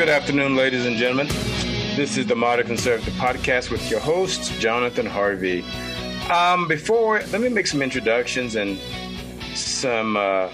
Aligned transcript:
Good 0.00 0.08
afternoon, 0.08 0.56
ladies 0.56 0.86
and 0.86 0.96
gentlemen. 0.96 1.26
This 1.94 2.16
is 2.16 2.26
the 2.26 2.34
Modern 2.34 2.66
Conservative 2.66 3.12
Podcast 3.14 3.70
with 3.70 3.90
your 3.90 4.00
host, 4.00 4.58
Jonathan 4.58 5.04
Harvey. 5.04 5.62
Um, 6.30 6.66
before, 6.66 7.20
let 7.32 7.42
me 7.42 7.50
make 7.50 7.66
some 7.66 7.82
introductions 7.82 8.56
and 8.56 8.78
some 9.54 10.16
uh, 10.16 10.48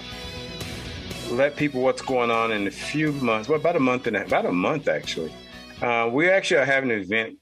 let 1.31 1.55
people 1.55 1.79
what's 1.79 2.01
going 2.01 2.29
on 2.29 2.51
in 2.51 2.67
a 2.67 2.71
few 2.71 3.13
months. 3.13 3.47
Well, 3.47 3.57
about 3.57 3.77
a 3.77 3.79
month 3.79 4.05
and 4.07 4.17
a, 4.17 4.25
about 4.25 4.45
a 4.45 4.51
month 4.51 4.89
actually. 4.89 5.33
Uh, 5.81 6.09
we 6.11 6.29
actually 6.29 6.57
are 6.57 6.65
having 6.65 6.91
an 6.91 6.99
event 6.99 7.37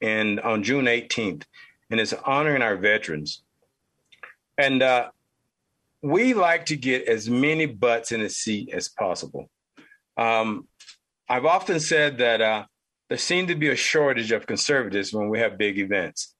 in 0.00 0.40
on 0.40 0.64
June 0.64 0.86
18th, 0.86 1.44
and 1.90 2.00
it's 2.00 2.12
honoring 2.12 2.60
our 2.60 2.74
veterans. 2.74 3.44
And 4.58 4.82
uh, 4.82 5.10
we 6.02 6.34
like 6.34 6.66
to 6.66 6.76
get 6.76 7.06
as 7.06 7.30
many 7.30 7.66
butts 7.66 8.10
in 8.10 8.20
the 8.20 8.28
seat 8.28 8.70
as 8.72 8.88
possible. 8.88 9.48
Um, 10.16 10.66
I've 11.30 11.46
often 11.46 11.78
said 11.78 12.18
that 12.18 12.40
uh, 12.40 12.64
there 13.08 13.16
seems 13.16 13.48
to 13.48 13.54
be 13.54 13.68
a 13.68 13.76
shortage 13.76 14.32
of 14.32 14.46
conservatives 14.46 15.12
when 15.12 15.28
we 15.28 15.38
have 15.38 15.56
big 15.56 15.78
events, 15.78 16.34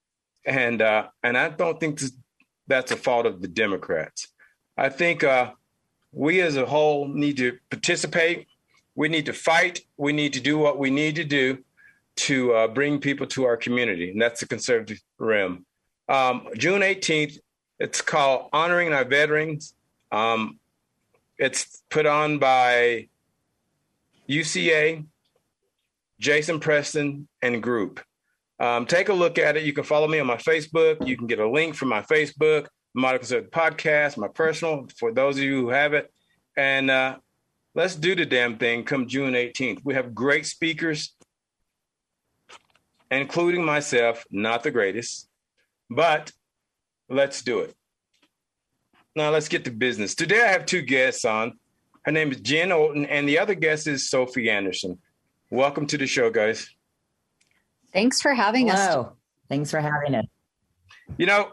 and 0.44 0.82
uh, 0.82 1.06
and 1.22 1.38
I 1.38 1.48
don't 1.48 1.78
think 1.78 2.00
that's 2.66 2.90
a 2.90 2.96
fault 2.96 3.24
of 3.24 3.40
the 3.40 3.46
Democrats. 3.46 4.26
I 4.76 4.88
think 4.88 5.22
uh, 5.22 5.52
we 6.10 6.40
as 6.40 6.56
a 6.56 6.66
whole 6.66 7.06
need 7.06 7.36
to 7.36 7.56
participate. 7.70 8.48
We 8.96 9.08
need 9.08 9.26
to 9.26 9.32
fight. 9.32 9.82
We 9.96 10.12
need 10.12 10.32
to 10.32 10.40
do 10.40 10.58
what 10.58 10.76
we 10.76 10.90
need 10.90 11.14
to 11.16 11.24
do 11.24 11.58
to 12.16 12.52
uh, 12.52 12.66
bring 12.66 12.98
people 12.98 13.28
to 13.28 13.44
our 13.44 13.56
community, 13.56 14.10
and 14.10 14.20
that's 14.20 14.40
the 14.40 14.48
conservative 14.48 15.00
realm. 15.18 15.64
Um, 16.08 16.48
June 16.56 16.82
18th, 16.82 17.38
it's 17.78 18.00
called 18.00 18.48
Honoring 18.52 18.92
Our 18.92 19.04
Veterans. 19.04 19.72
Um, 20.10 20.58
it's 21.38 21.80
put 21.90 22.06
on 22.06 22.40
by 22.40 23.06
UCA, 24.30 25.04
Jason 26.20 26.60
Preston, 26.60 27.28
and 27.42 27.62
Group. 27.62 28.00
Um, 28.60 28.86
take 28.86 29.08
a 29.08 29.14
look 29.14 29.38
at 29.38 29.56
it. 29.56 29.64
You 29.64 29.72
can 29.72 29.84
follow 29.84 30.06
me 30.06 30.20
on 30.20 30.26
my 30.26 30.36
Facebook. 30.36 31.06
You 31.06 31.16
can 31.16 31.26
get 31.26 31.38
a 31.38 31.48
link 31.48 31.74
from 31.74 31.88
my 31.88 32.02
Facebook, 32.02 32.66
Conservative 32.94 33.50
Podcast, 33.50 34.18
my 34.18 34.28
personal, 34.28 34.86
for 34.98 35.12
those 35.12 35.36
of 35.38 35.42
you 35.42 35.62
who 35.62 35.68
have 35.70 35.94
it. 35.94 36.12
And 36.56 36.90
uh, 36.90 37.16
let's 37.74 37.94
do 37.94 38.14
the 38.14 38.26
damn 38.26 38.58
thing 38.58 38.84
come 38.84 39.08
June 39.08 39.32
18th. 39.32 39.80
We 39.84 39.94
have 39.94 40.14
great 40.14 40.46
speakers, 40.46 41.14
including 43.10 43.64
myself, 43.64 44.24
not 44.30 44.62
the 44.62 44.70
greatest, 44.70 45.28
but 45.88 46.32
let's 47.08 47.42
do 47.42 47.60
it. 47.60 47.74
Now 49.16 49.30
let's 49.30 49.48
get 49.48 49.64
to 49.64 49.70
business. 49.70 50.14
Today 50.14 50.42
I 50.42 50.48
have 50.48 50.66
two 50.66 50.82
guests 50.82 51.24
on. 51.24 51.58
Her 52.10 52.14
name 52.14 52.32
is 52.32 52.40
Jenn 52.40 52.70
Orten, 52.70 53.06
and 53.08 53.28
the 53.28 53.38
other 53.38 53.54
guest 53.54 53.86
is 53.86 54.10
Sophie 54.10 54.50
Anderson. 54.50 54.98
Welcome 55.48 55.86
to 55.86 55.96
the 55.96 56.08
show, 56.08 56.28
guys. 56.28 56.68
Thanks 57.92 58.20
for 58.20 58.34
having 58.34 58.66
Hello. 58.66 59.02
us. 59.02 59.12
Thanks 59.48 59.70
for 59.70 59.78
having 59.78 60.16
us. 60.16 60.24
You 61.18 61.26
know, 61.26 61.52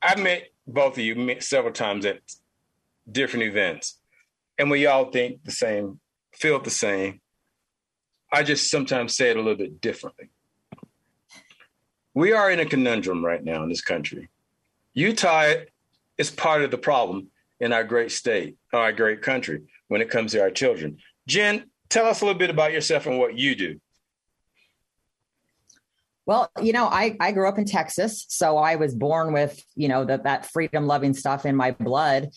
I've 0.00 0.20
met 0.20 0.44
both 0.66 0.94
of 0.94 1.04
you 1.04 1.38
several 1.40 1.74
times 1.74 2.06
at 2.06 2.20
different 3.10 3.44
events, 3.44 3.98
and 4.56 4.70
we 4.70 4.86
all 4.86 5.10
think 5.10 5.44
the 5.44 5.52
same, 5.52 6.00
feel 6.32 6.58
the 6.58 6.70
same. 6.70 7.20
I 8.32 8.44
just 8.44 8.70
sometimes 8.70 9.14
say 9.14 9.28
it 9.28 9.36
a 9.36 9.40
little 9.40 9.58
bit 9.58 9.82
differently. 9.82 10.30
We 12.14 12.32
are 12.32 12.50
in 12.50 12.58
a 12.58 12.64
conundrum 12.64 13.22
right 13.22 13.44
now 13.44 13.62
in 13.64 13.68
this 13.68 13.82
country. 13.82 14.30
Utah 14.94 15.52
is 16.16 16.30
part 16.30 16.62
of 16.62 16.70
the 16.70 16.78
problem 16.78 17.28
in 17.60 17.74
our 17.74 17.84
great 17.84 18.12
state, 18.12 18.56
our 18.72 18.92
great 18.92 19.22
country, 19.22 19.62
when 19.88 20.00
it 20.00 20.10
comes 20.10 20.32
to 20.32 20.40
our 20.40 20.50
children. 20.50 20.98
Jen, 21.26 21.70
tell 21.88 22.06
us 22.06 22.20
a 22.20 22.24
little 22.24 22.38
bit 22.38 22.50
about 22.50 22.72
yourself 22.72 23.06
and 23.06 23.18
what 23.18 23.38
you 23.38 23.54
do. 23.54 23.80
Well, 26.24 26.50
you 26.60 26.72
know, 26.72 26.86
I, 26.86 27.16
I 27.20 27.32
grew 27.32 27.48
up 27.48 27.58
in 27.58 27.64
Texas, 27.64 28.26
so 28.28 28.56
I 28.56 28.76
was 28.76 28.94
born 28.94 29.32
with, 29.32 29.60
you 29.74 29.88
know, 29.88 30.04
that 30.04 30.24
that 30.24 30.46
freedom 30.46 30.86
loving 30.86 31.14
stuff 31.14 31.44
in 31.44 31.56
my 31.56 31.72
blood. 31.72 32.30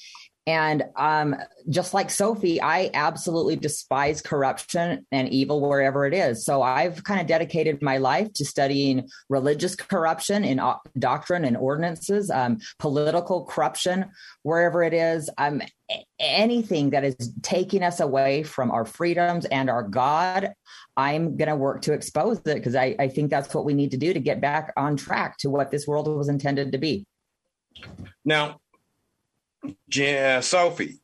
And 0.47 0.83
um, 0.95 1.35
just 1.69 1.95
like 1.95 2.11
Sophie, 2.11 2.61
I 2.61 2.91
absolutely 2.93 3.55
despise 3.55 4.21
corruption 4.21 5.05
and 5.11 5.27
evil 5.29 5.59
wherever 5.59 6.05
it 6.05 6.13
is. 6.13 6.45
So 6.45 6.61
I've 6.61 7.03
kind 7.03 7.19
of 7.19 7.25
dedicated 7.25 7.81
my 7.81 7.97
life 7.97 8.31
to 8.33 8.45
studying 8.45 9.09
religious 9.27 9.75
corruption 9.75 10.43
in 10.43 10.61
doctrine 10.99 11.45
and 11.45 11.57
ordinances, 11.57 12.29
um, 12.29 12.59
political 12.77 13.45
corruption 13.45 14.05
wherever 14.43 14.83
it 14.83 14.93
is, 14.93 15.31
um, 15.39 15.63
anything 16.19 16.91
that 16.91 17.03
is 17.03 17.15
taking 17.41 17.81
us 17.81 17.99
away 17.99 18.43
from 18.43 18.69
our 18.69 18.85
freedoms 18.85 19.45
and 19.45 19.67
our 19.67 19.81
God. 19.81 20.53
I'm 20.95 21.37
going 21.37 21.49
to 21.49 21.55
work 21.55 21.81
to 21.83 21.93
expose 21.93 22.37
it 22.37 22.55
because 22.55 22.75
I, 22.75 22.95
I 22.99 23.07
think 23.07 23.31
that's 23.31 23.53
what 23.55 23.65
we 23.65 23.73
need 23.73 23.91
to 23.91 23.97
do 23.97 24.13
to 24.13 24.19
get 24.19 24.41
back 24.41 24.73
on 24.77 24.95
track 24.95 25.37
to 25.39 25.49
what 25.49 25.71
this 25.71 25.87
world 25.87 26.07
was 26.07 26.29
intended 26.29 26.71
to 26.73 26.77
be. 26.77 27.07
Now, 28.23 28.59
Jan, 29.89 30.41
Sophie. 30.41 30.99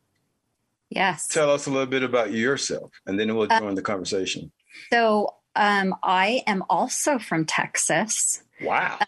Yes. 0.90 1.28
Tell 1.28 1.50
us 1.50 1.68
a 1.68 1.72
little 1.72 1.88
bit 1.88 2.04
about 2.04 2.34
yourself, 2.34 2.92
and 3.06 3.20
then 3.20 3.34
we'll 3.36 3.52
uh, 3.52 3.60
join 3.60 3.72
uh, 3.72 3.76
the 3.76 3.82
conversation. 3.82 4.52
So, 4.92 5.36
um, 5.56 5.96
I 6.04 6.44
am 6.48 6.64
also 6.70 7.18
from 7.18 7.46
Texas. 7.46 8.44
Wow. 8.62 8.98
Uh, 9.00 9.06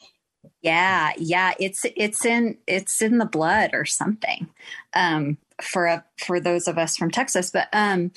yeah, 0.61 1.11
yeah. 1.17 1.53
It's 1.59 1.85
it's 1.97 2.25
in 2.25 2.57
it's 2.67 3.01
in 3.01 3.17
the 3.17 3.25
blood 3.25 3.71
or 3.73 3.85
something. 3.85 4.49
Um, 4.93 5.37
for 5.61 5.85
a, 5.85 6.03
for 6.17 6.39
those 6.39 6.67
of 6.67 6.77
us 6.77 6.97
from 6.97 7.11
Texas, 7.11 7.51
but 7.51 7.67
um, 7.73 8.11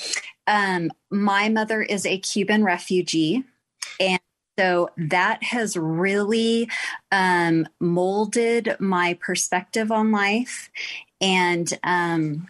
um, 0.46 0.90
my 1.10 1.48
mother 1.48 1.82
is 1.82 2.06
a 2.06 2.18
Cuban 2.18 2.64
refugee, 2.64 3.44
and 4.00 4.20
so 4.58 4.90
that 4.96 5.42
has 5.42 5.76
really 5.76 6.68
um, 7.12 7.66
molded 7.80 8.76
my 8.80 9.18
perspective 9.20 9.92
on 9.92 10.12
life 10.12 10.70
and 11.20 11.78
um, 11.84 12.48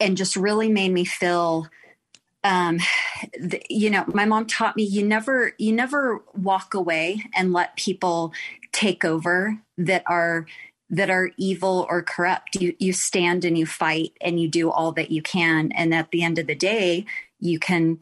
and 0.00 0.16
just 0.16 0.36
really 0.36 0.68
made 0.68 0.92
me 0.92 1.04
feel 1.04 1.68
um, 2.42 2.78
the, 3.40 3.62
you 3.70 3.90
know 3.90 4.04
my 4.08 4.24
mom 4.24 4.46
taught 4.46 4.76
me 4.76 4.82
you 4.84 5.04
never 5.04 5.52
you 5.58 5.72
never 5.72 6.22
walk 6.34 6.74
away 6.74 7.22
and 7.34 7.52
let 7.52 7.76
people 7.76 8.32
take 8.72 9.04
over 9.04 9.58
that 9.78 10.02
are 10.06 10.46
that 10.90 11.10
are 11.10 11.32
evil 11.38 11.86
or 11.88 12.02
corrupt. 12.02 12.56
You 12.60 12.74
you 12.78 12.92
stand 12.92 13.44
and 13.44 13.56
you 13.56 13.66
fight 13.66 14.12
and 14.20 14.40
you 14.40 14.48
do 14.48 14.70
all 14.70 14.92
that 14.92 15.10
you 15.10 15.22
can. 15.22 15.72
And 15.72 15.94
at 15.94 16.10
the 16.10 16.22
end 16.22 16.38
of 16.38 16.46
the 16.46 16.54
day 16.54 17.06
you 17.40 17.58
can 17.58 17.98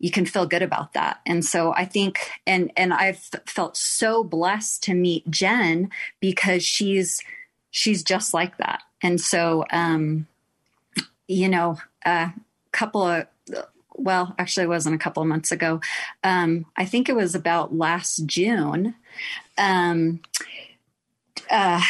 you 0.00 0.10
can 0.10 0.26
feel 0.26 0.46
good 0.46 0.62
about 0.62 0.94
that 0.94 1.20
and 1.24 1.44
so 1.44 1.72
i 1.74 1.84
think 1.84 2.30
and 2.46 2.72
and 2.76 2.92
i've 2.92 3.30
felt 3.46 3.76
so 3.76 4.24
blessed 4.24 4.82
to 4.82 4.94
meet 4.94 5.30
jen 5.30 5.88
because 6.18 6.64
she's 6.64 7.22
she's 7.70 8.02
just 8.02 8.34
like 8.34 8.56
that 8.58 8.82
and 9.02 9.20
so, 9.20 9.64
um, 9.70 10.26
you 11.26 11.48
know, 11.48 11.78
a 12.04 12.32
couple 12.72 13.02
of, 13.02 13.26
well, 13.94 14.34
actually, 14.38 14.64
it 14.64 14.68
wasn't 14.68 14.94
a 14.94 14.98
couple 14.98 15.22
of 15.22 15.28
months 15.28 15.52
ago. 15.52 15.80
Um, 16.24 16.66
I 16.76 16.84
think 16.84 17.08
it 17.08 17.16
was 17.16 17.34
about 17.34 17.74
last 17.74 18.26
June. 18.26 18.94
Um, 19.58 20.20
uh, 21.50 21.82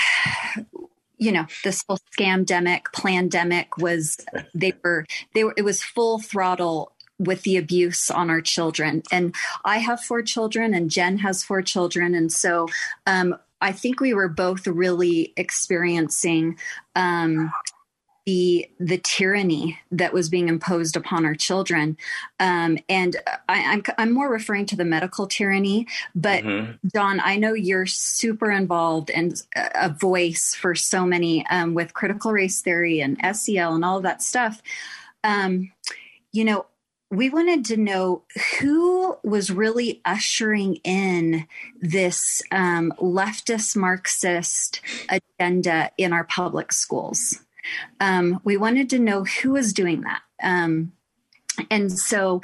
you 1.19 1.33
know, 1.33 1.47
this 1.65 1.85
whole 1.87 1.99
scamdemic, 2.17 2.93
pandemic 2.93 3.77
was, 3.77 4.19
they 4.55 4.73
were, 4.83 5.07
they 5.35 5.45
were, 5.45 5.55
it 5.57 5.63
was 5.63 5.83
full 5.83 6.19
throttle 6.19 6.93
with 7.21 7.43
the 7.43 7.59
abuse 7.59 8.11
on 8.11 8.31
our 8.31 8.41
children. 8.41 9.03
And 9.13 9.35
I 9.65 9.79
have 9.79 10.01
four 10.01 10.23
children, 10.23 10.75
and 10.75 10.91
Jen 10.91 11.19
has 11.19 11.45
four 11.45 11.63
children. 11.63 12.15
And 12.15 12.33
so, 12.33 12.67
um, 13.07 13.37
I 13.61 13.73
think 13.73 14.01
we 14.01 14.15
were 14.15 14.29
both 14.29 14.67
really 14.67 15.35
experiencing 15.37 16.59
um, 16.97 17.53
the 18.25 18.71
the 18.79 18.97
tyranny 18.97 19.79
that 19.91 20.15
was 20.15 20.31
being 20.31 20.49
imposed 20.49 20.97
upon 20.97 21.27
our 21.27 21.35
children, 21.35 21.99
um, 22.39 22.79
and 22.89 23.17
I, 23.49 23.59
am 23.59 23.83
I'm, 23.87 23.95
I'm 23.99 24.15
more 24.15 24.31
referring 24.31 24.65
to 24.67 24.77
the 24.77 24.85
medical 24.85 25.27
tyranny. 25.27 25.87
But 26.15 26.45
mm-hmm. 26.45 26.89
John, 26.95 27.21
I 27.23 27.37
know 27.37 27.53
you're 27.53 27.87
super 27.87 28.51
involved 28.51 29.11
and 29.11 29.35
a 29.75 29.91
voice 29.91 30.55
for 30.55 30.75
so 30.75 31.05
many 31.05 31.47
um, 31.49 31.75
with 31.75 31.93
critical 31.93 32.33
race 32.33 32.63
theory 32.63 33.01
and 33.01 33.19
SEL 33.37 33.75
and 33.75 33.85
all 33.85 33.99
of 33.99 34.05
that 34.05 34.23
stuff. 34.23 34.63
Um, 35.23 35.73
you 36.33 36.45
know, 36.45 36.67
we 37.11 37.29
wanted 37.29 37.65
to 37.67 37.77
know 37.77 38.23
who 38.61 39.17
was 39.25 39.51
really 39.51 40.01
ushering 40.05 40.77
in 40.77 41.47
this 41.81 42.41
um, 42.53 42.93
leftist 42.99 43.77
Marxist 43.77 44.81
agenda 45.09 45.91
in 45.99 46.13
our 46.13 46.25
public 46.25 46.73
schools. 46.73 47.41
Um, 47.99 48.41
we 48.45 48.57
wanted 48.57 48.89
to 48.91 48.99
know 49.01 49.25
who 49.25 49.51
was 49.53 49.73
doing 49.73 50.03
that. 50.03 50.23
Um, 50.43 50.93
and 51.71 51.93
so, 51.93 52.43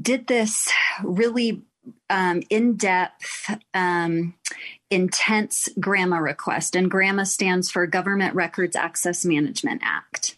did 0.00 0.28
this 0.28 0.70
really 1.02 1.62
um, 2.08 2.42
in 2.50 2.76
depth 2.76 3.58
um, 3.74 4.34
intense 4.90 5.68
GRAMA 5.78 6.20
request, 6.22 6.74
and 6.74 6.90
GRAMA 6.90 7.26
stands 7.26 7.70
for 7.70 7.86
Government 7.86 8.34
Records 8.34 8.74
Access 8.74 9.24
Management 9.24 9.82
Act. 9.84 10.36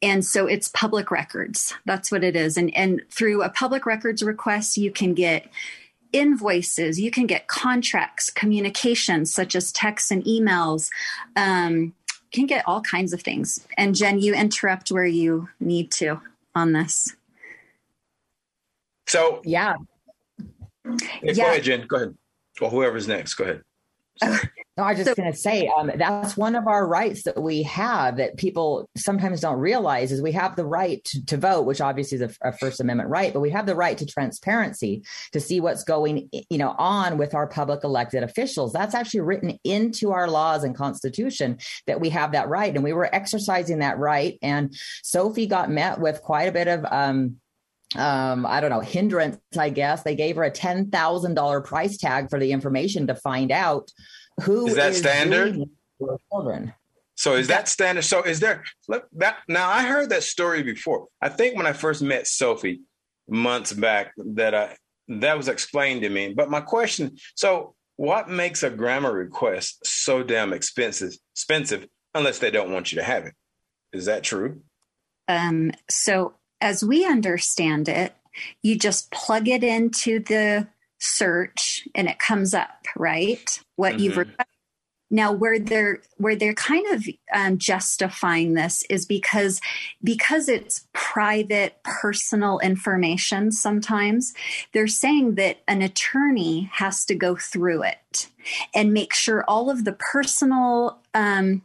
And 0.00 0.24
so 0.24 0.46
it's 0.46 0.68
public 0.68 1.10
records. 1.10 1.74
That's 1.84 2.10
what 2.10 2.24
it 2.24 2.34
is. 2.34 2.56
And, 2.56 2.74
and 2.76 3.02
through 3.10 3.42
a 3.42 3.48
public 3.48 3.86
records 3.86 4.22
request, 4.22 4.76
you 4.76 4.90
can 4.90 5.14
get 5.14 5.48
invoices, 6.12 7.00
you 7.00 7.10
can 7.10 7.26
get 7.26 7.46
contracts, 7.46 8.28
communications 8.28 9.32
such 9.32 9.54
as 9.54 9.72
texts 9.72 10.10
and 10.10 10.24
emails. 10.24 10.90
Um, 11.36 11.94
can 12.32 12.46
get 12.46 12.66
all 12.66 12.80
kinds 12.80 13.12
of 13.12 13.20
things. 13.20 13.66
And 13.76 13.94
Jen, 13.94 14.18
you 14.18 14.34
interrupt 14.34 14.90
where 14.90 15.06
you 15.06 15.48
need 15.60 15.90
to 15.92 16.20
on 16.54 16.72
this. 16.72 17.14
So 19.06 19.42
yeah, 19.44 19.74
yeah. 21.22 21.34
Go 21.34 21.42
ahead, 21.42 21.62
Jen. 21.62 21.86
Go 21.86 21.96
ahead. 21.96 22.16
Or 22.60 22.70
whoever's 22.70 23.06
next. 23.06 23.34
Go 23.34 23.44
ahead. 23.44 23.62
No, 24.78 24.84
I 24.84 24.92
was 24.92 25.04
just 25.04 25.10
so, 25.10 25.14
going 25.14 25.30
to 25.30 25.38
say 25.38 25.70
um, 25.76 25.90
that's 25.96 26.34
one 26.34 26.54
of 26.54 26.66
our 26.66 26.86
rights 26.86 27.24
that 27.24 27.42
we 27.42 27.62
have 27.64 28.16
that 28.16 28.38
people 28.38 28.88
sometimes 28.96 29.42
don't 29.42 29.58
realize 29.58 30.10
is 30.10 30.22
we 30.22 30.32
have 30.32 30.56
the 30.56 30.64
right 30.64 31.04
to, 31.04 31.22
to 31.26 31.36
vote, 31.36 31.66
which 31.66 31.82
obviously 31.82 32.16
is 32.16 32.22
a, 32.22 32.48
a, 32.48 32.56
First 32.56 32.80
Amendment 32.80 33.10
right, 33.10 33.34
but 33.34 33.40
we 33.40 33.50
have 33.50 33.66
the 33.66 33.74
right 33.74 33.98
to 33.98 34.06
transparency 34.06 35.02
to 35.32 35.40
see 35.40 35.60
what's 35.60 35.84
going, 35.84 36.30
you 36.48 36.56
know, 36.56 36.74
on 36.78 37.18
with 37.18 37.34
our 37.34 37.46
public 37.46 37.84
elected 37.84 38.22
officials. 38.22 38.72
That's 38.72 38.94
actually 38.94 39.20
written 39.20 39.58
into 39.62 40.12
our 40.12 40.30
laws 40.30 40.64
and 40.64 40.74
Constitution 40.74 41.58
that 41.86 42.00
we 42.00 42.08
have 42.08 42.32
that 42.32 42.48
right, 42.48 42.74
and 42.74 42.82
we 42.82 42.94
were 42.94 43.14
exercising 43.14 43.80
that 43.80 43.98
right. 43.98 44.38
And 44.40 44.74
Sophie 45.02 45.46
got 45.46 45.70
met 45.70 46.00
with 46.00 46.22
quite 46.22 46.44
a 46.44 46.52
bit 46.52 46.68
of. 46.68 46.86
Um, 46.90 47.36
um, 47.96 48.46
I 48.46 48.60
don't 48.60 48.70
know, 48.70 48.80
hindrance, 48.80 49.38
I 49.58 49.70
guess. 49.70 50.02
They 50.02 50.14
gave 50.14 50.36
her 50.36 50.44
a 50.44 50.50
$10,000 50.50 51.64
price 51.64 51.96
tag 51.96 52.30
for 52.30 52.38
the 52.38 52.52
information 52.52 53.06
to 53.08 53.14
find 53.14 53.50
out 53.52 53.90
who 54.42 54.66
is 54.66 54.76
that 54.76 54.90
is 54.90 54.98
standard 54.98 55.62
for 55.98 56.18
children. 56.30 56.74
So 57.14 57.34
is 57.34 57.48
that 57.48 57.68
standard? 57.68 58.02
So 58.02 58.22
is 58.22 58.40
there 58.40 58.64
that 58.88 59.36
now? 59.46 59.68
I 59.68 59.82
heard 59.82 60.10
that 60.10 60.22
story 60.22 60.62
before. 60.62 61.06
I 61.20 61.28
think 61.28 61.56
when 61.56 61.66
I 61.66 61.72
first 61.72 62.02
met 62.02 62.26
Sophie 62.26 62.80
months 63.28 63.72
back, 63.72 64.12
that 64.16 64.54
I 64.54 64.76
that 65.08 65.36
was 65.36 65.48
explained 65.48 66.02
to 66.02 66.08
me. 66.08 66.32
But 66.34 66.50
my 66.50 66.60
question: 66.60 67.16
so 67.36 67.74
what 67.96 68.30
makes 68.30 68.62
a 68.62 68.70
GRAMA 68.70 69.12
request 69.12 69.86
so 69.86 70.22
damn 70.22 70.52
expensive? 70.52 71.12
Expensive 71.34 71.86
unless 72.14 72.38
they 72.38 72.50
don't 72.50 72.72
want 72.72 72.92
you 72.92 72.96
to 72.96 73.04
have 73.04 73.26
it. 73.26 73.34
Is 73.92 74.06
that 74.06 74.22
true? 74.22 74.62
Um, 75.28 75.72
so 75.88 76.34
as 76.62 76.82
we 76.82 77.04
understand 77.04 77.88
it, 77.88 78.14
you 78.62 78.78
just 78.78 79.10
plug 79.10 79.48
it 79.48 79.62
into 79.62 80.20
the 80.20 80.68
search 80.98 81.86
and 81.94 82.08
it 82.08 82.18
comes 82.18 82.54
up, 82.54 82.86
right? 82.96 83.60
What 83.76 83.94
mm-hmm. 83.94 84.02
you've 84.02 84.34
now 85.10 85.30
where 85.30 85.58
they're 85.58 86.00
where 86.16 86.34
they're 86.34 86.54
kind 86.54 86.86
of 86.86 87.06
um, 87.34 87.58
justifying 87.58 88.54
this 88.54 88.82
is 88.88 89.04
because 89.04 89.60
because 90.02 90.48
it's 90.48 90.86
private 90.94 91.76
personal 91.84 92.58
information 92.60 93.52
sometimes 93.52 94.32
they're 94.72 94.86
saying 94.86 95.34
that 95.34 95.58
an 95.68 95.82
attorney 95.82 96.70
has 96.72 97.04
to 97.04 97.14
go 97.14 97.36
through 97.36 97.82
it 97.82 98.28
and 98.74 98.94
make 98.94 99.12
sure 99.12 99.44
all 99.46 99.68
of 99.68 99.84
the 99.84 99.92
personal 99.92 100.98
um, 101.12 101.60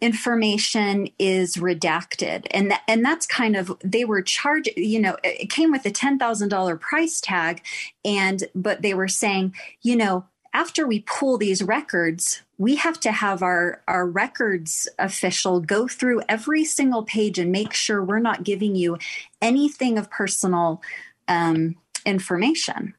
information 0.00 1.08
is 1.18 1.56
redacted 1.56 2.46
and 2.52 2.70
that, 2.70 2.82
and 2.88 3.04
that's 3.04 3.26
kind 3.26 3.56
of 3.56 3.72
they 3.84 4.04
were 4.04 4.22
charged 4.22 4.70
you 4.76 4.98
know 4.98 5.16
it 5.22 5.50
came 5.50 5.70
with 5.70 5.84
a 5.84 5.90
$10,000 5.90 6.80
price 6.80 7.20
tag 7.20 7.62
and 8.04 8.44
but 8.54 8.82
they 8.82 8.94
were 8.94 9.08
saying 9.08 9.54
you 9.82 9.96
know 9.96 10.24
after 10.52 10.86
we 10.86 11.00
pull 11.00 11.36
these 11.36 11.62
records 11.62 12.42
we 12.56 12.76
have 12.76 12.98
to 13.00 13.12
have 13.12 13.42
our 13.42 13.82
our 13.86 14.06
records 14.06 14.88
official 14.98 15.60
go 15.60 15.86
through 15.86 16.22
every 16.28 16.64
single 16.64 17.02
page 17.02 17.38
and 17.38 17.52
make 17.52 17.74
sure 17.74 18.02
we're 18.02 18.18
not 18.18 18.42
giving 18.42 18.74
you 18.74 18.96
anything 19.42 19.98
of 19.98 20.10
personal 20.10 20.80
um, 21.28 21.76
information 22.06 22.94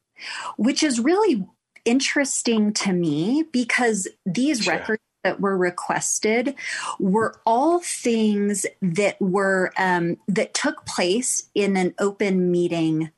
which 0.58 0.84
is 0.84 1.00
really 1.00 1.46
interesting 1.84 2.72
to 2.74 2.94
me 2.94 3.44
because 3.52 4.08
these 4.26 4.62
sure. 4.64 4.76
records 4.76 5.02
that 5.24 5.40
were 5.40 5.58
requested 5.58 6.56
were 7.00 7.40
all 7.46 7.80
things 7.80 8.66
that 8.82 9.22
were 9.22 9.72
um, 9.78 10.18
that 10.28 10.54
took 10.54 10.86
place 10.86 11.50
in 11.54 11.78
an 11.78 11.94
open 12.00 12.52
meeting 12.52 13.12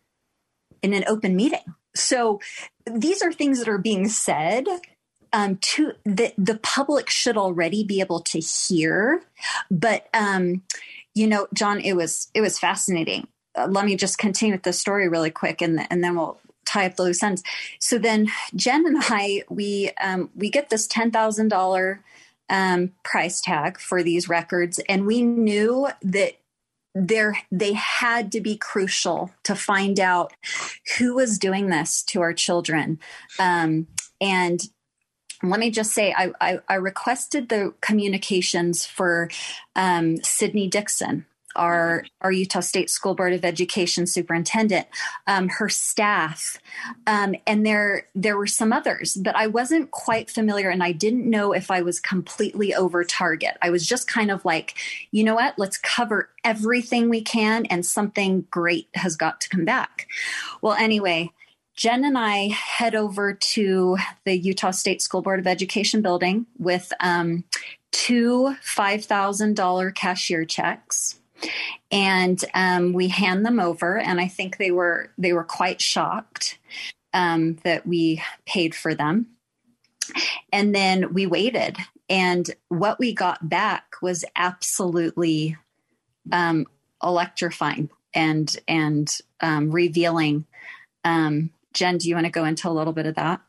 in 0.81 0.93
an 0.93 1.03
open 1.07 1.35
meeting. 1.35 1.63
So 1.95 2.41
these 2.85 3.21
are 3.21 3.31
things 3.31 3.59
that 3.59 3.69
are 3.69 3.77
being 3.77 4.09
said 4.09 4.65
um, 5.31 5.57
to 5.61 5.93
that 6.05 6.33
the 6.37 6.59
public 6.61 7.09
should 7.09 7.37
already 7.37 7.83
be 7.83 8.01
able 8.01 8.19
to 8.21 8.39
hear. 8.39 9.23
But 9.71 10.07
um, 10.13 10.63
you 11.15 11.27
know 11.27 11.47
john 11.53 11.79
it 11.79 11.93
was 11.93 12.29
it 12.33 12.41
was 12.41 12.59
fascinating. 12.59 13.27
Uh, 13.55 13.67
let 13.69 13.85
me 13.85 13.95
just 13.95 14.17
continue 14.17 14.55
with 14.55 14.63
the 14.63 14.73
story 14.73 15.07
really 15.07 15.29
quick 15.29 15.61
and, 15.61 15.85
and 15.91 16.03
then 16.03 16.15
we'll 16.15 16.39
tie 16.65 16.85
up 16.85 16.95
the 16.95 17.03
loose 17.03 17.23
ends. 17.23 17.43
So 17.79 17.97
then 17.97 18.29
Jen 18.55 18.85
and 18.85 18.97
I, 18.99 19.43
we 19.49 19.91
um, 20.01 20.29
we 20.35 20.49
get 20.49 20.69
this 20.69 20.87
ten 20.87 21.11
thousand 21.11 21.53
um, 22.49 22.91
price 23.03 23.41
tag 23.41 23.79
for 23.79 24.03
these 24.03 24.29
records, 24.29 24.79
and 24.89 25.05
we 25.05 25.21
knew 25.21 25.87
that 26.01 26.33
there 26.95 27.39
they 27.51 27.73
had 27.73 28.31
to 28.31 28.41
be 28.41 28.55
crucial 28.55 29.31
to 29.43 29.55
find 29.55 29.99
out 29.99 30.33
who 30.97 31.15
was 31.15 31.39
doing 31.39 31.69
this 31.69 32.03
to 32.03 32.21
our 32.21 32.33
children. 32.33 32.99
Um, 33.39 33.87
and 34.21 34.61
let 35.41 35.59
me 35.59 35.71
just 35.71 35.91
say, 35.91 36.13
I, 36.15 36.31
I, 36.39 36.59
I, 36.69 36.75
requested 36.75 37.49
the 37.49 37.73
communications 37.81 38.85
for 38.85 39.29
um, 39.75 40.15
Sydnee 40.19 40.69
Dickson, 40.69 41.25
our 41.55 42.05
our 42.21 42.31
Utah 42.31 42.61
State 42.61 42.89
School 42.89 43.15
Board 43.15 43.33
of 43.33 43.45
Education 43.45 44.07
superintendent, 44.07 44.87
um, 45.27 45.49
her 45.49 45.69
staff, 45.69 46.57
um, 47.07 47.35
and 47.45 47.65
there 47.65 48.07
there 48.15 48.37
were 48.37 48.47
some 48.47 48.73
others, 48.73 49.15
but 49.15 49.35
I 49.35 49.47
wasn't 49.47 49.91
quite 49.91 50.29
familiar, 50.29 50.69
and 50.69 50.83
I 50.83 50.91
didn't 50.91 51.29
know 51.29 51.53
if 51.53 51.71
I 51.71 51.81
was 51.81 51.99
completely 51.99 52.73
over 52.73 53.03
target. 53.03 53.57
I 53.61 53.69
was 53.69 53.85
just 53.85 54.07
kind 54.07 54.31
of 54.31 54.43
like, 54.45 54.75
you 55.11 55.23
know 55.23 55.35
what? 55.35 55.57
Let's 55.57 55.77
cover 55.77 56.29
everything 56.43 57.09
we 57.09 57.21
can, 57.21 57.65
and 57.67 57.85
something 57.85 58.47
great 58.49 58.87
has 58.95 59.15
got 59.15 59.41
to 59.41 59.49
come 59.49 59.65
back. 59.65 60.07
Well, 60.61 60.73
anyway. 60.73 61.31
Jen 61.75 62.05
and 62.05 62.15
I 62.15 62.49
head 62.49 62.93
over 62.93 63.33
to 63.33 63.97
the 64.25 64.37
Utah 64.37 64.69
State 64.69 65.01
School 65.01 65.23
Board 65.23 65.39
of 65.39 65.47
Education 65.47 66.03
building 66.03 66.45
with 66.59 66.93
um, 66.99 67.45
two 67.91 68.55
$5,000 68.63 69.95
cashier 69.95 70.45
checks 70.45 71.19
and 71.91 72.43
um, 72.53 72.93
we 72.93 73.07
hand 73.07 73.45
them 73.45 73.59
over 73.59 73.97
and 73.97 74.19
i 74.19 74.27
think 74.27 74.57
they 74.57 74.71
were 74.71 75.11
they 75.17 75.33
were 75.33 75.43
quite 75.43 75.81
shocked 75.81 76.57
um, 77.13 77.57
that 77.63 77.85
we 77.85 78.21
paid 78.45 78.75
for 78.75 78.93
them. 78.93 79.27
And 80.51 80.75
then 80.75 81.13
we 81.13 81.25
waited 81.25 81.77
and 82.09 82.49
what 82.67 82.99
we 82.99 83.13
got 83.13 83.47
back 83.47 83.85
was 84.01 84.25
absolutely 84.35 85.57
um, 86.31 86.65
electrifying 87.01 87.89
and 88.13 88.55
and 88.67 89.17
um, 89.39 89.71
revealing. 89.71 90.45
Um, 91.05 91.51
jen 91.73 91.97
do 91.97 92.07
you 92.07 92.15
want 92.15 92.25
to 92.25 92.31
go 92.31 92.45
into 92.45 92.69
a 92.69 92.71
little 92.71 92.93
bit 92.93 93.05
of 93.05 93.15
that 93.15 93.41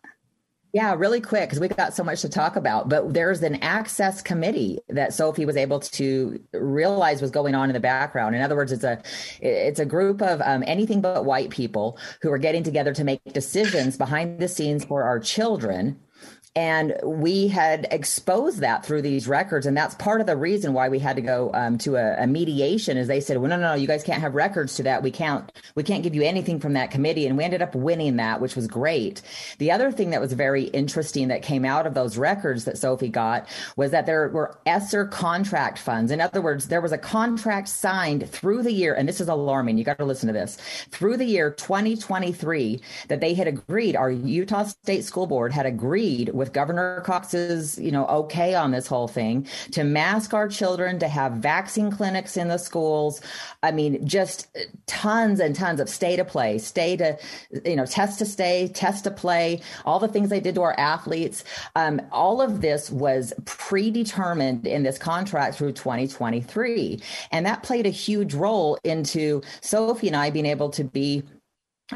yeah, 0.75 0.93
really 0.97 1.21
quick 1.21 1.49
because 1.49 1.61
we 1.61 1.69
got 1.69 1.95
so 1.95 2.03
much 2.03 2.21
to 2.23 2.29
talk 2.29 2.57
about. 2.57 2.89
But 2.89 3.15
there's 3.15 3.41
an 3.45 3.63
access 3.63 4.21
committee 4.21 4.81
that 4.89 5.15
Sophie 5.15 5.47
was 5.47 5.57
able 5.57 5.79
to 5.79 6.41
realize 6.53 7.23
was 7.23 7.31
going 7.31 7.55
on 7.55 7.71
in 7.71 7.75
the 7.75 7.81
background. 7.81 8.35
In 8.35 8.43
other 8.43 8.57
words, 8.57 8.73
it's 8.73 8.83
a 8.83 9.01
it's 9.41 9.79
a 9.79 9.87
group 9.87 10.21
of 10.21 10.41
um, 10.41 10.65
anything 10.67 11.01
but 11.01 11.25
white 11.25 11.51
people 11.51 11.97
who 12.23 12.33
are 12.33 12.39
getting 12.39 12.65
together 12.65 12.93
to 12.93 13.05
make 13.05 13.23
decisions 13.33 13.97
behind 13.97 14.41
the 14.41 14.49
scenes 14.49 14.85
for 14.85 15.05
our 15.05 15.21
children 15.21 16.01
and 16.57 16.95
we 17.03 17.49
had 17.49 17.89
exposed 17.91 18.61
that 18.61 18.87
through 18.87 19.03
these 19.03 19.27
records 19.27 19.67
and 19.67 19.77
that's 19.77 19.97
part 19.97 20.21
of 20.21 20.27
the 20.29 20.37
reason 20.37 20.73
why 20.73 20.89
we 20.89 21.01
had 21.01 21.17
to 21.17 21.23
go 21.23 21.51
um, 21.53 21.77
to 21.79 21.97
a, 21.97 22.23
a, 22.23 22.27
mediation 22.29 22.97
is 22.97 23.09
they 23.09 23.21
said 23.21 23.39
well 23.39 23.51
no, 23.51 23.57
no 23.57 23.71
no 23.71 23.75
you 23.75 23.89
guys 23.89 24.05
can't 24.05 24.21
have 24.21 24.35
records 24.35 24.77
to 24.77 24.85
that. 24.85 25.03
We 25.03 25.11
can't 25.11 25.51
we 25.75 25.83
can't 25.83 26.05
give 26.05 26.15
you 26.15 26.23
anything 26.23 26.61
from 26.61 26.75
that 26.75 26.93
committee. 26.93 27.27
And 27.27 27.37
we 27.37 27.43
ended 27.43 27.61
up 27.61 27.75
winning 27.75 28.17
that 28.17 28.41
which 28.41 28.55
was 28.55 28.69
great. 28.69 29.21
The 29.59 29.73
other 29.73 29.91
thing 29.91 30.11
that 30.11 30.21
was 30.21 30.33
very 30.33 30.65
interesting 30.65 31.29
that 31.29 31.43
came 31.43 31.65
out 31.65 31.87
of 31.87 31.95
those 31.95 32.17
records 32.17 32.65
that 32.65 32.79
sophie 32.79 33.09
got 33.09 33.49
was 33.77 33.91
that 33.91 34.07
there 34.07 34.29
were 34.29 34.57
ESSER 34.65 35.07
contract 35.07 35.79
funds. 35.79 36.13
In 36.13 36.21
other 36.21 36.41
words 36.41 36.69
there 36.69 36.81
was 36.81 36.93
a 36.93 36.99
contract 36.99 37.69
signed 37.69 38.31
through 38.31 38.63
the 38.63 38.73
year 38.73 38.95
and 38.95 39.09
this 39.09 39.21
is 39.21 39.29
alarming. 39.29 39.77
You 39.77 39.85
got 39.85 39.99
to 39.99 40.05
listen 40.05 40.29
to 40.29 40.33
this. 40.33 40.57
Through 40.91 41.17
the 41.17 41.25
year 41.25 41.51
2023 41.51 42.81
that 43.09 43.21
they 43.21 43.35
had 43.35 43.49
agreed 43.49 43.97
our 43.97 44.11
utah 44.11 44.65
state 44.65 45.05
school 45.05 45.27
board 45.27 45.53
had 45.53 45.67
agreed 45.67 46.31
with 46.33 46.44
with 46.45 46.53
Governor 46.53 47.01
Cox's, 47.01 47.79
you 47.79 47.91
know, 47.91 48.07
okay 48.07 48.55
on 48.55 48.71
this 48.71 48.87
whole 48.87 49.09
thing, 49.09 49.47
to 49.73 49.83
mask 49.83 50.35
our 50.35 50.47
children, 50.47 50.99
to 50.99 51.09
have 51.09 51.33
vaccine 51.33 51.91
clinics 51.91 52.37
in 52.37 52.49
the 52.49 52.59
schools. 52.59 53.23
I 53.63 53.73
mean, 53.73 54.07
just 54.07 54.55
tons 54.87 55.41
and 55.41 55.57
tons 55.57 55.81
of 55.81 55.89
stay 55.89 56.17
to 56.17 56.25
play, 56.25 56.59
stay 56.59 56.99
to, 56.99 57.19
you 57.65 57.77
know, 57.77 57.87
test 57.87 58.19
to 58.19 58.27
stay, 58.27 58.69
test 58.69 59.05
to 59.05 59.11
play, 59.11 59.63
all 59.87 59.99
the 59.99 60.09
things 60.09 60.29
they 60.29 60.41
did 60.41 60.57
to 60.57 60.63
our 60.63 60.79
athletes. 60.79 61.45
Um, 61.77 62.03
all 62.13 62.43
of 62.43 62.61
this 62.61 62.91
was 62.91 63.33
predetermined 63.47 64.67
in 64.67 64.83
this 64.83 64.99
contract 64.99 65.57
through 65.57 65.73
2023. 65.73 67.01
And 67.33 67.47
that 67.47 67.63
played 67.63 67.87
a 67.87 67.91
huge 67.91 68.35
role 68.35 68.79
into 68.85 69.41
Sophie 69.63 70.09
and 70.09 70.17
I 70.17 70.29
being 70.29 70.45
able 70.45 70.69
to 70.71 70.85
be 70.85 71.23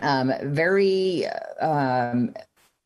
um, 0.00 0.32
very 0.42 1.26
um, 1.60 2.34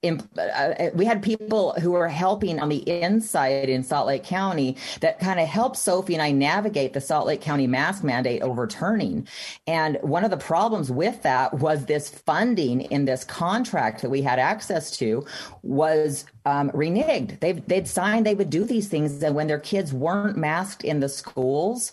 uh, 0.04 0.90
we 0.94 1.04
had 1.04 1.22
people 1.22 1.72
who 1.74 1.92
were 1.92 2.08
helping 2.08 2.58
on 2.58 2.68
the 2.68 2.88
inside 2.88 3.68
in 3.68 3.82
Salt 3.82 4.06
Lake 4.06 4.24
County 4.24 4.76
that 5.00 5.20
kind 5.20 5.38
of 5.38 5.46
helped 5.46 5.76
Sophie 5.76 6.14
and 6.14 6.22
I 6.22 6.32
navigate 6.32 6.92
the 6.92 7.00
Salt 7.00 7.26
Lake 7.26 7.40
County 7.40 7.66
mask 7.66 8.02
mandate 8.02 8.42
overturning. 8.42 9.28
And 9.66 9.98
one 10.02 10.24
of 10.24 10.30
the 10.30 10.36
problems 10.36 10.90
with 10.90 11.22
that 11.22 11.54
was 11.54 11.86
this 11.86 12.08
funding 12.08 12.82
in 12.82 13.04
this 13.04 13.24
contract 13.24 14.02
that 14.02 14.10
we 14.10 14.22
had 14.22 14.38
access 14.38 14.90
to 14.98 15.24
was 15.62 16.24
um, 16.44 16.70
reneged. 16.70 17.38
They 17.40 17.52
they'd 17.52 17.86
signed 17.86 18.26
they 18.26 18.34
would 18.34 18.50
do 18.50 18.64
these 18.64 18.88
things, 18.88 19.22
and 19.22 19.34
when 19.34 19.46
their 19.46 19.60
kids 19.60 19.92
weren't 19.92 20.36
masked 20.36 20.84
in 20.84 21.00
the 21.00 21.08
schools, 21.08 21.92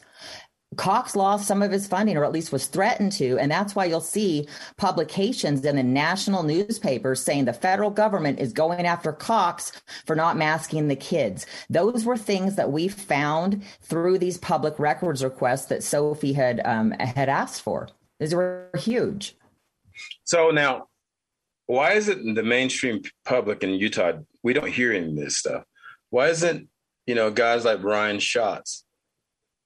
Cox 0.78 1.16
lost 1.16 1.48
some 1.48 1.64
of 1.64 1.72
his 1.72 1.88
funding, 1.88 2.16
or 2.16 2.24
at 2.24 2.32
least 2.32 2.52
was 2.52 2.68
threatened 2.68 3.12
to. 3.14 3.40
And 3.40 3.52
that's 3.52 3.76
why 3.76 3.86
you'll 3.86 4.02
see 4.02 4.48
publications 4.78 5.66
in 5.66 5.76
the 5.76 5.84
national 5.84 6.44
newspapers 6.44 7.22
saying 7.22 7.46
the 7.46 7.54
federal 7.54 7.90
government 7.90 8.40
is 8.40 8.54
going 8.54 8.86
after 8.86 9.12
Cox 9.12 9.72
for 10.06 10.16
not 10.16 10.38
masking 10.38 10.88
the 10.88 10.96
kids. 10.96 11.48
Those 11.70 12.06
were 12.06 12.18
things 12.18 12.56
that 12.56 12.72
we 12.72 12.88
found 12.88 13.64
through 13.82 14.20
these 14.20 14.38
public 14.38 14.78
records 14.78 15.24
requests 15.24 15.66
that 15.66 15.84
Sophie 15.84 16.34
had 16.34 16.62
um, 16.64 16.92
had 16.92 17.30
asked 17.30 17.64
for. 17.64 17.90
These 18.20 18.36
were 18.36 18.70
huge. 18.78 19.36
So 20.24 20.52
now, 20.52 20.88
why 21.66 21.94
is 21.94 22.10
it 22.10 22.20
the 22.36 22.44
mainstream 22.44 23.02
public 23.26 23.64
in 23.64 23.72
Utah 23.72 24.14
we 24.44 24.54
don't 24.54 24.72
hear 24.72 24.94
any 24.94 25.08
of 25.08 25.16
this 25.16 25.38
stuff? 25.38 25.64
Why 26.12 26.28
isn't 26.28 26.70
you 27.08 27.16
know 27.16 27.32
guys 27.32 27.66
like 27.66 27.82
Bryan 27.82 28.20
Schott? 28.20 28.70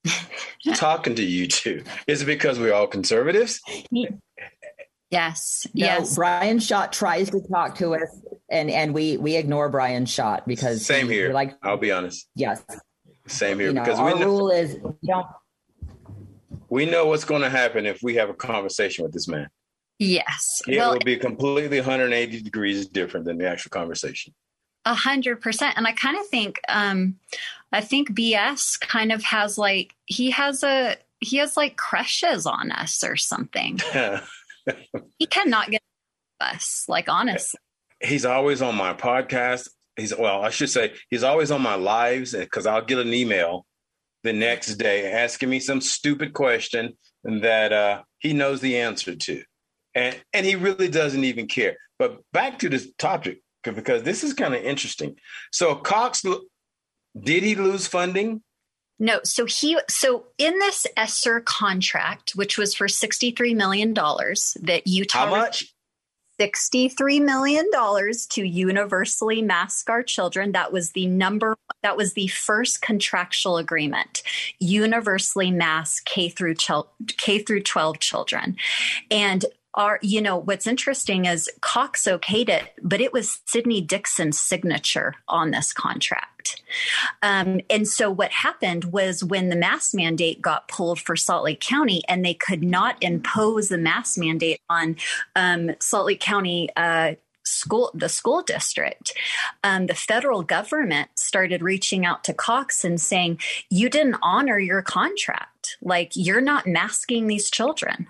talking 0.76 1.16
to 1.16 1.24
you 1.24 1.48
two? 1.48 1.84
Is 2.08 2.22
it 2.22 2.26
because 2.26 2.60
we're 2.60 2.74
all 2.74 2.88
conservatives? 2.88 3.62
Yes. 5.10 5.68
No, 5.74 5.86
yes. 5.86 6.16
Bryan 6.16 6.60
Schott 6.60 6.92
tries 6.92 7.30
to 7.30 7.42
talk 7.42 7.78
to 7.78 7.96
us 7.96 8.10
and 8.50 8.70
and 8.70 8.94
we 8.94 9.18
we 9.18 9.36
ignore 9.36 9.70
Bryan 9.70 10.06
Schott 10.06 10.48
because 10.48 10.86
same 10.86 11.08
here. 11.08 11.34
Like 11.34 11.56
I'll 11.62 11.78
be 11.78 11.92
honest. 11.92 12.28
Yes. 12.36 12.64
Same 13.28 13.60
here 13.60 13.70
you 13.70 13.74
because 13.74 14.00
know, 14.00 14.06
we 14.06 14.12
our 14.12 14.20
know, 14.20 14.26
rule 14.26 14.50
is 14.50 14.76
don't 15.06 15.28
we 16.70 16.88
know 16.88 17.06
what's 17.06 17.26
going 17.26 17.44
to 17.44 17.50
happen 17.50 17.86
if 17.86 18.02
we 18.02 18.16
have 18.16 18.30
a 18.30 18.34
conversation 18.34 19.04
with 19.04 19.14
this 19.14 19.28
man. 19.28 19.48
Yes. 20.00 20.62
It 20.68 20.78
well, 20.78 20.94
will 20.94 21.00
be 21.00 21.18
completely 21.18 21.80
180 21.80 22.42
degrees 22.42 22.88
different 22.88 23.28
than 23.28 23.38
the 23.38 23.48
actual 23.48 23.70
conversation. 23.70 24.34
A 24.86 24.94
hundred 24.94 25.42
percent. 25.42 25.78
And 25.78 25.88
I 25.88 25.94
kind 25.94 26.18
of 26.18 26.28
think, 26.28 26.60
um, 26.68 27.16
I 27.72 27.82
think 27.82 28.12
BS 28.12 28.80
kind 28.80 29.12
of 29.12 29.24
has 29.24 29.58
like, 29.58 29.96
he 30.06 30.32
has 30.32 30.64
a, 30.64 30.98
he 31.20 31.38
has 31.38 31.56
like 31.56 31.78
crushes 31.78 32.46
on 32.46 32.72
us 32.72 33.04
or 33.04 33.16
something. 33.16 33.80
he 35.18 35.26
cannot 35.26 35.72
get 35.72 35.82
us, 36.40 36.86
like, 36.88 37.08
honestly. 37.08 37.60
He's 38.02 38.26
always 38.26 38.62
on 38.62 38.76
my 38.76 38.94
podcast. 38.94 39.70
He's, 39.96 40.16
well, 40.16 40.42
I 40.42 40.50
should 40.50 40.70
say, 40.70 40.94
he's 41.10 41.24
always 41.24 41.52
on 41.52 41.62
my 41.62 41.76
lives 41.76 42.34
because 42.34 42.66
I'll 42.66 42.84
get 42.84 43.00
an 43.00 43.14
email 43.14 43.66
the 44.24 44.34
next 44.34 44.76
day 44.76 45.12
asking 45.12 45.50
me 45.50 45.60
some 45.60 45.82
stupid 45.82 46.34
question 46.34 46.98
that 47.24 47.72
uh, 47.72 48.02
he 48.20 48.34
knows 48.34 48.62
the 48.62 48.78
answer 48.78 49.16
to. 49.16 49.44
And, 49.96 50.20
and 50.34 50.46
he 50.46 50.56
really 50.56 50.90
doesn't 50.90 51.24
even 51.24 51.48
care. 51.48 51.78
But 52.00 52.20
back 52.32 52.60
to 52.60 52.70
this 52.70 52.92
topic, 52.98 53.43
because 53.64 54.04
this 54.04 54.24
is 54.24 54.34
kind 54.34 54.54
of 54.54 54.64
interesting. 54.64 55.16
So 55.52 55.76
Cox, 55.76 56.24
did 57.20 57.44
he 57.44 57.56
lose 57.56 57.88
funding? 57.88 58.42
No. 59.00 59.20
So 59.24 59.46
he 59.46 59.80
so 59.90 60.26
in 60.38 60.60
this 60.60 60.86
ESSER 60.96 61.42
contract, 61.42 62.32
which 62.36 62.58
was 62.58 62.74
for 62.74 62.88
sixty 62.88 63.32
three 63.32 63.54
million 63.54 63.94
dollars, 63.94 64.56
that 64.62 64.88
Utah 64.88 65.26
how 65.26 65.30
much? 65.30 65.74
$63 66.40 67.24
million 67.24 67.66
to 68.30 68.44
universally 68.44 69.42
mask 69.42 69.90
our 69.90 70.02
children. 70.04 70.52
That 70.52 70.72
was 70.72 70.92
the 70.92 71.06
number, 71.06 71.56
that 71.84 71.96
was 71.96 72.14
the 72.14 72.28
first 72.28 72.82
contractual 72.82 73.58
agreement, 73.58 74.24
universally 74.60 75.52
mask 75.52 76.06
K 76.06 76.30
through, 76.30 76.56
K 77.18 77.40
through 77.40 77.62
12 77.62 78.00
children. 78.00 78.56
And 79.12 79.46
are, 79.76 80.00
you 80.02 80.22
know, 80.22 80.38
what's 80.38 80.68
interesting 80.68 81.26
is 81.26 81.50
Cox 81.62 82.04
okayed 82.04 82.50
it, 82.50 82.74
but 82.82 83.02
it 83.02 83.14
was 83.14 83.42
Sydnee 83.48 83.86
Dickson's 83.86 84.40
signature 84.40 85.16
on 85.28 85.52
this 85.52 85.74
contract. 85.74 86.62
Um, 87.22 87.62
and 87.70 87.88
so 87.88 88.10
what 88.12 88.32
happened 88.32 88.86
was 88.86 89.24
when 89.24 89.50
the 89.50 89.56
mask 89.56 89.94
mandate 89.94 90.42
got 90.42 90.68
pulled 90.68 91.00
for 91.00 91.16
Salt 91.16 91.46
Lake 91.46 91.60
County 91.60 92.02
and 92.08 92.24
they 92.24 92.34
could 92.34 92.64
not 92.64 93.02
impose 93.02 93.70
the 93.70 93.78
mask 93.78 94.18
mandate 94.18 94.60
on 94.70 94.98
um, 95.36 95.72
Salt 95.80 96.08
Lake 96.08 96.20
County 96.20 96.70
uh, 96.76 97.14
school 97.46 97.92
the 97.94 98.08
school 98.10 98.42
district 98.42 99.14
um, 99.64 99.88
the 99.88 99.94
federal 99.94 100.44
government 100.44 101.10
started 101.16 101.62
reaching 101.62 102.06
out 102.06 102.24
to 102.24 102.34
cox 102.34 102.86
and 102.86 103.02
saying 103.02 103.38
you 103.70 103.90
didn't 103.90 104.16
honor 104.22 104.58
your 104.58 104.82
contract 104.82 105.53
like 105.82 106.12
you're 106.16 106.42
not 106.42 106.68
masking 106.68 107.28
these 107.28 107.50
children 107.50 108.08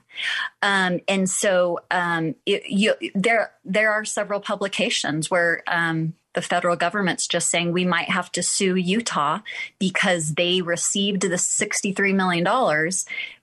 um, 0.62 1.00
and 1.08 1.30
so 1.30 1.80
um, 1.92 2.36
it, 2.46 2.70
you, 2.70 2.94
there 3.16 3.52
there 3.66 3.92
are 3.92 4.06
several 4.06 4.40
publications 4.40 5.30
where 5.30 5.64
um, 5.68 6.14
the 6.34 6.42
federal 6.42 6.76
government's 6.76 7.28
just 7.28 7.50
saying 7.50 7.72
we 7.72 7.86
might 7.86 8.10
have 8.10 8.32
to 8.34 8.44
sue 8.44 8.76
Utah 8.76 9.40
because 9.80 10.34
they 10.34 10.62
received 10.62 11.22
the 11.22 11.30
$63 11.30 12.16
million, 12.16 12.92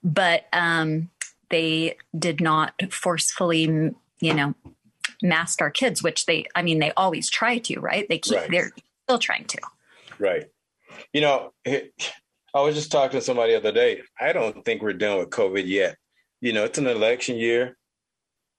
but 0.03 0.45
um, 0.53 1.09
they 1.49 1.97
did 2.17 2.41
not 2.41 2.73
forcefully, 2.91 3.93
you 4.19 4.33
know, 4.33 4.53
mask 5.21 5.61
our 5.61 5.71
kids, 5.71 6.03
which 6.03 6.25
they, 6.25 6.45
I 6.55 6.61
mean, 6.61 6.79
they 6.79 6.91
always 6.91 7.29
try 7.29 7.59
to, 7.59 7.79
right? 7.79 8.07
They 8.07 8.17
keep, 8.17 8.37
right. 8.37 8.51
they're 8.51 8.71
still 9.05 9.19
trying 9.19 9.45
to. 9.45 9.59
Right. 10.19 10.49
You 11.13 11.21
know, 11.21 11.53
I 12.53 12.61
was 12.61 12.75
just 12.75 12.91
talking 12.91 13.19
to 13.19 13.25
somebody 13.25 13.53
the 13.53 13.59
other 13.59 13.71
day. 13.71 14.01
I 14.19 14.33
don't 14.33 14.63
think 14.65 14.81
we're 14.81 14.93
done 14.93 15.19
with 15.19 15.29
COVID 15.29 15.67
yet. 15.67 15.95
You 16.41 16.53
know, 16.53 16.65
it's 16.65 16.77
an 16.77 16.87
election 16.87 17.37
year. 17.37 17.77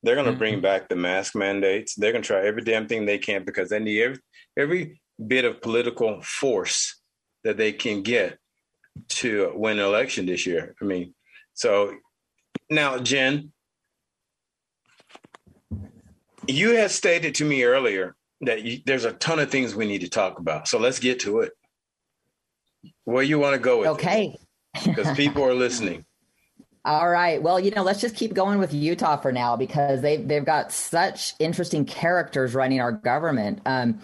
They're 0.03 0.15
going 0.15 0.25
to 0.25 0.33
mm-hmm. 0.33 0.39
bring 0.39 0.61
back 0.61 0.89
the 0.89 0.97
mask 0.97 1.35
mandates. 1.35 1.95
They're 1.95 2.13
going 2.13 2.23
to 2.23 2.27
try 2.27 2.47
every 2.47 2.63
damn 2.63 2.89
thing 2.89 3.05
they 3.05 3.19
can 3.19 3.45
because 3.45 3.69
they 3.69 3.79
need 3.79 4.03
every, 4.03 4.21
every 4.57 5.01
bit 5.25 5.45
of 5.45 5.61
political 5.61 6.21
force 6.23 7.01
that 7.45 7.57
they 7.57 7.73
can 7.73 8.03
get 8.03 8.39
to 9.09 9.53
win 9.55 9.79
an 9.79 9.85
election 9.85 10.27
this 10.27 10.47
year. 10.47 10.75
I 10.81 10.85
mean, 10.85 11.15
so 11.55 11.95
now, 12.71 12.99
Jen, 12.99 13.53
you 16.47 16.77
had 16.77 16.91
stated 16.91 17.35
to 17.37 17.45
me 17.45 17.63
earlier 17.65 18.17
that 18.41 18.63
you, 18.63 18.81
there's 18.85 19.05
a 19.05 19.13
ton 19.13 19.39
of 19.39 19.51
things 19.51 19.75
we 19.75 19.87
need 19.87 20.01
to 20.01 20.09
talk 20.09 20.39
about. 20.39 20.67
So 20.67 20.79
let's 20.79 20.99
get 20.99 21.21
to 21.21 21.41
it. 21.41 21.53
Where 23.05 23.23
you 23.23 23.39
want 23.39 23.55
to 23.55 23.59
go 23.59 23.81
with 23.81 23.89
okay. 23.89 24.37
Because 24.85 25.15
people 25.17 25.45
are 25.45 25.55
listening. 25.55 26.05
All 26.85 27.09
right. 27.09 27.41
Well, 27.41 27.61
you 27.61 27.71
know, 27.71 27.85
let's 27.85 28.01
just 28.01 28.17
keep 28.17 28.35
going 28.35 28.59
with 28.59 28.75
Utah 28.75 29.17
for 29.17 29.31
now 29.31 29.55
because 29.57 30.01
they 30.01 30.17
they've 30.17 30.45
got 30.45 30.73
such 30.73 31.33
interesting 31.39 31.85
characters 31.85 32.57
running 32.57 32.81
our 32.81 32.91
government. 32.91 33.61
Um, 33.67 34.01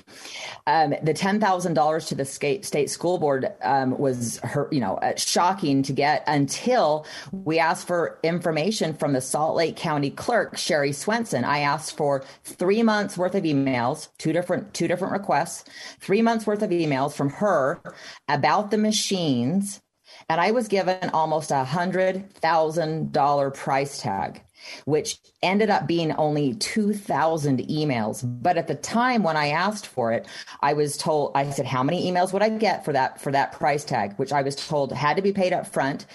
um, 0.68 0.94
the 1.02 1.12
ten 1.12 1.40
thousand 1.40 1.75
dollars 1.75 2.06
to 2.06 2.14
the 2.14 2.25
state 2.25 2.64
state 2.64 2.88
school 2.88 3.18
board 3.18 3.52
um, 3.62 3.99
was 3.99 4.38
her, 4.44 4.68
you 4.70 4.78
know, 4.78 4.94
uh, 4.99 5.16
shocking 5.16 5.82
to 5.82 5.92
get 5.92 6.23
until 6.28 7.04
we 7.32 7.58
asked 7.58 7.88
for 7.88 8.20
information 8.23 8.94
from 8.94 9.12
the 9.12 9.20
Salt 9.20 9.56
Lake 9.56 9.75
County 9.75 10.11
clerk 10.11 10.56
Sherrie 10.56 10.92
Swensen. 10.92 11.42
I 11.42 11.58
asked 11.58 11.97
for 11.97 12.25
three 12.44 12.85
months 12.85 13.18
worth 13.18 13.35
of 13.35 13.42
emails, 13.42 14.06
two 14.18 14.32
different 14.32 14.73
two 14.73 14.87
different 14.87 15.14
requests, 15.14 15.64
three 15.99 16.23
months 16.23 16.47
worth 16.47 16.62
of 16.62 16.70
emails 16.70 17.12
from 17.12 17.30
her 17.30 17.80
about 18.28 18.70
the 18.70 18.78
machines 18.78 19.80
and 20.28 20.40
I 20.40 20.50
was 20.50 20.68
given 20.68 21.10
almost 21.10 21.50
a 21.50 21.64
hundred 21.64 22.32
thousand 22.34 23.12
dollar 23.12 23.50
price 23.50 24.00
tag, 24.00 24.42
which 24.84 25.18
ended 25.42 25.70
up 25.70 25.86
being 25.86 26.12
only 26.12 26.54
2000 26.54 27.60
emails. 27.60 28.22
But 28.24 28.58
at 28.58 28.66
the 28.66 28.74
time 28.74 29.22
when 29.22 29.36
I 29.36 29.48
asked 29.48 29.86
for 29.86 30.12
it, 30.12 30.26
I 30.60 30.72
was 30.72 30.96
told, 30.96 31.32
I 31.34 31.50
said, 31.50 31.66
how 31.66 31.82
many 31.82 32.10
emails 32.10 32.32
would 32.32 32.42
I 32.42 32.48
get 32.50 32.84
for 32.84 32.92
that, 32.92 33.20
for 33.20 33.32
that 33.32 33.52
price 33.52 33.84
tag, 33.84 34.14
which 34.16 34.32
I 34.32 34.42
was 34.42 34.56
told 34.56 34.92
had 34.92 35.16
to 35.16 35.22
be 35.22 35.32
paid 35.32 35.52
up 35.52 35.66
front. 35.66 36.06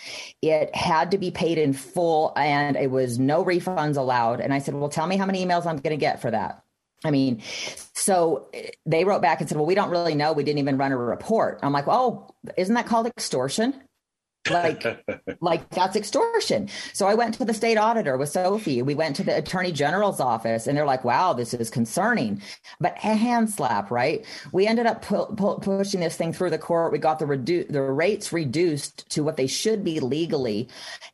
It 0.41 0.75
had 0.75 1.11
to 1.11 1.17
be 1.17 1.31
paid 1.31 1.57
in 1.57 1.73
full 1.73 2.33
and 2.35 2.75
it 2.75 2.91
was 2.91 3.19
no 3.19 3.43
refunds 3.43 3.97
allowed. 3.97 4.41
And 4.41 4.53
I 4.53 4.59
said, 4.59 4.75
well, 4.75 4.89
tell 4.89 5.07
me 5.07 5.17
how 5.17 5.25
many 5.25 5.45
emails 5.45 5.65
I'm 5.65 5.77
going 5.77 5.91
to 5.91 5.97
get 5.97 6.21
for 6.21 6.31
that. 6.31 6.62
I 7.03 7.11
mean, 7.11 7.41
so 7.93 8.47
eh, 8.53 8.69
they 8.85 9.03
wrote 9.03 9.21
back 9.21 9.39
and 9.39 9.49
said, 9.49 9.57
well, 9.57 9.65
we 9.65 9.75
don't 9.75 9.89
really 9.89 10.15
know. 10.15 10.33
We 10.33 10.43
didn't 10.43 10.59
even 10.59 10.77
run 10.77 10.91
a 10.91 10.97
report. 10.97 11.59
I'm 11.61 11.73
like, 11.73 11.87
oh, 11.87 12.33
isn't 12.57 12.73
that 12.75 12.85
called 12.85 13.07
extortion? 13.07 13.73
Like 14.49 14.83
like 15.41 15.69
that's 15.69 15.95
extortion. 15.95 16.69
So 16.93 17.07
i 17.07 17.13
went 17.13 17.35
to 17.35 17.45
the 17.45 17.53
state 17.53 17.77
auditor 17.77 18.17
with 18.17 18.29
sophie. 18.29 18.81
We 18.81 18.95
went 18.95 19.15
to 19.17 19.23
the 19.23 19.37
attorney 19.37 19.71
general's 19.71 20.19
office 20.19 20.67
and 20.67 20.77
they're 20.77 20.85
like 20.85 21.03
wow 21.03 21.33
this 21.33 21.53
is 21.53 21.69
concerning. 21.69 22.41
But 22.79 22.95
a 23.03 23.15
hand 23.15 23.49
slap 23.49 23.91
right? 23.91 24.25
We 24.51 24.67
ended 24.67 24.85
up 24.85 25.01
pu- 25.01 25.33
pu- 25.35 25.59
pushing 25.59 25.99
this 25.99 26.15
thing 26.15 26.33
through 26.33 26.49
the 26.49 26.57
court. 26.57 26.91
We 26.91 26.99
got 26.99 27.19
the 27.19 27.25
redu- 27.25 27.71
the 27.71 27.81
rates 27.81 28.33
reduced 28.33 29.09
to 29.11 29.23
what 29.23 29.37
they 29.37 29.47
should 29.47 29.83
be 29.83 29.99
legally 29.99 30.67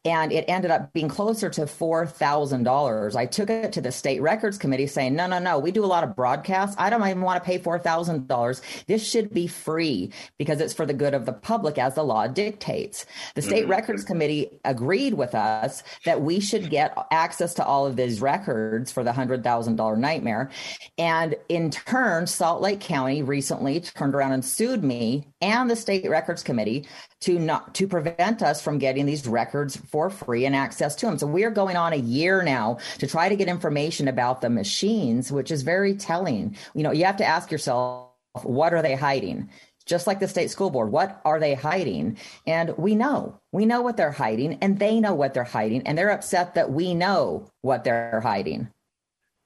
and 0.05 0.31
it 0.31 0.45
ended 0.48 0.71
up 0.71 0.93
being 0.93 1.09
closer 1.09 1.50
to 1.50 1.62
$4000 1.62 3.15
i 3.15 3.25
took 3.25 3.50
it 3.50 3.74
to 3.74 3.81
the 3.81 3.91
state 3.91 4.21
records 4.21 4.57
committee 4.57 4.88
saying 4.88 5.15
no 5.15 5.27
no 5.27 5.39
no 5.39 5.59
we 5.59 5.71
do 5.71 5.83
a 5.83 5.88
lot 5.88 6.03
of 6.03 6.15
broadcasts. 6.15 6.75
I 6.79 6.89
don't 6.89 7.05
even 7.07 7.21
want 7.21 7.41
to 7.41 7.45
pay 7.45 7.59
$4000 7.59 8.62
this 8.88 9.07
should 9.07 9.33
be 9.33 9.48
free 9.48 10.12
because 10.38 10.62
it's 10.62 10.74
for 10.74 10.86
the 10.86 10.93
good 10.93 11.13
of 11.13 11.25
the 11.25 11.33
public 11.33 11.77
as 11.77 11.95
the 11.95 12.03
law 12.03 12.27
dictates 12.27 13.05
the 13.36 13.42
state 13.42 13.64
mm-hmm. 13.64 13.72
records 13.72 14.04
committee 14.04 14.50
agreed 14.66 15.14
with 15.14 15.36
us 15.36 15.84
that 16.06 16.22
we 16.22 16.40
should 16.40 16.70
get 16.70 16.98
access 17.12 17.54
to 17.56 17.66
all 17.66 17.86
of 17.86 17.96
these 17.96 18.22
records 18.22 18.92
for 18.92 19.04
the 19.04 19.12
$100,000 19.12 19.98
nightmare. 19.98 20.50
And 20.98 21.36
in 21.48 21.72
turn, 21.72 22.28
Salt 22.28 22.62
Lake 22.62 22.80
County 22.80 23.24
recently 23.24 23.80
turned 23.80 24.16
around 24.16 24.34
and 24.34 24.44
sued 24.44 24.84
me 24.84 25.28
and 25.42 25.70
the 25.70 25.76
state 25.76 26.10
records 26.10 26.44
committee 26.44 26.88
to 27.22 27.38
not 27.38 27.76
to 27.76 27.88
prevent 27.88 28.42
us 28.42 28.62
from 28.62 28.78
getting 28.78 29.06
these 29.06 29.28
records 29.28 29.76
for 29.76 30.10
free 30.10 30.46
and 30.46 30.56
access 30.56 30.96
to 30.96 31.06
them. 31.06 31.18
So 31.18 31.28
we 31.28 31.44
are 31.44 31.52
going 31.52 31.76
on 31.76 31.94
a 31.94 31.98
year 31.98 32.44
now 32.44 32.78
to 33.00 33.08
try 33.08 33.30
to 33.30 33.36
get 33.36 33.48
information 33.48 34.08
about 34.08 34.42
the 34.42 34.50
machines, 34.50 35.32
which 35.32 35.52
is 35.52 35.62
very 35.62 35.96
telling. 35.96 36.56
You 36.74 36.84
know, 36.84 36.92
you 36.92 37.06
have 37.06 37.18
to 37.18 37.26
ask 37.26 37.52
yourself, 37.52 38.10
what 38.44 38.74
are 38.74 38.82
they 38.82 38.96
hiding? 38.96 39.50
Just 39.89 40.08
like 40.08 40.19
the 40.19 40.27
state 40.27 40.51
school 40.51 40.69
board. 40.69 40.91
What 40.91 41.19
are 41.25 41.39
they 41.39 41.55
hiding? 41.55 42.17
And 42.46 42.77
we 42.77 42.96
know, 42.96 43.39
we 43.51 43.65
know 43.65 43.81
what 43.81 43.98
they're 43.98 44.12
hiding, 44.12 44.60
and 44.62 44.77
they 44.77 45.00
know 45.00 45.15
what 45.15 45.34
they're 45.34 45.43
hiding, 45.43 45.81
and 45.88 45.98
they're 45.98 46.12
upset 46.12 46.53
that 46.53 46.72
we 46.72 46.93
know 46.93 47.50
what 47.62 47.84
they're 47.84 48.22
hiding. 48.22 48.69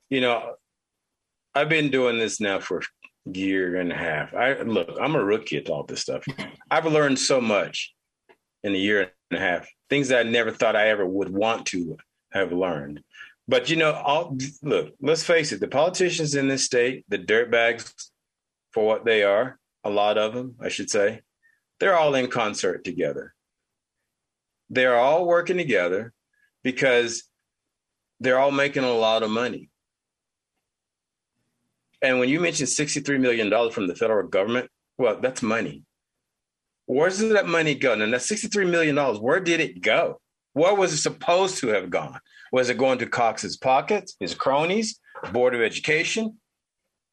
You 0.09 0.21
know, 0.21 0.55
I've 1.55 1.69
been 1.69 1.89
doing 1.89 2.19
this 2.19 2.41
now 2.41 2.59
for 2.59 2.79
a 2.79 3.37
year 3.37 3.77
and 3.77 3.91
a 3.91 3.95
half. 3.95 4.33
I 4.35 4.61
look, 4.61 4.89
I'm 5.01 5.15
a 5.15 5.23
rookie 5.23 5.57
at 5.57 5.69
all 5.69 5.83
this 5.83 6.01
stuff. 6.01 6.25
I've 6.69 6.85
learned 6.85 7.17
so 7.17 7.39
much 7.39 7.93
in 8.63 8.75
a 8.75 8.77
year 8.77 9.11
and 9.31 9.39
a 9.39 9.41
half, 9.41 9.67
things 9.89 10.09
that 10.09 10.25
I 10.25 10.29
never 10.29 10.51
thought 10.51 10.75
I 10.75 10.89
ever 10.89 11.05
would 11.05 11.29
want 11.29 11.65
to 11.67 11.97
have 12.31 12.51
learned. 12.51 13.01
But 13.47 13.69
you 13.69 13.75
know, 13.75 13.93
all, 13.93 14.37
look, 14.61 14.93
let's 15.01 15.23
face 15.23 15.51
it, 15.51 15.59
the 15.59 15.67
politicians 15.67 16.35
in 16.35 16.47
this 16.47 16.65
state, 16.65 17.05
the 17.07 17.17
dirtbags 17.17 17.93
for 18.71 18.85
what 18.85 19.05
they 19.05 19.23
are, 19.23 19.59
a 19.83 19.89
lot 19.89 20.17
of 20.17 20.33
them, 20.33 20.55
I 20.61 20.69
should 20.69 20.89
say, 20.89 21.21
they're 21.79 21.97
all 21.97 22.15
in 22.15 22.27
concert 22.27 22.83
together. 22.83 23.33
They're 24.69 24.95
all 24.95 25.25
working 25.25 25.57
together 25.57 26.13
because 26.63 27.23
they're 28.19 28.39
all 28.39 28.51
making 28.51 28.83
a 28.83 28.93
lot 28.93 29.23
of 29.23 29.29
money. 29.29 29.69
And 32.01 32.19
when 32.19 32.29
you 32.29 32.39
mention 32.39 32.65
$63 32.65 33.19
million 33.19 33.71
from 33.71 33.87
the 33.87 33.95
federal 33.95 34.27
government, 34.27 34.69
well, 34.97 35.19
that's 35.19 35.41
money. 35.41 35.83
Where's 36.85 37.19
that 37.19 37.47
money 37.47 37.75
go? 37.75 37.93
And 37.93 38.13
that 38.13 38.21
$63 38.21 38.69
million, 38.69 38.97
where 38.97 39.39
did 39.39 39.59
it 39.59 39.81
go? 39.81 40.19
Where 40.53 40.75
was 40.75 40.93
it 40.93 40.97
supposed 40.97 41.57
to 41.59 41.67
have 41.69 41.89
gone? 41.89 42.19
Was 42.51 42.69
it 42.69 42.77
going 42.77 42.99
to 42.99 43.07
Cox's 43.07 43.57
pockets, 43.57 44.15
his 44.19 44.35
cronies, 44.35 44.99
Board 45.31 45.55
of 45.55 45.61
Education? 45.61 46.37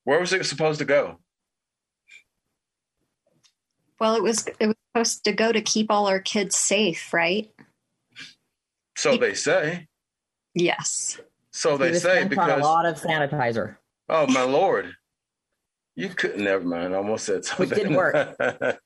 Where 0.05 0.21
was 0.21 0.33
it 0.33 0.45
supposed 0.45 0.81
to 0.81 0.85
go? 0.85 1.21
Well, 4.01 4.15
it 4.15 4.23
was 4.23 4.47
it 4.59 4.67
was 4.67 4.77
supposed 4.89 5.25
to 5.25 5.33
go 5.33 5.53
to 5.53 5.61
keep 5.61 5.91
all 5.91 6.07
our 6.07 6.21
kids 6.21 6.57
safe, 6.57 7.13
right? 7.13 7.51
So 8.97 9.17
they 9.17 9.35
say. 9.35 9.87
Yes. 10.55 11.21
So 11.53 11.77
they 11.77 11.95
say 11.95 12.27
because 12.27 12.61
a 12.61 12.65
lot 12.65 12.87
of 12.87 12.97
sanitizer. 12.97 13.77
Oh 14.09 14.27
my 14.27 14.43
lord! 14.43 14.95
You 15.97 16.09
couldn't. 16.09 16.43
Never 16.43 16.65
mind. 16.65 16.95
I 16.95 16.97
almost 16.97 17.27
said 17.27 17.45
something. 17.45 17.69
Which 17.69 17.79
didn't 17.79 17.95
work. 17.95 18.37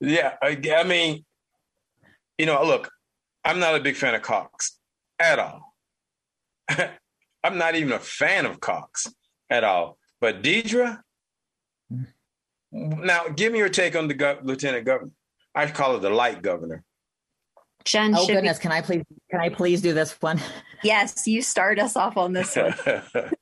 yeah, 0.00 0.34
I, 0.42 0.58
I 0.74 0.84
mean, 0.84 1.24
you 2.38 2.46
know, 2.46 2.64
look, 2.64 2.90
I'm 3.44 3.58
not 3.58 3.74
a 3.74 3.80
big 3.80 3.96
fan 3.96 4.14
of 4.14 4.22
Cox 4.22 4.78
at 5.18 5.38
all. 5.38 5.74
I'm 6.68 7.58
not 7.58 7.74
even 7.74 7.92
a 7.92 7.98
fan 7.98 8.46
of 8.46 8.60
Cox 8.60 9.06
at 9.50 9.64
all. 9.64 9.98
But 10.20 10.42
Deidre, 10.42 11.00
now, 12.74 13.28
give 13.28 13.52
me 13.52 13.58
your 13.58 13.68
take 13.68 13.94
on 13.96 14.08
the 14.08 14.14
go- 14.14 14.38
lieutenant 14.42 14.84
governor. 14.84 15.12
I 15.54 15.66
call 15.70 15.96
it 15.96 16.00
the 16.00 16.10
light 16.10 16.42
governor. 16.42 16.82
Jen, 17.84 18.14
oh 18.16 18.26
goodness, 18.26 18.58
can 18.58 18.72
I 18.72 18.80
please 18.80 19.04
can 19.30 19.40
I 19.40 19.48
please 19.48 19.82
do 19.82 19.92
this 19.92 20.12
one? 20.20 20.40
Yes, 20.84 21.26
you 21.26 21.40
start 21.40 21.78
us 21.78 21.96
off 21.96 22.18
on 22.18 22.34
this 22.34 22.54
one. 22.56 22.74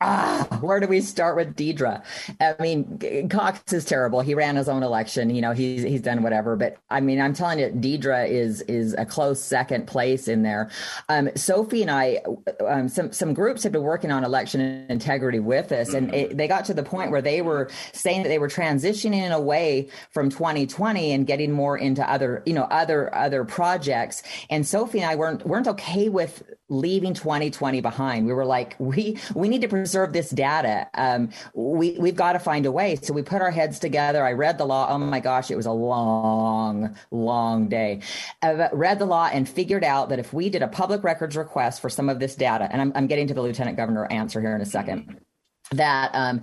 ah, 0.00 0.46
where 0.60 0.78
do 0.78 0.86
we 0.86 1.00
start 1.00 1.34
with 1.34 1.56
Deidre? 1.56 2.00
I 2.40 2.54
mean, 2.60 3.28
Cox 3.28 3.72
is 3.72 3.84
terrible. 3.84 4.20
He 4.20 4.34
ran 4.34 4.54
his 4.54 4.68
own 4.68 4.84
election. 4.84 5.30
You 5.30 5.42
know, 5.42 5.50
he's 5.50 5.82
he's 5.82 6.00
done 6.00 6.22
whatever. 6.22 6.54
But 6.54 6.76
I 6.90 7.00
mean, 7.00 7.20
I'm 7.20 7.34
telling 7.34 7.58
you, 7.58 7.66
Deidre 7.70 8.28
is 8.28 8.60
is 8.62 8.94
a 8.94 9.04
close 9.04 9.42
second 9.42 9.88
place 9.88 10.28
in 10.28 10.44
there. 10.44 10.70
Um, 11.08 11.30
Sophie 11.34 11.82
and 11.82 11.90
I, 11.90 12.20
um, 12.64 12.88
some 12.88 13.10
some 13.10 13.34
groups 13.34 13.64
have 13.64 13.72
been 13.72 13.82
working 13.82 14.12
on 14.12 14.22
election 14.22 14.86
integrity 14.88 15.40
with 15.40 15.72
us, 15.72 15.94
and 15.94 16.06
mm-hmm. 16.06 16.32
it, 16.32 16.36
they 16.36 16.46
got 16.46 16.64
to 16.66 16.74
the 16.74 16.84
point 16.84 17.10
where 17.10 17.22
they 17.22 17.42
were 17.42 17.70
saying 17.92 18.22
that 18.22 18.28
they 18.28 18.38
were 18.38 18.48
transitioning 18.48 19.32
away 19.32 19.88
from 20.10 20.30
2020 20.30 21.10
and 21.10 21.26
getting 21.26 21.50
more 21.50 21.76
into 21.76 22.08
other 22.08 22.44
you 22.46 22.54
know 22.54 22.68
other 22.70 23.12
other 23.12 23.44
projects. 23.44 23.83
And 24.50 24.66
Sophie 24.66 25.00
and 25.00 25.10
I 25.10 25.16
weren't 25.16 25.46
weren't 25.46 25.68
okay 25.68 26.08
with 26.08 26.42
leaving 26.68 27.14
2020 27.14 27.80
behind. 27.80 28.26
We 28.26 28.32
were 28.32 28.44
like, 28.44 28.76
we 28.78 29.18
we 29.34 29.48
need 29.48 29.60
to 29.62 29.68
preserve 29.68 30.12
this 30.12 30.30
data. 30.30 30.88
Um, 30.94 31.30
we 31.54 31.96
we've 31.98 32.16
got 32.16 32.32
to 32.32 32.38
find 32.38 32.66
a 32.66 32.72
way. 32.72 32.96
So 32.96 33.12
we 33.12 33.22
put 33.22 33.42
our 33.42 33.50
heads 33.50 33.78
together. 33.78 34.24
I 34.24 34.32
read 34.32 34.58
the 34.58 34.64
law. 34.64 34.88
Oh 34.90 34.98
my 34.98 35.20
gosh, 35.20 35.50
it 35.50 35.56
was 35.56 35.66
a 35.66 35.72
long, 35.72 36.96
long 37.10 37.68
day. 37.68 38.00
I 38.42 38.68
read 38.72 38.98
the 38.98 39.06
law 39.06 39.28
and 39.32 39.48
figured 39.48 39.84
out 39.84 40.08
that 40.08 40.18
if 40.18 40.32
we 40.32 40.48
did 40.50 40.62
a 40.62 40.68
public 40.68 41.04
records 41.04 41.36
request 41.36 41.80
for 41.80 41.90
some 41.90 42.08
of 42.08 42.18
this 42.18 42.34
data, 42.34 42.68
and 42.70 42.80
I'm, 42.80 42.92
I'm 42.94 43.06
getting 43.06 43.26
to 43.28 43.34
the 43.34 43.42
lieutenant 43.42 43.76
governor 43.76 44.06
answer 44.10 44.40
here 44.40 44.54
in 44.54 44.60
a 44.60 44.66
second, 44.66 45.20
that 45.72 46.10
um, 46.14 46.42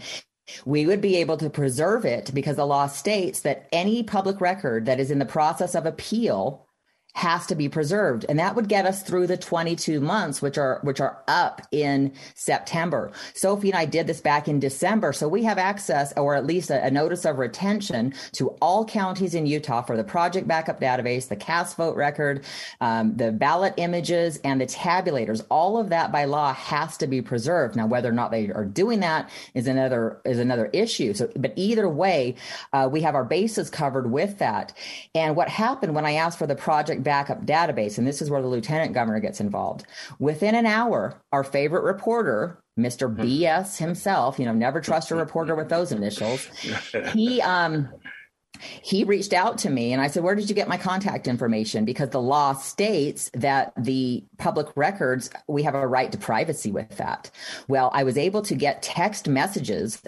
we 0.65 0.86
would 0.86 1.01
be 1.01 1.17
able 1.17 1.38
to 1.38 1.49
preserve 1.49 2.06
it 2.06 2.32
because 2.34 2.56
the 2.56 2.65
law 2.65 2.88
states 2.88 3.41
that 3.41 3.67
any 3.71 4.04
public 4.04 4.41
record 4.41 4.86
that 4.86 4.99
is 4.99 5.12
in 5.12 5.19
the 5.19 5.25
process 5.25 5.75
of 5.75 5.86
appeal 5.86 6.67
has 7.13 7.45
to 7.47 7.56
be 7.56 7.67
preserved 7.67 8.26
and 8.30 8.39
that 8.39 8.56
would 8.56 8.67
get 8.67 8.86
us 8.86 9.04
through 9.04 9.28
the 9.28 9.38
22 9.38 10.00
months 10.00 10.41
which 10.41 10.58
are 10.58 10.80
which 10.84 11.02
are 11.02 11.21
up 11.28 11.62
in 11.71 12.12
September. 12.36 13.12
Sophie 13.34 13.69
and 13.69 13.78
I 13.78 13.86
did 13.86 14.08
this 14.08 14.21
back 14.21 14.47
in 14.47 14.60
December 14.60 15.12
so 15.12 15.28
we 15.28 15.43
have 15.43 15.58
access 15.58 16.13
or 16.15 16.36
at 16.36 16.45
least 16.45 16.69
a, 16.69 16.86
a, 16.86 16.91
notice 16.91 17.26
of 17.26 17.38
retention 17.38 18.13
to 18.34 18.50
all 18.62 18.86
counties 18.86 19.36
in 19.36 19.45
Utah 19.45 19.82
for 19.82 19.97
the 19.97 20.04
project 20.04 20.47
backup 20.47 20.80
database, 20.80 21.28
the 21.28 21.36
cast 21.36 21.78
vote 21.78 21.95
record, 21.95 22.45
um, 22.80 23.15
the 23.17 23.32
ballot 23.32 23.74
images 23.78 24.39
and 24.43 24.62
the 24.62 24.65
tabulators. 24.65 25.43
All 25.50 25.78
of 25.78 25.89
that 25.89 26.12
by 26.12 26.26
law 26.26 26.54
has 26.54 26.97
to 26.97 27.08
be 27.08 27.21
preserved. 27.21 27.76
Now 27.76 27.88
whether 27.88 28.10
or 28.10 28.13
not 28.13 28.32
they 28.32 28.52
are 28.52 28.65
doing 28.65 29.02
that 29.02 29.30
is 29.54 29.67
another 29.67 30.21
is 30.24 30.39
another 30.39 30.67
issue. 30.67 31.13
So 31.13 31.30
but 31.36 31.54
either 31.56 31.89
way 31.89 32.36
uh, 32.74 32.88
we 32.91 33.02
have 33.02 33.15
our 33.15 33.26
bases 33.26 33.69
covered 33.69 34.12
with 34.12 34.38
that. 34.39 34.74
And 35.13 35.36
what 35.36 35.50
happened 35.50 35.93
when 35.95 36.06
I 36.06 36.13
asked 36.13 36.38
for 36.38 36.47
the 36.47 36.56
project 36.56 37.00
backup 37.01 37.45
database, 37.45 37.97
and 37.97 38.07
this 38.07 38.21
is 38.21 38.29
where 38.29 38.41
the 38.41 38.47
lieutenant 38.47 38.93
governor 38.93 39.19
gets 39.19 39.39
involved. 39.39 39.85
Within 40.19 40.55
an 40.55 40.65
hour, 40.65 41.21
our 41.31 41.43
favorite 41.43 41.83
reporter, 41.83 42.57
Mr. 42.79 43.13
Hmm. 43.13 43.21
BS 43.21 43.77
himself, 43.77 44.39
you 44.39 44.45
know, 44.45 44.53
never 44.53 44.79
trust 44.81 45.11
a 45.11 45.15
reporter 45.15 45.55
with 45.55 45.69
those 45.69 45.91
initials. 45.91 46.47
He 47.13 47.41
um 47.41 47.89
he 48.82 49.04
reached 49.04 49.34
out 49.34 49.58
to 49.60 49.69
me 49.69 49.93
and 49.93 50.02
I 50.02 50.08
said, 50.08 50.24
Where 50.24 50.36
did 50.36 50.50
you 50.50 50.56
get 50.56 50.67
my 50.67 50.78
contact 50.78 51.28
information? 51.28 51.86
Because 51.86 52.10
the 52.10 52.21
law 52.21 52.54
states 52.54 53.30
that 53.34 53.74
the 53.78 54.24
public 54.38 54.67
records, 54.76 55.30
we 55.47 55.63
have 55.63 55.76
a 55.76 55.88
right 55.88 56.12
to 56.12 56.17
privacy 56.17 56.71
with 56.71 56.97
that. 56.97 57.30
Well, 57.67 57.91
I 57.93 58.04
was 58.04 58.17
able 58.17 58.41
to 58.43 58.56
get 58.56 58.82
text 58.82 59.28
messages 59.28 60.02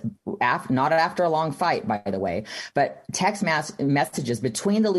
not 0.69 0.91
after 0.91 1.23
a 1.23 1.29
long 1.29 1.51
fight, 1.51 1.87
by 1.87 2.01
the 2.05 2.19
way, 2.19 2.43
but 2.73 3.03
text 3.13 3.43
mass 3.43 3.77
messages 3.79 4.39
between 4.39 4.83
the 4.83 4.91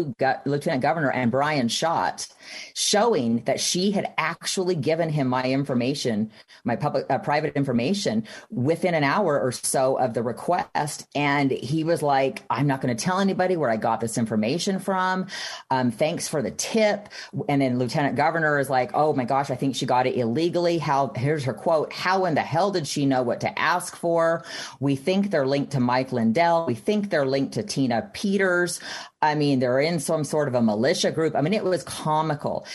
lieutenant 0.44 0.82
governor 0.82 1.10
and 1.10 1.30
Bryan 1.30 1.68
Schott 1.68 2.28
showing 2.74 3.42
that 3.44 3.60
she 3.60 3.90
had 3.90 4.12
actually 4.18 4.74
given 4.74 5.08
him 5.08 5.28
my 5.28 5.44
information, 5.44 6.30
my 6.64 6.76
public, 6.76 7.06
uh, 7.10 7.18
private 7.18 7.54
information 7.54 8.24
within 8.50 8.94
an 8.94 9.04
hour 9.04 9.40
or 9.40 9.52
so 9.52 9.96
of 9.98 10.14
the 10.14 10.22
request. 10.22 11.06
And 11.14 11.50
he 11.50 11.84
was 11.84 12.02
like, 12.02 12.42
I'm 12.50 12.66
not 12.66 12.80
going 12.80 12.94
to 12.94 13.02
tell 13.02 13.20
anybody 13.20 13.43
where 13.56 13.70
I 13.70 13.76
got 13.76 14.00
this 14.00 14.18
information 14.18 14.78
from. 14.78 15.26
Um, 15.70 15.90
thanks 15.90 16.26
for 16.28 16.42
the 16.42 16.50
tip. 16.50 17.08
And 17.48 17.62
then 17.62 17.78
Lieutenant 17.78 18.16
Governor 18.16 18.58
is 18.58 18.68
like, 18.70 18.90
oh 18.94 19.12
my 19.12 19.24
gosh, 19.24 19.50
I 19.50 19.54
think 19.54 19.76
she 19.76 19.86
got 19.86 20.06
it 20.06 20.16
illegally. 20.16 20.78
How, 20.78 21.12
here's 21.14 21.44
her 21.44 21.54
quote. 21.54 21.92
How 21.92 22.24
in 22.24 22.34
the 22.34 22.42
hell 22.42 22.70
did 22.70 22.86
she 22.86 23.06
know 23.06 23.22
what 23.22 23.40
to 23.40 23.58
ask 23.58 23.94
for? 23.96 24.44
We 24.80 24.96
think 24.96 25.30
they're 25.30 25.46
linked 25.46 25.72
to 25.72 25.80
Mike 25.80 26.12
Lindell. 26.12 26.66
We 26.66 26.74
think 26.74 27.10
they're 27.10 27.26
linked 27.26 27.54
to 27.54 27.62
Tina 27.62 28.10
Peters. 28.12 28.80
I 29.22 29.34
mean, 29.34 29.60
they're 29.60 29.80
in 29.80 30.00
some 30.00 30.24
sort 30.24 30.48
of 30.48 30.54
a 30.54 30.62
militia 30.62 31.10
group. 31.10 31.34
I 31.36 31.40
mean, 31.40 31.54
it 31.54 31.64
was 31.64 31.82
comical. 31.82 32.66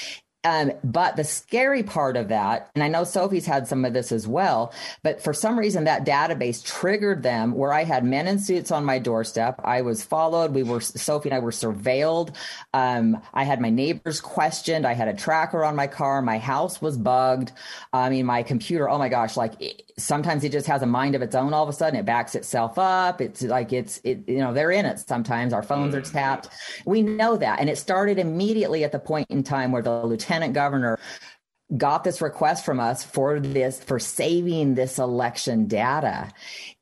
Um, 0.45 0.71
but 0.85 1.17
the 1.17 1.25
scary 1.25 1.83
part 1.83 2.15
of 2.15 2.29
that, 2.29 2.71
and 2.73 2.81
I 2.81 2.87
know 2.87 3.03
Sophie's 3.03 3.45
had 3.45 3.67
some 3.67 3.83
of 3.83 3.91
this 3.91 4.13
as 4.13 4.25
well, 4.25 4.73
but 5.03 5.21
for 5.21 5.33
some 5.33 5.59
reason 5.59 5.83
that 5.83 6.05
database 6.05 6.63
triggered 6.63 7.23
them 7.23 7.53
where 7.53 7.73
I 7.73 7.83
had 7.83 8.05
men 8.05 8.25
in 8.25 8.39
suits 8.39 8.71
on 8.71 8.85
my 8.85 8.99
doorstep. 8.99 9.59
I 9.65 9.81
was 9.81 10.01
followed. 10.01 10.53
We 10.53 10.63
were, 10.63 10.79
Sophie 10.79 11.27
and 11.27 11.35
I 11.35 11.39
were 11.39 11.51
surveilled. 11.51 12.33
Um, 12.73 13.21
I 13.33 13.43
had 13.43 13.59
my 13.59 13.69
neighbors 13.69 14.21
questioned. 14.21 14.87
I 14.87 14.93
had 14.93 15.09
a 15.09 15.13
tracker 15.13 15.65
on 15.65 15.75
my 15.75 15.87
car. 15.87 16.21
My 16.21 16.37
house 16.37 16.81
was 16.81 16.97
bugged. 16.97 17.51
I 17.91 18.09
mean, 18.09 18.25
my 18.25 18.41
computer, 18.41 18.89
oh 18.89 18.97
my 18.97 19.09
gosh, 19.09 19.35
like 19.35 19.61
it, 19.61 19.91
sometimes 19.97 20.45
it 20.45 20.53
just 20.53 20.67
has 20.67 20.81
a 20.81 20.85
mind 20.85 21.15
of 21.15 21.21
its 21.21 21.35
own 21.35 21.53
all 21.53 21.63
of 21.63 21.69
a 21.69 21.73
sudden. 21.73 21.99
It 21.99 22.05
backs 22.05 22.33
itself 22.33 22.79
up. 22.79 23.19
It's 23.19 23.41
like 23.41 23.73
it's, 23.73 23.99
it, 24.05 24.23
you 24.25 24.37
know, 24.37 24.53
they're 24.53 24.71
in 24.71 24.85
it 24.85 24.99
sometimes. 24.99 25.51
Our 25.51 25.63
phones 25.63 25.93
are 25.95 26.01
mm. 26.01 26.09
tapped. 26.09 26.47
We 26.85 27.01
know 27.01 27.35
that. 27.35 27.59
And 27.59 27.69
it 27.69 27.77
started 27.77 28.17
immediately 28.17 28.85
at 28.85 28.93
the 28.93 28.99
point 28.99 29.29
in 29.29 29.43
time 29.43 29.73
where 29.73 29.81
the 29.81 30.05
lieutenant 30.05 30.28
lieutenant 30.29 30.53
governor 30.53 30.99
got 31.75 32.03
this 32.03 32.21
request 32.21 32.65
from 32.65 32.79
us 32.79 33.03
for 33.03 33.39
this 33.39 33.83
for 33.83 33.99
saving 33.99 34.75
this 34.75 34.97
election 34.97 35.67
data 35.67 36.31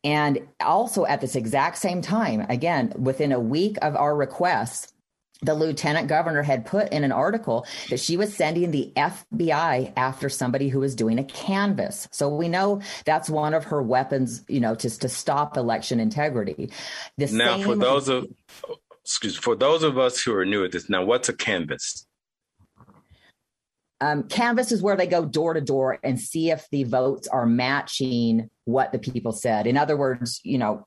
and 0.03 0.39
also 0.61 1.05
at 1.05 1.21
this 1.21 1.35
exact 1.35 1.77
same 1.77 2.01
time 2.01 2.45
again 2.49 2.93
within 2.97 3.31
a 3.31 3.39
week 3.39 3.77
of 3.81 3.95
our 3.95 4.15
requests 4.15 4.93
the 5.43 5.53
lieutenant 5.53 6.07
governor 6.07 6.41
had 6.41 6.65
put 6.65 6.91
in 6.91 7.03
an 7.03 7.11
article 7.11 7.65
that 7.89 7.99
she 7.99 8.17
was 8.17 8.33
sending 8.35 8.71
the 8.71 8.91
FBI 8.97 9.93
after 9.95 10.29
somebody 10.29 10.67
who 10.67 10.79
was 10.79 10.95
doing 10.95 11.19
a 11.19 11.23
canvass. 11.23 12.07
So 12.11 12.27
we 12.27 12.47
know 12.47 12.81
that's 13.05 13.29
one 13.29 13.53
of 13.53 13.65
her 13.65 13.79
weapons, 13.79 14.43
you 14.47 14.59
know, 14.59 14.73
just 14.73 15.01
to 15.01 15.09
stop 15.09 15.55
election 15.55 15.99
integrity. 15.99 16.71
The 17.17 17.27
now, 17.27 17.61
for 17.61 17.75
those 17.75 18.09
of 18.09 18.25
excuse 19.05 19.35
for 19.35 19.55
those 19.55 19.83
of 19.83 19.99
us 19.99 20.19
who 20.19 20.33
are 20.33 20.43
new 20.43 20.65
at 20.65 20.71
this, 20.71 20.89
now 20.89 21.05
what's 21.05 21.29
a 21.29 21.33
canvass? 21.33 22.06
Um, 23.99 24.23
Canvass 24.23 24.71
is 24.71 24.81
where 24.81 24.95
they 24.95 25.07
go 25.07 25.25
door 25.25 25.53
to 25.53 25.61
door 25.61 25.99
and 26.03 26.19
see 26.19 26.51
if 26.51 26.67
the 26.71 26.83
votes 26.83 27.27
are 27.27 27.45
matching 27.45 28.49
what 28.65 28.91
the 28.91 28.99
people 28.99 29.31
said. 29.31 29.65
In 29.65 29.77
other 29.77 29.97
words, 29.97 30.39
you 30.43 30.57
know, 30.57 30.85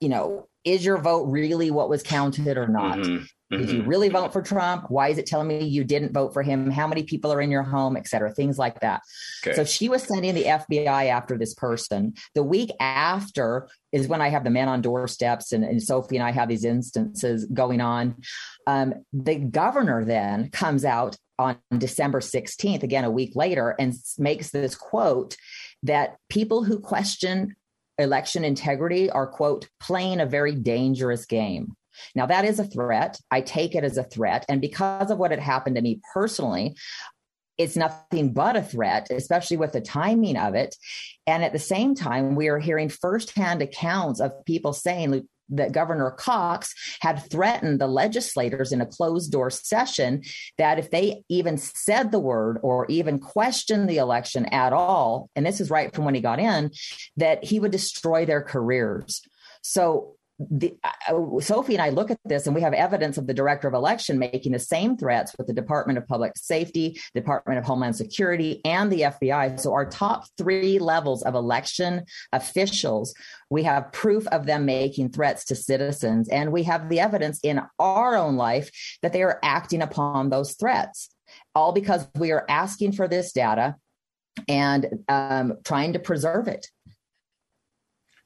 you 0.00 0.08
know, 0.08 0.48
is 0.64 0.84
your 0.84 0.98
vote 0.98 1.24
really 1.24 1.70
what 1.70 1.88
was 1.88 2.02
counted 2.02 2.56
or 2.58 2.68
not? 2.68 2.98
Mm-hmm. 2.98 3.24
Did 3.50 3.70
you 3.70 3.80
mm-hmm. 3.80 3.88
really 3.88 4.08
vote 4.08 4.32
for 4.32 4.42
Trump? 4.42 4.90
Why 4.90 5.08
is 5.08 5.18
it 5.18 5.26
telling 5.26 5.48
me 5.48 5.64
you 5.64 5.84
didn't 5.84 6.12
vote 6.12 6.32
for 6.32 6.42
him? 6.42 6.70
How 6.70 6.86
many 6.86 7.04
people 7.04 7.32
are 7.32 7.40
in 7.40 7.50
your 7.50 7.62
home, 7.62 7.96
et 7.96 8.08
cetera, 8.08 8.32
things 8.32 8.58
like 8.58 8.80
that. 8.80 9.02
Okay. 9.46 9.54
So 9.54 9.64
she 9.64 9.88
was 9.88 10.02
sending 10.02 10.34
the 10.34 10.44
FBI 10.44 11.06
after 11.08 11.38
this 11.38 11.54
person. 11.54 12.14
The 12.34 12.42
week 12.42 12.70
after 12.80 13.68
is 13.92 14.08
when 14.08 14.20
I 14.20 14.28
have 14.28 14.44
the 14.44 14.50
men 14.50 14.68
on 14.68 14.80
doorsteps, 14.80 15.52
and, 15.52 15.62
and 15.62 15.82
Sophie 15.82 16.16
and 16.16 16.24
I 16.24 16.32
have 16.32 16.48
these 16.48 16.64
instances 16.64 17.44
going 17.46 17.80
on. 17.80 18.16
Um, 18.66 18.94
the 19.12 19.36
governor 19.36 20.04
then 20.04 20.50
comes 20.50 20.84
out 20.84 21.16
on 21.38 21.58
December 21.76 22.20
16th, 22.20 22.82
again, 22.82 23.04
a 23.04 23.10
week 23.10 23.32
later, 23.34 23.74
and 23.78 23.94
makes 24.18 24.50
this 24.50 24.74
quote 24.74 25.36
that 25.82 26.16
people 26.28 26.64
who 26.64 26.78
question 26.78 27.56
election 27.98 28.44
integrity 28.44 29.10
are, 29.10 29.26
quote, 29.26 29.68
playing 29.80 30.20
a 30.20 30.26
very 30.26 30.54
dangerous 30.54 31.26
game. 31.26 31.74
Now, 32.14 32.26
that 32.26 32.44
is 32.44 32.58
a 32.58 32.64
threat. 32.64 33.20
I 33.30 33.40
take 33.40 33.74
it 33.74 33.84
as 33.84 33.96
a 33.96 34.04
threat. 34.04 34.44
And 34.48 34.60
because 34.60 35.10
of 35.10 35.18
what 35.18 35.30
had 35.30 35.40
happened 35.40 35.76
to 35.76 35.82
me 35.82 36.00
personally, 36.12 36.76
it's 37.56 37.76
nothing 37.76 38.32
but 38.32 38.56
a 38.56 38.62
threat, 38.62 39.08
especially 39.10 39.56
with 39.56 39.72
the 39.72 39.80
timing 39.80 40.36
of 40.36 40.54
it. 40.54 40.74
And 41.26 41.44
at 41.44 41.52
the 41.52 41.58
same 41.58 41.94
time, 41.94 42.34
we 42.34 42.48
are 42.48 42.58
hearing 42.58 42.88
firsthand 42.88 43.62
accounts 43.62 44.20
of 44.20 44.44
people 44.44 44.72
saying, 44.72 45.28
that 45.50 45.72
Governor 45.72 46.10
Cox 46.10 46.74
had 47.00 47.22
threatened 47.30 47.80
the 47.80 47.86
legislators 47.86 48.72
in 48.72 48.80
a 48.80 48.86
closed 48.86 49.30
door 49.30 49.50
session 49.50 50.22
that 50.58 50.78
if 50.78 50.90
they 50.90 51.22
even 51.28 51.58
said 51.58 52.10
the 52.10 52.18
word 52.18 52.58
or 52.62 52.86
even 52.86 53.18
questioned 53.18 53.88
the 53.88 53.98
election 53.98 54.46
at 54.46 54.72
all, 54.72 55.30
and 55.36 55.44
this 55.44 55.60
is 55.60 55.70
right 55.70 55.94
from 55.94 56.04
when 56.04 56.14
he 56.14 56.20
got 56.20 56.38
in, 56.38 56.70
that 57.16 57.44
he 57.44 57.60
would 57.60 57.72
destroy 57.72 58.24
their 58.24 58.42
careers. 58.42 59.22
So 59.62 60.16
the, 60.38 60.76
uh, 60.82 61.40
Sophie 61.40 61.74
and 61.74 61.82
I 61.82 61.90
look 61.90 62.10
at 62.10 62.18
this 62.24 62.46
and 62.46 62.54
we 62.54 62.60
have 62.62 62.72
evidence 62.72 63.18
of 63.18 63.26
the 63.26 63.34
director 63.34 63.68
of 63.68 63.74
election 63.74 64.18
making 64.18 64.52
the 64.52 64.58
same 64.58 64.96
threats 64.96 65.34
with 65.38 65.46
the 65.46 65.52
Department 65.52 65.96
of 65.96 66.08
Public 66.08 66.32
Safety, 66.36 67.00
Department 67.14 67.58
of 67.58 67.64
Homeland 67.64 67.96
Security, 67.96 68.60
and 68.64 68.90
the 68.90 69.02
FBI. 69.02 69.60
So 69.60 69.72
our 69.72 69.88
top 69.88 70.26
three 70.36 70.78
levels 70.78 71.22
of 71.22 71.34
election 71.34 72.04
officials, 72.32 73.14
we 73.48 73.62
have 73.62 73.92
proof 73.92 74.26
of 74.28 74.46
them 74.46 74.66
making 74.66 75.10
threats 75.10 75.44
to 75.46 75.54
citizens, 75.54 76.28
and 76.28 76.52
we 76.52 76.64
have 76.64 76.88
the 76.88 77.00
evidence 77.00 77.38
in 77.42 77.60
our 77.78 78.16
own 78.16 78.36
life 78.36 78.70
that 79.02 79.12
they 79.12 79.22
are 79.22 79.38
acting 79.42 79.82
upon 79.82 80.30
those 80.30 80.54
threats. 80.54 81.10
All 81.54 81.72
because 81.72 82.06
we 82.16 82.32
are 82.32 82.44
asking 82.48 82.92
for 82.92 83.08
this 83.08 83.32
data 83.32 83.76
and 84.48 84.86
um, 85.08 85.54
trying 85.64 85.92
to 85.92 85.98
preserve 85.98 86.48
it. 86.48 86.66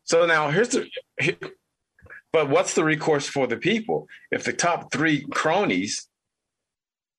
So 0.05 0.25
now 0.25 0.51
here's 0.51 0.71
the 0.71 0.89
but 2.33 2.49
what's 2.49 2.75
the 2.75 2.85
recourse 2.85 3.27
for 3.27 3.47
the 3.47 3.57
people? 3.57 4.07
If 4.31 4.45
the 4.45 4.53
top 4.53 4.93
three 4.93 5.27
cronies 5.31 6.09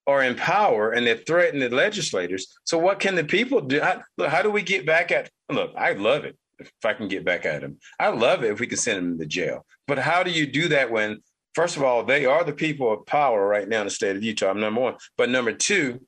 are 0.08 0.24
in 0.24 0.36
power 0.36 0.92
and 0.92 1.06
they're 1.06 1.18
threatening 1.18 1.70
the 1.70 1.76
legislators, 1.76 2.48
so 2.64 2.78
what 2.78 3.00
can 3.00 3.16
the 3.16 3.24
people 3.24 3.62
do? 3.62 3.80
How, 3.80 4.02
how 4.28 4.42
do 4.42 4.50
we 4.50 4.62
get 4.62 4.86
back 4.86 5.12
at? 5.12 5.30
Look, 5.50 5.74
I 5.78 5.94
love 5.94 6.26
it 6.26 6.38
if 6.60 6.72
I 6.84 6.94
can 6.94 7.08
get 7.08 7.26
back 7.26 7.46
at 7.46 7.62
them. 7.62 7.78
I 8.00 8.10
love 8.10 8.44
it 8.44 8.52
if 8.52 8.60
we 8.60 8.68
can 8.68 8.78
send 8.78 8.98
them 8.98 9.20
to 9.20 9.26
jail. 9.26 9.66
But 9.88 9.98
how 9.98 10.24
do 10.24 10.32
you 10.32 10.46
do 10.46 10.68
that 10.70 10.92
when, 10.92 11.22
first 11.54 11.78
of 11.78 11.84
all, 11.84 12.04
they 12.04 12.26
are 12.26 12.44
the 12.44 12.54
people 12.54 12.92
of 12.94 13.06
power 13.06 13.48
right 13.48 13.68
now 13.68 13.82
in 13.82 13.88
the 13.88 13.92
state 13.92 14.16
of 14.16 14.24
Utah? 14.24 14.54
Number 14.54 14.82
one, 14.82 14.96
but 15.18 15.30
number 15.30 15.54
two, 15.54 16.02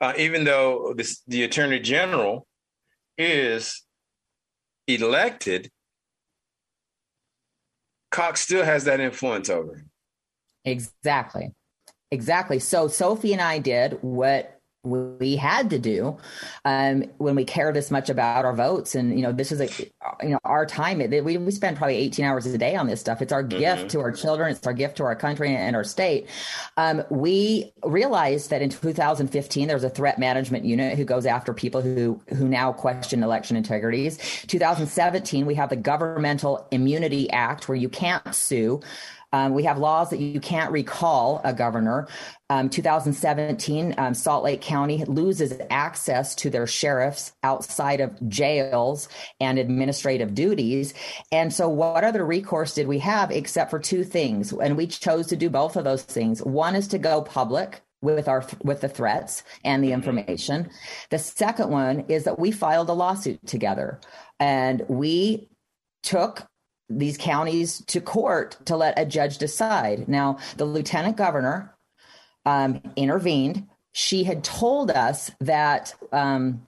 uh, 0.00 0.12
even 0.16 0.44
though 0.44 0.94
this, 0.96 1.22
the 1.26 1.42
attorney 1.42 1.80
general 1.80 2.46
is 3.18 3.82
elected, 4.86 5.70
Cox 8.10 8.40
still 8.40 8.64
has 8.64 8.84
that 8.84 9.00
influence 9.00 9.50
over. 9.50 9.84
Exactly. 10.64 11.52
Exactly. 12.10 12.58
So 12.58 12.88
Sophie 12.88 13.32
and 13.32 13.42
I 13.42 13.58
did 13.58 13.98
what 14.02 14.57
we 14.90 15.36
had 15.36 15.70
to 15.70 15.78
do 15.78 16.16
um, 16.64 17.04
when 17.18 17.34
we 17.34 17.44
care 17.44 17.72
this 17.72 17.90
much 17.90 18.08
about 18.08 18.44
our 18.44 18.54
votes. 18.54 18.94
And 18.94 19.18
you 19.18 19.22
know, 19.22 19.32
this 19.32 19.52
is 19.52 19.60
a 19.60 19.68
you 20.22 20.30
know 20.30 20.38
our 20.44 20.66
time. 20.66 20.98
We 20.98 21.36
we 21.36 21.50
spend 21.50 21.76
probably 21.76 21.96
18 21.96 22.24
hours 22.24 22.46
a 22.46 22.58
day 22.58 22.76
on 22.76 22.86
this 22.86 23.00
stuff. 23.00 23.22
It's 23.22 23.32
our 23.32 23.42
mm-hmm. 23.42 23.58
gift 23.58 23.90
to 23.90 24.00
our 24.00 24.12
children. 24.12 24.50
It's 24.50 24.66
our 24.66 24.72
gift 24.72 24.96
to 24.98 25.04
our 25.04 25.16
country 25.16 25.54
and 25.54 25.76
our 25.76 25.84
state. 25.84 26.28
Um, 26.76 27.02
we 27.10 27.72
realized 27.84 28.50
that 28.50 28.62
in 28.62 28.70
2015 28.70 29.66
there 29.66 29.76
was 29.76 29.84
a 29.84 29.90
threat 29.90 30.18
management 30.18 30.64
unit 30.64 30.96
who 30.96 31.04
goes 31.04 31.26
after 31.26 31.52
people 31.52 31.80
who 31.80 32.20
who 32.28 32.48
now 32.48 32.72
question 32.72 33.22
election 33.22 33.56
integrities. 33.56 34.18
2017 34.46 35.46
we 35.46 35.54
have 35.54 35.70
the 35.70 35.76
Governmental 35.76 36.66
Immunity 36.70 37.30
Act 37.30 37.68
where 37.68 37.76
you 37.76 37.88
can't 37.88 38.34
sue. 38.34 38.80
Um, 39.32 39.52
we 39.52 39.64
have 39.64 39.78
laws 39.78 40.10
that 40.10 40.20
you 40.20 40.40
can't 40.40 40.72
recall 40.72 41.40
a 41.44 41.52
governor. 41.52 42.08
Um, 42.50 42.70
2017, 42.70 43.94
um, 43.98 44.14
Salt 44.14 44.44
Lake 44.44 44.62
County 44.62 45.04
loses 45.04 45.52
access 45.68 46.34
to 46.36 46.50
their 46.50 46.66
sheriffs 46.66 47.32
outside 47.42 48.00
of 48.00 48.28
jails 48.28 49.08
and 49.40 49.58
administrative 49.58 50.34
duties. 50.34 50.94
And 51.30 51.52
so, 51.52 51.68
what 51.68 52.04
other 52.04 52.24
recourse 52.24 52.74
did 52.74 52.88
we 52.88 53.00
have 53.00 53.30
except 53.30 53.70
for 53.70 53.78
two 53.78 54.02
things? 54.04 54.52
And 54.52 54.76
we 54.76 54.86
chose 54.86 55.26
to 55.28 55.36
do 55.36 55.50
both 55.50 55.76
of 55.76 55.84
those 55.84 56.02
things. 56.02 56.42
One 56.42 56.74
is 56.74 56.88
to 56.88 56.98
go 56.98 57.20
public 57.20 57.82
with 58.00 58.28
our 58.28 58.46
with 58.62 58.80
the 58.80 58.88
threats 58.88 59.42
and 59.64 59.82
the 59.82 59.88
mm-hmm. 59.88 59.94
information. 59.94 60.70
The 61.10 61.18
second 61.18 61.70
one 61.70 62.00
is 62.08 62.24
that 62.24 62.38
we 62.38 62.50
filed 62.50 62.88
a 62.88 62.94
lawsuit 62.94 63.44
together 63.46 64.00
and 64.38 64.84
we 64.88 65.48
took 66.02 66.46
these 66.88 67.16
counties 67.18 67.82
to 67.86 68.00
court 68.00 68.56
to 68.66 68.76
let 68.76 68.98
a 68.98 69.04
judge 69.04 69.38
decide. 69.38 70.08
Now, 70.08 70.38
the 70.56 70.64
lieutenant 70.64 71.16
governor 71.16 71.74
um, 72.46 72.80
intervened. 72.96 73.66
She 73.92 74.24
had 74.24 74.42
told 74.44 74.90
us 74.90 75.30
that 75.40 75.94
um, 76.12 76.66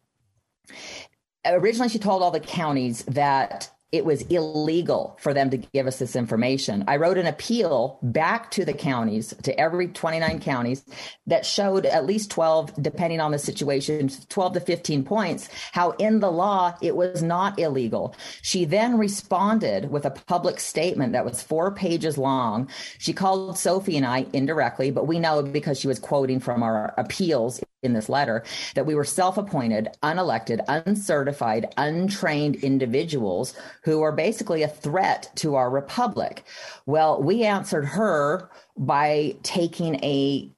originally 1.45 1.89
she 1.89 1.99
told 1.99 2.23
all 2.23 2.31
the 2.31 2.41
counties 2.41 3.05
that 3.05 3.71
it 3.93 4.05
was 4.05 4.23
illegal 4.23 5.17
for 5.21 5.35
them 5.35 5.51
to 5.51 5.57
give 5.57 5.87
us 5.87 5.99
this 5.99 6.15
information. 6.15 6.85
I 6.87 6.97
wrote 6.97 7.19
an 7.19 7.27
appeal 7.27 7.99
back 8.03 8.51
to 8.53 8.65
the 8.65 8.73
counties, 8.73 9.35
to 9.43 9.59
every 9.59 9.89
29 9.89 10.41
counties, 10.41 10.85
that 11.27 11.45
showed 11.45 11.87
at 11.87 12.07
least 12.07 12.31
12, 12.31 12.81
depending 12.81 13.21
on 13.21 13.33
the 13.33 13.39
situation, 13.39 14.09
12 14.29 14.55
to 14.55 14.61
15 14.61 15.05
points, 15.05 15.49
how 15.73 15.91
in 15.93 16.21
the 16.21 16.31
law 16.31 16.77
it 16.81 16.95
was 16.95 17.23
not 17.23 17.59
illegal. 17.59 18.15
She 18.43 18.65
then 18.65 18.97
responded 18.97 19.91
with 19.91 20.05
a 20.05 20.11
public 20.11 20.61
statement 20.61 21.13
that 21.13 21.25
was 21.25 21.43
four 21.43 21.73
pages 21.73 22.17
long. 22.17 22.69
She 22.99 23.13
called 23.13 23.59
Sophie 23.59 23.97
and 23.97 24.07
I 24.07 24.27
indirectly, 24.33 24.91
but 24.91 25.09
we 25.09 25.19
know 25.19 25.43
because 25.43 25.81
she 25.81 25.89
was 25.89 25.99
quoting 25.99 26.39
from 26.39 26.63
our 26.63 26.95
appeals 26.97 27.61
in 27.83 27.93
this 27.93 28.09
letter 28.09 28.45
that 28.75 28.87
we 28.87 28.95
were 28.95 29.05
self 29.05 29.39
appointed, 29.39 29.89
unelected, 30.03 30.61
uncertified, 30.69 31.73
untrained 31.77 32.57
individuals 32.57 33.55
who 33.85 34.03
are 34.03 34.13
basically 34.13 34.63
a 34.63 34.69
threat 34.69 35.31
to 35.37 35.55
our 35.55 35.71
republic. 35.71 36.45
Well, 36.87 37.23
we 37.23 37.45
answered 37.45 37.85
her 37.87 38.51
by 38.77 39.37
taking 39.43 39.97
a 40.05 40.51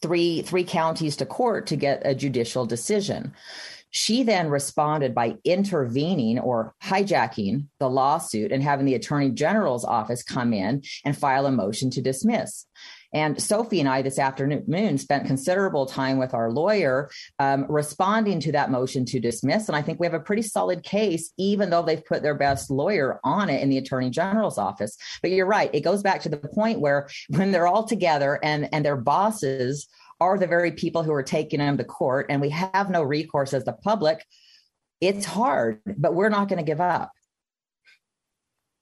three 0.00 0.42
three 0.42 0.64
counties 0.64 1.16
to 1.16 1.26
court 1.26 1.66
to 1.68 1.76
get 1.76 2.02
a 2.04 2.14
judicial 2.14 2.66
decision. 2.66 3.32
She 3.90 4.22
then 4.22 4.50
responded 4.50 5.14
by 5.14 5.38
intervening 5.44 6.38
or 6.38 6.74
hijacking 6.82 7.66
the 7.78 7.88
lawsuit 7.88 8.52
and 8.52 8.62
having 8.62 8.84
the 8.84 8.94
attorney 8.94 9.30
general's 9.30 9.86
office 9.86 10.22
come 10.22 10.52
in 10.52 10.82
and 11.04 11.16
file 11.16 11.46
a 11.46 11.50
motion 11.50 11.88
to 11.92 12.02
dismiss. 12.02 12.66
And 13.16 13.40
Sophie 13.40 13.80
and 13.80 13.88
I 13.88 14.02
this 14.02 14.18
afternoon 14.18 14.98
spent 14.98 15.26
considerable 15.26 15.86
time 15.86 16.18
with 16.18 16.34
our 16.34 16.50
lawyer 16.50 17.08
um, 17.38 17.64
responding 17.66 18.40
to 18.40 18.52
that 18.52 18.70
motion 18.70 19.06
to 19.06 19.18
dismiss. 19.18 19.68
And 19.68 19.76
I 19.76 19.80
think 19.80 19.98
we 19.98 20.06
have 20.06 20.12
a 20.12 20.20
pretty 20.20 20.42
solid 20.42 20.82
case, 20.82 21.32
even 21.38 21.70
though 21.70 21.80
they've 21.80 22.04
put 22.04 22.22
their 22.22 22.34
best 22.34 22.70
lawyer 22.70 23.18
on 23.24 23.48
it 23.48 23.62
in 23.62 23.70
the 23.70 23.78
attorney 23.78 24.10
general's 24.10 24.58
office. 24.58 24.98
But 25.22 25.30
you're 25.30 25.46
right. 25.46 25.70
It 25.72 25.80
goes 25.80 26.02
back 26.02 26.20
to 26.22 26.28
the 26.28 26.36
point 26.36 26.80
where 26.80 27.08
when 27.30 27.52
they're 27.52 27.66
all 27.66 27.84
together 27.84 28.38
and, 28.42 28.68
and 28.70 28.84
their 28.84 28.98
bosses 28.98 29.88
are 30.20 30.36
the 30.36 30.46
very 30.46 30.72
people 30.72 31.02
who 31.02 31.12
are 31.14 31.22
taking 31.22 31.60
them 31.60 31.78
to 31.78 31.84
court 31.84 32.26
and 32.28 32.42
we 32.42 32.50
have 32.50 32.90
no 32.90 33.02
recourse 33.02 33.54
as 33.54 33.64
the 33.64 33.72
public, 33.72 34.26
it's 35.00 35.24
hard, 35.24 35.80
but 35.86 36.14
we're 36.14 36.28
not 36.28 36.48
going 36.48 36.58
to 36.58 36.70
give 36.70 36.82
up. 36.82 37.12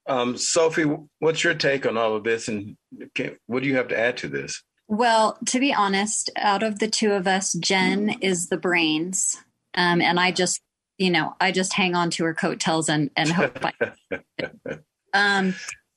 Um, 0.06 0.36
Sophie, 0.36 0.84
what's 1.18 1.44
your 1.44 1.54
take 1.54 1.86
on 1.86 1.96
all 1.96 2.14
of 2.14 2.24
this, 2.24 2.48
and 2.48 2.76
can, 3.14 3.36
what 3.46 3.62
do 3.62 3.68
you 3.68 3.76
have 3.76 3.88
to 3.88 3.98
add 3.98 4.16
to 4.18 4.28
this? 4.28 4.62
Well, 4.86 5.38
to 5.46 5.58
be 5.58 5.72
honest, 5.72 6.30
out 6.36 6.62
of 6.62 6.78
the 6.78 6.88
two 6.88 7.12
of 7.12 7.26
us, 7.26 7.54
Jen 7.54 8.10
is 8.20 8.48
the 8.48 8.58
brains, 8.58 9.42
um, 9.74 10.02
and 10.02 10.20
I 10.20 10.30
just, 10.30 10.60
you 10.98 11.10
know, 11.10 11.34
I 11.40 11.52
just 11.52 11.72
hang 11.72 11.94
on 11.94 12.10
to 12.10 12.24
her 12.24 12.34
coattails 12.34 12.88
and 12.88 13.10
and 13.16 13.30
hope. 13.30 13.58
I, 13.64 13.72
um, 15.14 15.54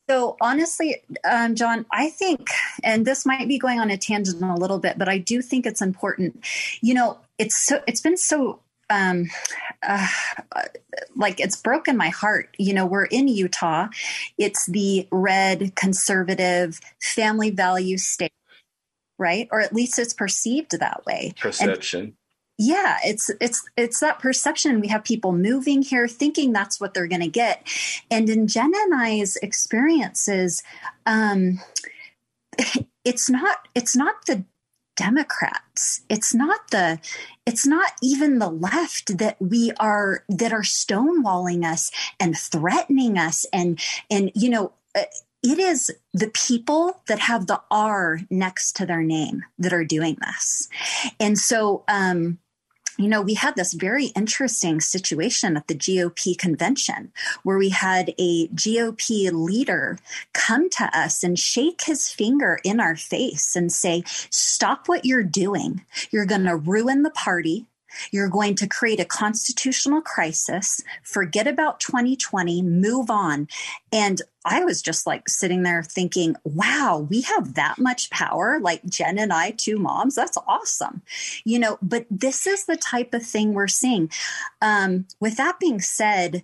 so 0.10 0.38
honestly, 0.40 1.04
um, 1.30 1.56
John, 1.56 1.86
I 1.92 2.10
think, 2.10 2.48
and 2.82 3.06
this 3.06 3.26
might 3.26 3.50
be 3.50 3.60
going 3.60 3.82
on 3.82 3.92
a 3.92 3.98
tangent 3.98 4.42
a 4.42 4.56
little 4.56 4.80
bit, 4.80 4.98
but 4.98 5.10
I 5.10 5.18
do 5.18 5.42
think 5.42 5.66
it's 5.66 5.82
important. 5.82 6.46
You 6.80 6.94
know, 6.94 7.20
it's 7.38 7.58
so 7.58 7.82
it's 7.88 8.00
been 8.00 8.18
so 8.18 8.62
um, 8.90 9.26
uh, 9.84 10.08
like 11.16 11.40
it's 11.40 11.62
broken 11.62 11.98
my 11.98 12.10
heart. 12.10 12.56
You 12.58 12.74
know, 12.74 12.86
we're 12.86 13.06
in 13.06 13.28
Utah. 13.28 13.88
It's 14.38 14.66
the 14.66 15.08
red 15.12 15.76
conservative 15.76 16.80
family 17.02 17.50
value 17.50 17.98
state, 17.98 18.32
right? 19.18 19.48
Or 19.52 19.62
at 19.62 19.74
least 19.74 20.00
it's 20.00 20.14
perceived 20.14 20.80
that 20.80 21.06
way. 21.06 21.34
Perception. 21.40 22.00
And, 22.02 22.14
yeah, 22.60 22.98
it's 23.04 23.30
it's 23.40 23.64
it's 23.78 24.00
that 24.00 24.18
perception. 24.18 24.82
We 24.82 24.88
have 24.88 25.04
people 25.04 25.32
moving 25.32 25.84
here 25.84 26.08
thinking 26.08 26.54
that's 26.54 26.82
what 26.82 26.94
they're 26.94 27.08
going 27.08 27.22
to 27.22 27.28
get, 27.28 27.68
and 28.10 28.28
in 28.30 28.48
Jen 28.48 28.72
and 28.76 28.96
I's 28.96 29.36
experiences, 29.38 30.64
um, 31.06 31.60
it's 33.06 33.30
not 33.30 33.58
it's 33.76 33.96
not 33.96 34.26
the 34.26 34.44
Democrats. 34.98 36.02
It's 36.10 36.34
not 36.34 36.72
the 36.72 37.00
it's 37.46 37.66
not 37.66 37.94
even 38.04 38.40
the 38.40 38.50
left 38.50 39.18
that 39.20 39.38
we 39.40 39.72
are 39.80 40.26
that 40.28 40.52
are 40.52 40.64
stonewalling 40.64 41.64
us 41.64 41.92
and 42.20 42.38
threatening 42.38 43.18
us 43.18 43.46
and 43.54 43.80
and 44.10 44.32
you 44.36 44.50
know 44.50 44.74
uh, 44.96 45.04
it 45.44 45.60
is 45.60 45.92
the 46.14 46.30
people 46.30 47.02
that 47.08 47.20
have 47.20 47.48
the 47.48 47.62
R 47.72 48.20
next 48.30 48.76
to 48.78 48.86
their 48.86 49.04
name 49.04 49.46
that 49.60 49.72
are 49.72 49.86
doing 49.86 50.18
this. 50.20 50.68
And 51.20 51.38
so 51.38 51.84
um 51.88 52.40
you 52.98 53.08
know, 53.08 53.22
we 53.22 53.36
had 53.36 53.56
this 53.56 53.74
very 53.74 54.08
interesting 54.08 54.82
situation 54.82 55.56
at 55.56 55.68
the 55.68 55.76
GOP 55.76 56.38
convention 56.38 57.12
where 57.44 57.58
we 57.58 57.70
had 57.70 58.14
a 58.18 58.48
GOP 58.50 59.32
leader 59.32 59.98
come 60.34 60.70
to 60.72 60.98
us 60.98 61.24
and 61.24 61.38
shake 61.38 61.84
his 61.84 62.10
finger 62.10 62.60
in 62.64 62.80
our 62.80 62.96
face 62.96 63.56
and 63.56 63.72
say, 63.72 64.04
Stop 64.30 64.88
what 64.88 65.06
you're 65.06 65.24
doing. 65.24 65.86
You're 66.12 66.26
going 66.26 66.46
to 66.46 66.56
ruin 66.56 67.04
the 67.04 67.12
party. 67.12 67.66
You're 68.12 68.30
going 68.30 68.56
to 68.56 68.68
create 68.68 69.00
a 69.00 69.06
constitutional 69.06 70.02
crisis, 70.02 70.82
forget 71.04 71.48
about 71.48 71.80
2020, 71.80 72.62
move 72.62 73.10
on. 73.10 73.48
And 73.92 74.22
I 74.46 74.64
was 74.64 74.82
just 74.82 75.06
like 75.06 75.28
sitting 75.28 75.64
there 75.64 75.84
thinking, 75.84 76.36
wow, 76.44 77.06
we 77.10 77.22
have 77.22 77.56
that 77.56 77.78
much 77.78 78.10
power. 78.10 78.60
Like 78.62 78.86
Jen 78.86 79.20
and 79.20 79.34
I, 79.34 79.52
two 79.52 79.78
moms, 79.78 80.16
that's 80.16 80.38
awesome. 80.48 81.02
You 81.44 81.60
know, 81.60 81.78
but 81.82 82.06
this 82.10 82.48
is 82.48 82.66
the 82.66 82.78
type 82.78 83.14
of 83.14 83.26
thing 83.26 83.54
we're 83.54 83.68
seeing. 83.68 84.10
Um, 84.62 85.06
with 85.20 85.38
that 85.38 85.60
being 85.60 85.82
said, 85.82 86.44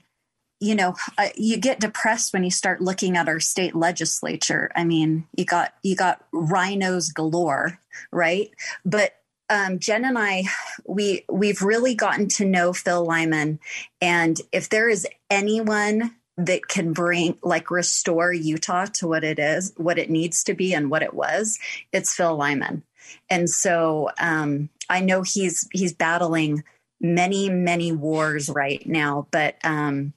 you 0.64 0.76
know 0.76 0.96
uh, 1.18 1.28
you 1.36 1.58
get 1.58 1.82
depressed 1.82 2.32
when 2.32 2.44
you 2.44 2.52
start 2.52 2.82
looking 2.82 3.18
at 3.18 3.28
our 3.28 3.40
state 3.40 3.76
legislature 3.76 4.72
i 4.76 4.84
mean 4.84 5.28
you 5.36 5.44
got 5.44 5.74
you 5.84 5.96
got 5.96 6.24
RINOs 6.32 7.14
galore 7.14 7.80
right 8.12 8.50
but 8.86 9.14
um, 9.54 9.78
Jen 9.78 10.04
and 10.04 10.18
I, 10.18 10.46
we 10.86 11.26
we've 11.30 11.62
really 11.62 11.94
gotten 11.94 12.28
to 12.30 12.46
know 12.46 12.74
Phil 12.74 13.06
Lyman, 13.06 13.60
and 14.02 14.42
if 14.52 14.68
there 14.68 14.90
is 14.90 15.08
anyone 15.30 16.16
that 16.38 16.68
can 16.68 16.92
bring 16.92 17.38
like 17.44 17.70
restore 17.70 18.34
Utah 18.34 18.86
to 18.86 19.08
what 19.08 19.24
it 19.24 19.38
is, 19.38 19.72
what 19.78 20.00
it 20.00 20.10
needs 20.10 20.44
to 20.46 20.56
be, 20.56 20.74
and 20.74 20.90
what 20.90 21.04
it 21.04 21.14
was, 21.14 21.60
it's 21.92 22.16
Phil 22.16 22.36
Lyman. 22.36 22.82
And 23.30 23.48
so 23.48 24.10
um, 24.20 24.70
I 24.90 25.02
know 25.02 25.22
he's 25.22 25.68
he's 25.72 25.94
battling 25.94 26.64
many 27.00 27.48
many 27.50 27.92
wars 27.92 28.50
right 28.50 28.84
now, 28.88 29.28
but 29.30 29.56
um, 29.64 30.14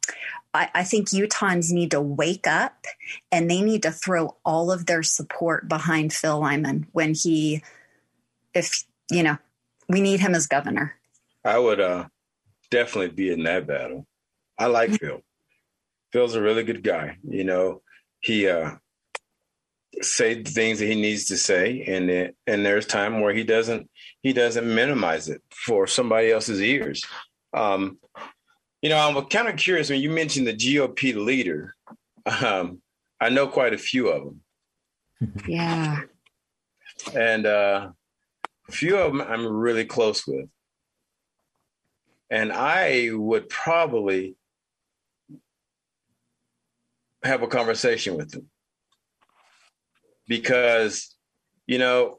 I, 0.55 0.71
I 0.77 0.85
think 0.85 1.11
Utahns 1.11 1.71
need 1.71 1.91
to 1.91 2.01
wake 2.01 2.47
up 2.47 2.87
and 3.31 3.51
they 3.51 3.61
need 3.61 3.83
to 3.83 3.93
throw 3.93 4.37
all 4.47 4.73
of 4.73 4.87
their 4.87 5.03
support 5.03 5.69
behind 5.69 6.15
Phil 6.15 6.41
Lyman 6.41 6.87
when 6.93 7.13
he, 7.13 7.63
if 8.55 8.85
you 9.11 9.23
know, 9.23 9.37
we 9.89 10.01
need 10.01 10.21
him 10.21 10.35
as 10.35 10.47
governor. 10.47 10.95
I 11.45 11.59
would 11.59 11.81
uh, 11.81 12.07
definitely 12.71 13.15
be 13.15 13.31
in 13.31 13.45
that 13.45 13.67
battle. 13.67 14.07
I 14.59 14.67
like 14.67 14.91
mm-hmm. 14.91 15.07
Phil. 15.07 15.21
Phil's 16.13 16.35
a 16.35 16.43
really 16.43 16.65
good 16.65 16.83
guy. 16.83 17.19
You 17.29 17.45
know, 17.45 17.83
he 18.21 18.49
uh, 18.49 18.73
say 20.01 20.43
the 20.43 20.51
things 20.51 20.79
that 20.79 20.87
he 20.87 20.95
needs 20.95 21.27
to 21.27 21.37
say, 21.37 21.85
and 21.87 22.11
it, 22.11 22.37
and 22.47 22.65
there's 22.65 22.87
time 22.87 23.21
where 23.21 23.35
he 23.35 23.45
doesn't 23.45 23.91
he 24.23 24.33
doesn't 24.33 24.75
minimize 24.75 25.29
it 25.29 25.43
for 25.51 25.87
somebody 25.87 26.31
else's 26.31 26.61
ears. 26.61 27.05
Um, 27.53 27.99
you 28.83 28.91
know, 28.91 28.99
I'm 28.99 29.25
kind 29.27 29.49
of 29.49 29.57
curious 29.57 29.91
when 29.91 30.01
you 30.01 30.11
mentioned 30.11 30.47
the 30.47 30.55
GOP 30.55 31.15
leader. 31.15 31.75
Um, 32.45 32.83
I 33.21 33.29
know 33.29 33.47
quite 33.47 33.73
a 33.73 33.79
few 33.79 34.09
of 34.09 34.25
them. 34.25 34.41
Yeah. 35.47 36.01
And 37.15 37.47
uh, 37.47 37.91
a 38.69 38.73
few 38.73 38.97
of 38.97 39.13
them 39.13 39.21
I'm 39.21 39.47
really 39.47 39.85
close 39.85 40.27
with. 40.27 40.49
And 42.31 42.53
I 42.53 43.11
would 43.13 43.49
probably 43.49 44.37
have 47.23 47.43
a 47.43 47.49
conversation 47.49 48.17
with 48.17 48.31
them 48.31 48.49
because, 50.27 51.15
you 51.67 51.79
know, 51.79 52.19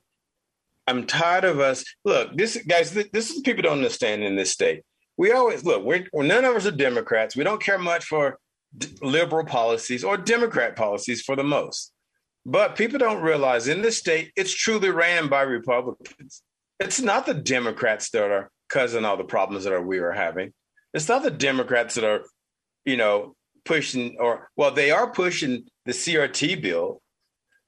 I'm 0.88 1.06
tired 1.06 1.44
of 1.44 1.60
us. 1.60 1.84
Look, 2.06 2.36
this 2.38 2.58
guys, 2.68 2.92
this 2.92 3.32
is 3.32 3.42
people 3.42 3.64
don't 3.64 3.78
understand 3.78 4.24
in 4.24 4.36
this 4.36 4.54
state. 4.54 4.84
We 5.18 5.32
always 5.32 5.66
look. 5.66 5.84
We're, 5.84 6.06
none 6.14 6.46
of 6.46 6.56
us 6.56 6.66
are 6.66 6.72
Democrats. 6.72 7.36
We 7.36 7.44
don't 7.44 7.62
care 7.62 7.78
much 7.78 8.06
for 8.06 8.40
d- 8.78 8.96
liberal 9.02 9.46
policies 9.46 10.04
or 10.04 10.16
Democrat 10.16 10.76
policies 10.76 11.22
for 11.22 11.36
the 11.36 11.44
most. 11.44 11.92
But 12.48 12.78
people 12.78 12.98
don't 12.98 13.22
realize 13.22 13.68
in 13.68 13.82
this 13.82 13.98
state, 13.98 14.32
it's 14.38 14.54
truly 14.54 14.90
ran 14.90 15.28
by 15.28 15.42
Republicans. 15.42 16.42
It's 16.80 17.02
not 17.02 17.26
the 17.26 17.34
Democrats 17.34 18.10
that 18.12 18.32
are 18.32 18.50
causing 18.70 19.04
all 19.04 19.18
the 19.18 19.26
problems 19.26 19.66
that 19.66 19.74
are, 19.74 19.82
we 19.82 20.00
are 20.00 20.14
having. 20.14 20.54
It's 20.94 21.10
not 21.10 21.24
the 21.24 21.32
Democrats 21.32 21.96
that 21.96 22.06
are, 22.06 22.24
you 22.86 22.96
know, 22.96 23.36
pushing 23.66 24.16
or 24.18 24.50
well, 24.56 24.72
they 24.72 24.92
are 24.92 25.12
pushing 25.12 25.66
the 25.86 25.92
CRT 25.92 26.62
bill, 26.62 27.02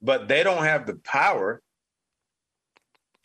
but 0.01 0.29
they 0.29 0.43
don't 0.43 0.63
have 0.63 0.87
the 0.87 0.95
power 1.03 1.61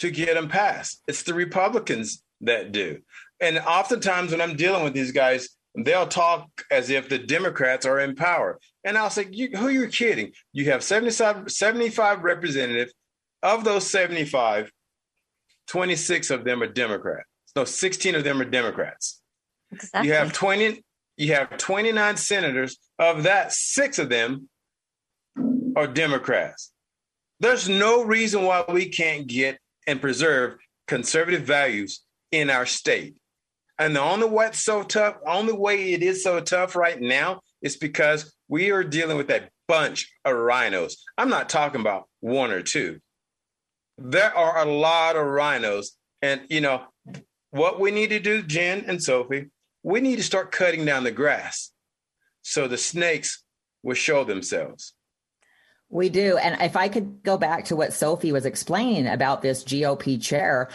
to 0.00 0.10
get 0.10 0.34
them 0.34 0.48
passed. 0.48 1.02
It's 1.06 1.22
the 1.22 1.34
Republicans 1.34 2.20
that 2.40 2.72
do. 2.72 2.98
And 3.40 3.58
oftentimes 3.58 4.32
when 4.32 4.40
I'm 4.40 4.56
dealing 4.56 4.82
with 4.82 4.92
these 4.92 5.12
guys, 5.12 5.50
they'll 5.76 6.08
talk 6.08 6.48
as 6.72 6.90
if 6.90 7.08
the 7.08 7.18
Democrats 7.18 7.86
are 7.86 8.00
in 8.00 8.16
power. 8.16 8.58
And 8.84 8.98
I'll 8.98 9.10
say, 9.10 9.26
you, 9.30 9.48
who 9.56 9.66
are 9.66 9.70
you 9.70 9.88
kidding? 9.88 10.32
You 10.52 10.70
have 10.70 10.82
75, 10.82 11.50
75 11.50 12.22
representatives. 12.22 12.92
Of 13.42 13.64
those 13.64 13.90
75, 13.90 14.70
26 15.68 16.30
of 16.30 16.44
them 16.44 16.62
are 16.62 16.66
Democrats. 16.66 17.28
No, 17.56 17.64
16 17.64 18.14
of 18.14 18.24
them 18.24 18.40
are 18.40 18.46
Democrats. 18.46 19.22
Exactly. 19.70 20.08
You 20.08 20.14
have 20.14 20.32
20, 20.32 20.84
you 21.16 21.34
have 21.34 21.56
29 21.56 22.16
senators. 22.16 22.78
Of 22.98 23.24
that, 23.24 23.52
six 23.52 23.98
of 23.98 24.08
them 24.08 24.48
are 25.76 25.86
Democrats. 25.86 26.72
There's 27.40 27.68
no 27.68 28.04
reason 28.04 28.44
why 28.44 28.64
we 28.68 28.88
can't 28.88 29.26
get 29.26 29.58
and 29.86 30.00
preserve 30.00 30.56
conservative 30.86 31.42
values 31.42 32.00
in 32.32 32.50
our 32.50 32.66
state. 32.66 33.16
And 33.78 33.94
the 33.96 34.00
only 34.00 34.28
way 34.28 34.50
so 34.52 34.82
tough, 34.82 35.16
only 35.26 35.52
way 35.52 35.92
it 35.92 36.02
is 36.02 36.22
so 36.22 36.40
tough 36.40 36.76
right 36.76 37.00
now 37.00 37.40
is 37.64 37.76
because 37.76 38.32
we 38.46 38.70
are 38.70 38.84
dealing 38.84 39.16
with 39.16 39.30
a 39.30 39.48
bunch 39.66 40.12
of 40.24 40.34
RINOs. 40.34 40.94
I'm 41.18 41.30
not 41.30 41.48
talking 41.48 41.80
about 41.80 42.04
one 42.20 42.52
or 42.52 42.62
two. 42.62 43.00
There 43.98 44.36
are 44.36 44.58
a 44.58 44.70
lot 44.70 45.16
of 45.16 45.22
RINOs. 45.22 45.88
And 46.22 46.42
you 46.48 46.60
know, 46.60 46.82
what 47.50 47.80
we 47.80 47.90
need 47.90 48.10
to 48.10 48.20
do, 48.20 48.42
Jen 48.42 48.84
and 48.86 49.02
Sophie, 49.02 49.50
we 49.82 50.00
need 50.00 50.16
to 50.16 50.22
start 50.22 50.52
cutting 50.52 50.84
down 50.84 51.04
the 51.04 51.10
grass 51.10 51.72
so 52.42 52.68
the 52.68 52.78
snakes 52.78 53.42
will 53.82 53.94
show 53.94 54.24
themselves. 54.24 54.94
We 55.90 56.08
do. 56.08 56.36
And 56.38 56.60
if 56.60 56.76
I 56.76 56.88
could 56.88 57.22
go 57.22 57.38
back 57.38 57.66
to 57.66 57.76
what 57.76 57.92
Sophie 57.92 58.32
was 58.32 58.46
explaining 58.46 59.06
about 59.06 59.42
this 59.42 59.62
GOP 59.62 60.20
chair, 60.20 60.68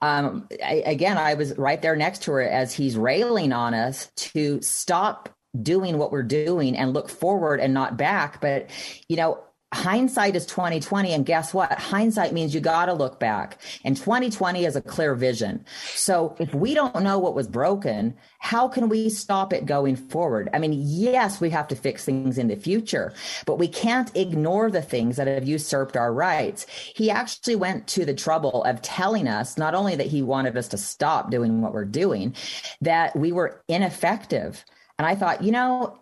um, 0.00 0.48
I, 0.64 0.82
again, 0.86 1.18
I 1.18 1.34
was 1.34 1.56
right 1.58 1.82
there 1.82 1.96
next 1.96 2.22
to 2.22 2.32
her 2.32 2.42
as 2.42 2.72
he's 2.72 2.96
railing 2.96 3.52
on 3.52 3.74
us 3.74 4.10
to 4.16 4.62
stop 4.62 5.28
doing 5.60 5.98
what 5.98 6.12
we're 6.12 6.22
doing 6.22 6.76
and 6.76 6.94
look 6.94 7.08
forward 7.08 7.60
and 7.60 7.74
not 7.74 7.96
back. 7.96 8.40
But, 8.40 8.70
you 9.08 9.16
know, 9.16 9.42
hindsight 9.72 10.36
is 10.36 10.44
2020 10.46 11.12
and 11.12 11.24
guess 11.24 11.54
what? 11.54 11.72
Hindsight 11.72 12.32
means 12.32 12.54
you 12.54 12.60
got 12.60 12.86
to 12.86 12.92
look 12.92 13.18
back. 13.18 13.60
And 13.84 13.96
2020 13.96 14.64
is 14.64 14.76
a 14.76 14.82
clear 14.82 15.14
vision. 15.14 15.64
So 15.94 16.36
if 16.38 16.54
we 16.54 16.74
don't 16.74 17.02
know 17.02 17.18
what 17.18 17.34
was 17.34 17.48
broken 17.48 18.14
how 18.38 18.66
can 18.66 18.88
we 18.88 19.08
stop 19.08 19.52
it 19.52 19.66
going 19.66 19.94
forward? 19.94 20.50
I 20.52 20.58
mean 20.58 20.74
yes 20.74 21.40
we 21.40 21.48
have 21.50 21.68
to 21.68 21.76
fix 21.76 22.04
things 22.04 22.38
in 22.38 22.48
the 22.48 22.56
future 22.56 23.14
but 23.46 23.58
we 23.58 23.68
can't 23.68 24.14
ignore 24.16 24.70
the 24.70 24.82
things 24.82 25.16
that 25.16 25.28
have 25.28 25.46
usurped 25.46 25.96
our 25.96 26.12
rights. 26.12 26.66
He 26.94 27.10
actually 27.10 27.56
went 27.56 27.86
to 27.88 28.04
the 28.04 28.14
trouble 28.14 28.64
of 28.64 28.82
telling 28.82 29.28
us 29.28 29.56
not 29.56 29.74
only 29.74 29.96
that 29.96 30.08
he 30.08 30.22
wanted 30.22 30.56
us 30.56 30.68
to 30.68 30.76
stop 30.76 31.30
doing 31.30 31.62
what 31.62 31.72
we're 31.72 31.84
doing 31.84 32.34
that 32.80 33.16
we 33.16 33.32
were 33.32 33.62
ineffective 33.68 34.64
and 35.02 35.10
I 35.10 35.16
thought, 35.16 35.42
you 35.42 35.50
know, 35.50 35.98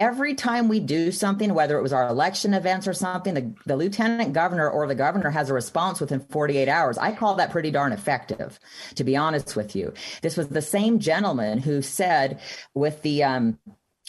every 0.00 0.34
time 0.34 0.66
we 0.66 0.80
do 0.80 1.12
something, 1.12 1.54
whether 1.54 1.78
it 1.78 1.82
was 1.82 1.92
our 1.92 2.08
election 2.08 2.52
events 2.52 2.88
or 2.88 2.92
something, 2.92 3.34
the, 3.34 3.54
the 3.64 3.76
lieutenant 3.76 4.32
governor 4.32 4.68
or 4.68 4.88
the 4.88 4.96
governor 4.96 5.30
has 5.30 5.50
a 5.50 5.54
response 5.54 6.00
within 6.00 6.18
48 6.18 6.68
hours. 6.68 6.98
I 6.98 7.12
call 7.12 7.36
that 7.36 7.52
pretty 7.52 7.70
darn 7.70 7.92
effective, 7.92 8.58
to 8.96 9.04
be 9.04 9.16
honest 9.16 9.54
with 9.54 9.76
you. 9.76 9.94
This 10.20 10.36
was 10.36 10.48
the 10.48 10.60
same 10.60 10.98
gentleman 10.98 11.58
who 11.58 11.80
said 11.80 12.40
with 12.74 13.02
the, 13.02 13.22
um, 13.22 13.58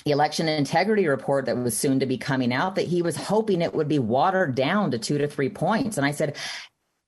election 0.05 0.47
integrity 0.47 1.07
report 1.07 1.45
that 1.45 1.57
was 1.57 1.77
soon 1.77 1.99
to 1.99 2.05
be 2.05 2.17
coming 2.17 2.53
out 2.53 2.75
that 2.75 2.87
he 2.87 3.01
was 3.01 3.17
hoping 3.17 3.61
it 3.61 3.75
would 3.75 3.89
be 3.89 3.99
watered 3.99 4.55
down 4.55 4.91
to 4.91 4.97
two 4.97 5.17
to 5.17 5.27
three 5.27 5.49
points. 5.49 5.97
And 5.97 6.05
I 6.05 6.11
said, 6.11 6.37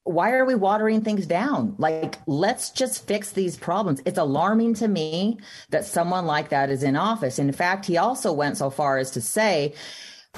why 0.03 0.31
are 0.31 0.45
we 0.45 0.55
watering 0.55 1.01
things 1.01 1.27
down? 1.27 1.75
Like, 1.77 2.17
let's 2.25 2.71
just 2.71 3.05
fix 3.07 3.31
these 3.31 3.55
problems. 3.55 4.01
It's 4.05 4.17
alarming 4.17 4.73
to 4.75 4.87
me 4.87 5.37
that 5.69 5.85
someone 5.85 6.25
like 6.25 6.49
that 6.49 6.69
is 6.69 6.83
in 6.83 6.95
office. 6.95 7.37
In 7.37 7.51
fact, 7.51 7.85
he 7.85 7.97
also 7.97 8.33
went 8.33 8.57
so 8.57 8.69
far 8.69 8.97
as 8.97 9.11
to 9.11 9.21
say, 9.21 9.73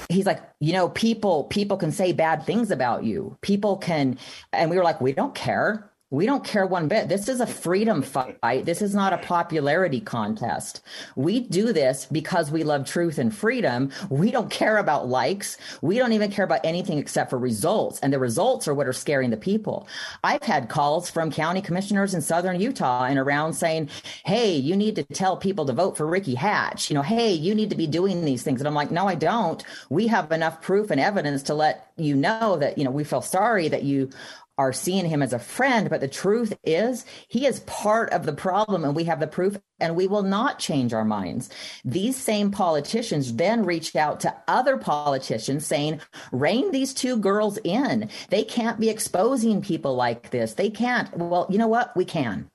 he's 0.09 0.25
like, 0.25 0.41
you 0.59 0.73
know, 0.73 0.89
people 0.89 1.45
people 1.45 1.77
can 1.77 1.91
say 1.91 2.11
bad 2.11 2.45
things 2.45 2.71
about 2.71 3.03
you. 3.03 3.37
People 3.41 3.77
can 3.77 4.17
and 4.51 4.69
we 4.69 4.77
were 4.77 4.83
like, 4.83 4.99
we 4.99 5.13
don't 5.13 5.35
care. 5.35 5.89
We 6.13 6.27
don't 6.27 6.43
care 6.43 6.67
one 6.67 6.87
bit. 6.87 7.09
This 7.09 7.27
is 7.27 7.41
a 7.41 7.47
freedom 7.47 8.03
fight. 8.03 8.65
This 8.65 8.83
is 8.83 8.93
not 8.93 9.13
a 9.13 9.17
popularity 9.17 9.99
contest. 9.99 10.81
We 11.15 11.39
do 11.39 11.73
this 11.73 12.05
because 12.05 12.51
we 12.51 12.63
love 12.63 12.85
truth 12.85 13.17
and 13.17 13.35
freedom. 13.35 13.91
We 14.11 14.29
don't 14.29 14.51
care 14.51 14.77
about 14.77 15.07
likes. 15.07 15.57
We 15.81 15.97
don't 15.97 16.13
even 16.13 16.29
care 16.29 16.45
about 16.45 16.63
anything 16.63 16.99
except 16.99 17.31
for 17.31 17.39
results. 17.39 17.99
And 18.01 18.13
the 18.13 18.19
results 18.19 18.67
are 18.67 18.75
what 18.75 18.85
are 18.85 18.93
scaring 18.93 19.31
the 19.31 19.37
people. 19.37 19.87
I've 20.23 20.43
had 20.43 20.69
calls 20.69 21.09
from 21.09 21.31
county 21.31 21.63
commissioners 21.63 22.13
in 22.13 22.21
southern 22.21 22.61
Utah 22.61 23.05
and 23.05 23.17
around 23.17 23.53
saying, 23.53 23.89
Hey, 24.23 24.53
you 24.53 24.75
need 24.75 24.95
to 24.97 25.03
tell 25.03 25.35
people 25.35 25.65
to 25.65 25.73
vote 25.73 25.97
for 25.97 26.05
Ricky 26.05 26.35
Hatch. 26.35 26.91
You 26.91 26.93
know, 26.93 27.01
hey, 27.01 27.33
you 27.33 27.55
need 27.55 27.71
to 27.71 27.75
be 27.75 27.87
doing 27.87 28.23
these 28.23 28.43
things. 28.43 28.61
And 28.61 28.67
I'm 28.67 28.75
like, 28.75 28.91
no, 28.91 29.07
I 29.07 29.15
don't. 29.15 29.63
We 29.89 30.05
have 30.07 30.31
enough 30.31 30.61
proof 30.61 30.91
and 30.91 31.01
evidence 31.01 31.41
to 31.43 31.55
let 31.55 31.91
you 31.97 32.15
know 32.15 32.57
that, 32.57 32.77
you 32.77 32.83
know, 32.83 32.91
we 32.91 33.03
feel 33.03 33.21
sorry 33.23 33.67
that 33.69 33.81
you 33.81 34.11
are 34.57 34.73
seeing 34.73 35.05
him 35.05 35.21
as 35.23 35.33
a 35.33 35.39
friend, 35.39 35.89
but 35.89 35.99
the 35.99 36.07
truth 36.07 36.53
is 36.63 37.05
he 37.27 37.45
is 37.45 37.61
part 37.61 38.11
of 38.11 38.25
the 38.25 38.33
problem 38.33 38.83
and 38.83 38.95
we 38.95 39.05
have 39.05 39.19
the 39.19 39.27
proof 39.27 39.57
and 39.79 39.95
we 39.95 40.07
will 40.07 40.23
not 40.23 40.59
change 40.59 40.93
our 40.93 41.05
minds. 41.05 41.49
These 41.83 42.17
same 42.17 42.51
politicians 42.51 43.35
then 43.35 43.65
reached 43.65 43.95
out 43.95 44.19
to 44.21 44.35
other 44.47 44.77
politicians 44.77 45.65
saying, 45.65 46.01
rein 46.31 46.71
these 46.71 46.93
two 46.93 47.17
girls 47.17 47.57
in. 47.63 48.09
They 48.29 48.43
can't 48.43 48.79
be 48.79 48.89
exposing 48.89 49.61
people 49.61 49.95
like 49.95 50.29
this. 50.29 50.53
They 50.53 50.69
can't. 50.69 51.15
Well, 51.17 51.47
you 51.49 51.57
know 51.57 51.67
what? 51.67 51.95
We 51.95 52.05
can. 52.05 52.49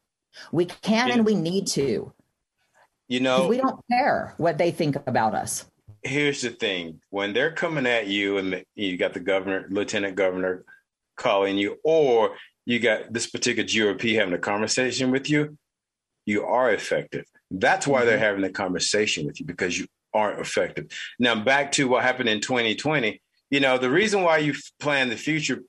We 0.53 0.67
can 0.67 1.11
and 1.11 1.27
we 1.27 1.35
need 1.35 1.67
to. 1.69 2.13
You 3.09 3.21
know, 3.21 3.49
we 3.49 3.57
don't 3.57 3.81
care 3.91 4.35
what 4.37 4.59
they 4.59 4.71
think 4.71 4.97
about 5.07 5.35
us. 5.35 5.67
Here's 6.03 6.43
the 6.43 6.51
thing 6.51 7.01
when 7.11 7.33
they're 7.33 7.51
coming 7.51 7.87
at 7.87 8.07
you 8.07 8.37
and 8.37 8.65
you 8.75 8.97
got 8.97 9.15
the 9.15 9.21
governor, 9.21 9.67
lieutenant 9.69 10.15
governor, 10.15 10.65
calling 11.19 11.59
you, 11.59 11.77
or 11.85 12.37
you 12.65 12.79
got 12.79 13.13
this 13.13 13.27
particular 13.27 13.69
GOP 13.69 14.15
having 14.15 14.35
a 14.35 14.39
conversation 14.39 15.11
with 15.11 15.29
you, 15.29 15.59
you 16.25 16.45
are 16.45 16.73
effective. 16.73 17.25
That's 17.51 17.87
why 17.87 18.05
they're 18.05 18.17
mm-hmm. 18.17 18.25
having 18.25 18.45
a 18.45 18.51
conversation 18.51 19.27
with 19.27 19.41
you 19.41 19.47
because 19.47 19.79
you 19.79 19.87
aren't 20.13 20.41
effective. 20.41 20.87
Now, 21.19 21.35
back 21.35 21.73
to 21.73 21.89
what 21.89 22.03
happened 22.03 22.29
in 22.29 22.41
2020. 22.41 23.21
You 23.51 23.61
know, 23.61 23.79
the 23.79 23.91
reason 23.91 24.23
why 24.23 24.39
you 24.39 24.55
plan 24.79 25.09
the 25.09 25.17
future, 25.17 25.63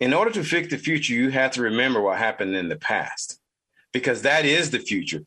in 0.00 0.14
order 0.14 0.30
to 0.30 0.42
fix 0.42 0.68
the 0.68 0.78
future, 0.78 1.12
you 1.12 1.30
have 1.30 1.50
to 1.52 1.62
remember 1.62 2.00
what 2.00 2.18
happened 2.18 2.56
in 2.56 2.68
the 2.68 2.76
past 2.76 3.38
because 3.92 4.22
that 4.22 4.44
is 4.44 4.70
the 4.70 4.78
future, 4.78 5.20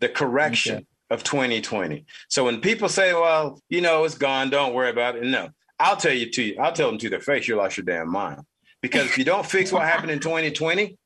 the 0.00 0.08
correction 0.08 0.76
okay. 0.76 0.86
of 1.10 1.24
2020. 1.24 2.04
So 2.28 2.44
when 2.44 2.60
people 2.60 2.88
say, 2.88 3.14
well, 3.14 3.60
you 3.70 3.80
know, 3.80 4.04
it's 4.04 4.16
gone, 4.16 4.50
don't 4.50 4.74
worry 4.74 4.90
about 4.90 5.16
it. 5.16 5.24
No, 5.24 5.48
I'll 5.78 5.96
tell 5.96 6.12
you 6.12 6.30
to 6.30 6.42
you, 6.42 6.56
I'll 6.60 6.72
tell 6.72 6.88
them 6.90 6.98
to 6.98 7.08
their 7.08 7.20
face, 7.20 7.48
you 7.48 7.56
lost 7.56 7.78
your 7.78 7.84
damn 7.84 8.10
mind. 8.10 8.42
Because 8.82 9.06
if 9.06 9.18
you 9.18 9.24
don't 9.24 9.46
fix 9.46 9.72
what 9.72 9.82
happened 9.82 10.10
in 10.10 10.20
2020, 10.20 10.96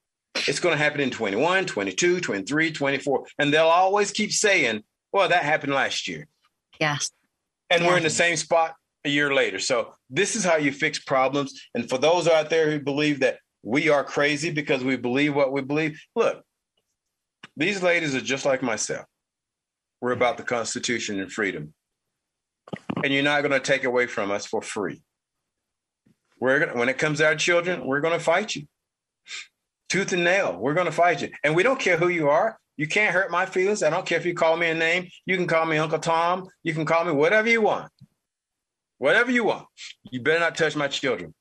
it's 0.49 0.61
going 0.61 0.77
to 0.77 0.83
happen 0.83 1.01
in 1.01 1.11
21, 1.11 1.67
22, 1.67 2.21
23, 2.21 2.73
24. 2.73 3.27
And 3.39 3.53
they'll 3.53 3.67
always 3.67 4.11
keep 4.11 4.33
saying, 4.33 4.83
well, 5.13 5.29
that 5.29 5.43
happened 5.43 5.75
last 5.75 6.09
year. 6.09 6.27
Yes. 6.81 7.11
And 7.71 7.87
we're 7.87 7.97
in 7.97 8.03
the 8.03 8.11
same 8.11 8.37
spot 8.37 8.75
a 9.05 9.09
year 9.09 9.33
later. 9.33 9.59
So 9.59 9.95
this 10.11 10.37
is 10.37 10.45
how 10.45 10.57
you 10.57 10.73
fix 10.73 10.99
problems. 10.99 11.61
And 11.75 11.89
for 11.89 11.99
those 11.99 12.29
out 12.29 12.51
there 12.51 12.71
who 12.71 12.81
believe 12.81 13.21
that 13.21 13.39
we 13.63 13.89
are 13.89 14.05
crazy 14.05 14.51
because 14.51 14.85
we 14.85 14.97
believe 14.97 15.35
what 15.35 15.53
we 15.53 15.63
believe, 15.63 16.01
look, 16.15 16.43
these 17.57 17.83
ladies 17.83 18.15
are 18.15 18.21
just 18.21 18.45
like 18.45 18.63
myself. 18.63 19.07
We're 20.01 20.13
about 20.13 20.37
the 20.37 20.43
Constitution 20.43 21.21
and 21.21 21.31
freedom. 21.31 21.75
And 23.03 23.13
you're 23.13 23.23
not 23.23 23.43
going 23.43 23.53
to 23.53 23.61
take 23.61 23.85
away 23.85 24.07
from 24.07 24.31
us 24.31 24.47
for 24.47 24.63
free. 24.63 25.03
We're 26.43 26.59
gonna, 26.59 26.77
when 26.77 26.89
it 26.89 26.99
comes 26.99 27.19
to 27.19 27.27
our 27.27 27.37
children, 27.37 27.87
we're 27.87 28.01
going 28.01 28.19
to 28.19 28.25
fight 28.25 28.57
you, 28.57 28.67
tooth 29.89 30.13
and 30.13 30.25
nail. 30.25 30.59
We're 30.59 30.75
going 30.75 30.87
to 30.87 30.93
fight 30.93 31.23
you, 31.23 31.31
and 31.45 31.55
we 31.55 31.63
don't 31.63 31.79
care 31.79 31.97
who 31.97 32.09
you 32.09 32.31
are. 32.31 32.59
You 32.77 32.89
can't 32.89 33.15
hurt 33.15 33.31
my 33.31 33.47
feelings. 33.47 33.85
I 33.85 33.91
don't 33.91 34.05
care 34.05 34.19
if 34.19 34.27
you 34.27 34.35
call 34.35 34.57
me 34.57 34.69
a 34.69 34.75
name. 34.75 35.07
You 35.25 35.37
can 35.37 35.47
call 35.47 35.67
me 35.67 35.79
Uncle 35.79 36.01
Tom. 36.01 36.49
You 36.65 36.75
can 36.75 36.85
call 36.85 37.05
me 37.05 37.13
whatever 37.13 37.49
you 37.49 37.63
want. 37.63 37.93
Whatever 38.99 39.31
you 39.31 39.45
want. 39.45 39.69
You 40.11 40.21
better 40.21 40.41
not 40.41 40.57
touch 40.57 40.75
my 40.75 40.89
children. 40.89 41.33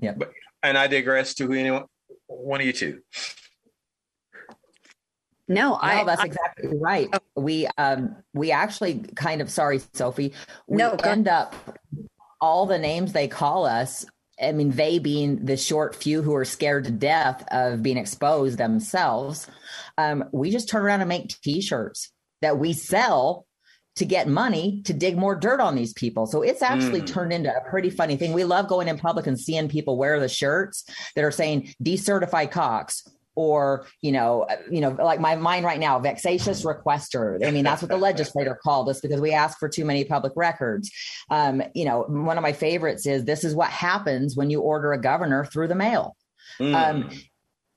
Yeah. 0.00 0.14
But, 0.16 0.32
and 0.60 0.76
I 0.76 0.88
digress 0.88 1.34
to 1.34 1.46
who 1.46 1.52
anyone, 1.52 1.84
one 2.26 2.60
of 2.60 2.66
you 2.66 2.72
two. 2.72 3.00
No, 5.46 5.78
I, 5.80 6.02
that's 6.02 6.20
I, 6.20 6.24
exactly 6.24 6.78
right. 6.78 7.08
We 7.36 7.68
um 7.78 8.16
we 8.34 8.50
actually 8.50 9.04
kind 9.14 9.40
of 9.40 9.48
sorry, 9.48 9.80
Sophie. 9.92 10.32
We 10.66 10.78
no, 10.78 10.94
end 11.04 11.28
up 11.28 11.54
all 12.40 12.66
the 12.66 12.80
names 12.80 13.12
they 13.12 13.28
call 13.28 13.66
us 13.66 14.04
I 14.42 14.52
mean, 14.52 14.70
they 14.70 14.98
being 14.98 15.44
the 15.44 15.56
short 15.56 15.94
few 15.94 16.22
who 16.22 16.34
are 16.34 16.44
scared 16.44 16.84
to 16.84 16.90
death 16.90 17.44
of 17.50 17.82
being 17.82 17.96
exposed 17.96 18.58
themselves, 18.58 19.48
um, 19.98 20.24
we 20.32 20.50
just 20.50 20.68
turn 20.68 20.82
around 20.82 21.00
and 21.00 21.08
make 21.08 21.40
T-shirts 21.40 22.10
that 22.40 22.58
we 22.58 22.72
sell 22.72 23.46
to 23.96 24.04
get 24.04 24.26
money 24.26 24.82
to 24.84 24.92
dig 24.92 25.16
more 25.16 25.34
dirt 25.34 25.60
on 25.60 25.74
these 25.74 25.92
people. 25.92 26.26
So 26.26 26.42
it's 26.42 26.62
actually 26.62 27.02
mm. 27.02 27.06
turned 27.06 27.32
into 27.32 27.54
a 27.54 27.68
pretty 27.68 27.90
funny 27.90 28.16
thing. 28.16 28.32
We 28.32 28.44
love 28.44 28.66
going 28.66 28.88
in 28.88 28.98
public 28.98 29.26
and 29.26 29.38
seeing 29.38 29.68
people 29.68 29.98
wear 29.98 30.18
the 30.18 30.28
shirts 30.28 30.84
that 31.14 31.24
are 31.24 31.30
saying 31.30 31.74
decertify 31.82 32.50
Cox 32.50 33.06
or 33.34 33.86
you 34.00 34.12
know 34.12 34.46
you 34.70 34.80
know 34.80 34.90
like 34.90 35.20
my 35.20 35.34
mind 35.36 35.64
right 35.64 35.80
now 35.80 35.98
vexatious 35.98 36.64
requester. 36.64 37.44
I 37.46 37.50
mean 37.50 37.64
that's 37.64 37.82
what 37.82 37.90
the 37.90 37.96
legislator 37.96 38.58
called 38.62 38.88
us 38.88 39.00
because 39.00 39.20
we 39.20 39.32
ask 39.32 39.58
for 39.58 39.68
too 39.68 39.84
many 39.84 40.04
public 40.04 40.32
records. 40.36 40.90
Um, 41.30 41.62
you 41.74 41.84
know 41.84 42.04
one 42.08 42.38
of 42.38 42.42
my 42.42 42.52
favorites 42.52 43.06
is 43.06 43.24
this 43.24 43.44
is 43.44 43.54
what 43.54 43.70
happens 43.70 44.36
when 44.36 44.50
you 44.50 44.60
order 44.60 44.92
a 44.92 45.00
governor 45.00 45.44
through 45.44 45.68
the 45.68 45.74
mail. 45.74 46.16
Mm. 46.58 46.74
um, 46.74 47.10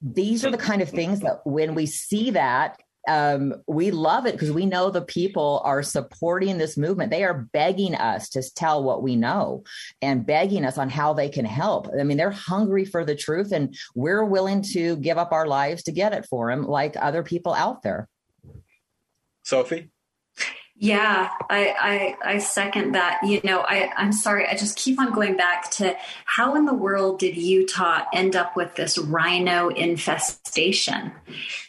these 0.01 0.45
are 0.45 0.51
the 0.51 0.57
kind 0.57 0.81
of 0.81 0.89
things 0.89 1.21
that 1.21 1.39
when 1.45 1.73
we 1.73 1.85
see 1.85 2.31
that 2.31 2.77
um, 3.07 3.53
we 3.67 3.91
love 3.91 4.25
it 4.25 4.33
because 4.33 4.51
we 4.51 4.65
know 4.65 4.89
the 4.89 5.01
people 5.01 5.61
are 5.63 5.83
supporting 5.83 6.57
this 6.57 6.77
movement. 6.77 7.11
They 7.11 7.23
are 7.23 7.47
begging 7.53 7.95
us 7.95 8.29
to 8.29 8.43
tell 8.55 8.83
what 8.83 9.03
we 9.03 9.15
know 9.15 9.63
and 10.01 10.25
begging 10.25 10.65
us 10.65 10.77
on 10.77 10.89
how 10.89 11.13
they 11.13 11.29
can 11.29 11.45
help. 11.45 11.87
I 11.97 12.03
mean, 12.03 12.17
they're 12.17 12.31
hungry 12.31 12.85
for 12.85 13.05
the 13.05 13.15
truth, 13.15 13.51
and 13.51 13.75
we're 13.93 14.25
willing 14.25 14.61
to 14.73 14.95
give 14.97 15.17
up 15.17 15.31
our 15.31 15.47
lives 15.47 15.83
to 15.83 15.91
get 15.91 16.13
it 16.13 16.25
for 16.29 16.49
them, 16.49 16.65
like 16.65 16.95
other 16.97 17.23
people 17.23 17.53
out 17.53 17.83
there. 17.83 18.07
Sophie? 19.43 19.89
Yeah, 20.77 21.29
I, 21.49 22.15
I, 22.23 22.33
I 22.33 22.37
second 22.39 22.93
that. 22.93 23.21
You 23.23 23.39
know, 23.45 23.61
I 23.61 23.91
I'm 23.95 24.11
sorry. 24.11 24.45
I 24.45 24.55
just 24.55 24.77
keep 24.77 24.99
on 24.99 25.13
going 25.13 25.37
back 25.37 25.71
to 25.71 25.95
how 26.25 26.55
in 26.55 26.65
the 26.65 26.73
world 26.73 27.19
did 27.19 27.37
Utah 27.37 28.03
end 28.13 28.35
up 28.35 28.57
with 28.57 28.75
this 28.75 28.97
RINO 28.97 29.69
infestation? 29.69 31.13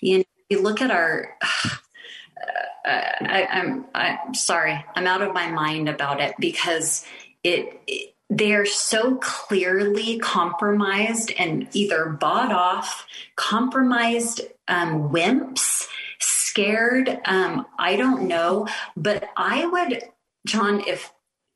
You 0.01 0.25
you 0.49 0.63
look 0.63 0.81
at 0.81 0.91
our 0.91 1.37
uh, 1.43 2.89
I, 2.89 3.47
am 3.51 3.87
I'm, 3.95 4.19
I'm 4.27 4.35
sorry 4.35 4.85
i'm 4.95 5.07
out 5.07 5.23
of 5.23 5.35
my 5.35 5.51
mind 5.51 5.89
about 5.89 6.21
it 6.21 6.35
because 6.39 7.05
it, 7.43 7.81
it 7.87 8.15
they're 8.29 8.67
so 8.67 9.17
clearly 9.17 10.19
compromised 10.19 11.33
and 11.39 11.69
either 11.73 12.07
bought 12.07 12.51
off 12.51 13.07
compromised 13.37 14.41
um, 14.69 15.11
wimps 15.11 15.87
scared 16.19 17.21
um, 17.25 17.67
i 17.79 17.97
don't 17.97 18.27
know. 18.27 18.67
But 18.97 19.29
i 19.37 19.67
would 19.67 20.03
Jon 20.47 20.81
if 20.87 21.13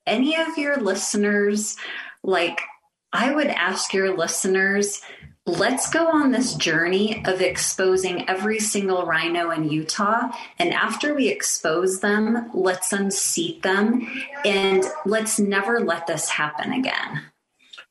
any 0.06 0.36
of 0.36 0.58
your 0.58 0.76
listeners 0.76 1.76
like 2.22 2.60
i 3.12 3.34
would 3.34 3.48
ask 3.48 3.92
your 3.92 4.16
listeners 4.16 5.00
let's 5.46 5.88
go 5.90 6.08
on 6.08 6.32
this 6.32 6.54
journey 6.54 7.24
of 7.24 7.40
exposing 7.40 8.28
every 8.28 8.58
single 8.58 9.06
RINO 9.06 9.50
in 9.50 9.70
Utah. 9.70 10.28
And 10.58 10.72
after 10.72 11.14
we 11.14 11.28
expose 11.28 12.00
them, 12.00 12.50
let's 12.54 12.92
unseat 12.92 13.62
them 13.62 14.06
and 14.44 14.84
let's 15.06 15.38
never 15.38 15.80
let 15.80 16.06
this 16.06 16.28
happen 16.28 16.72
again. 16.72 17.22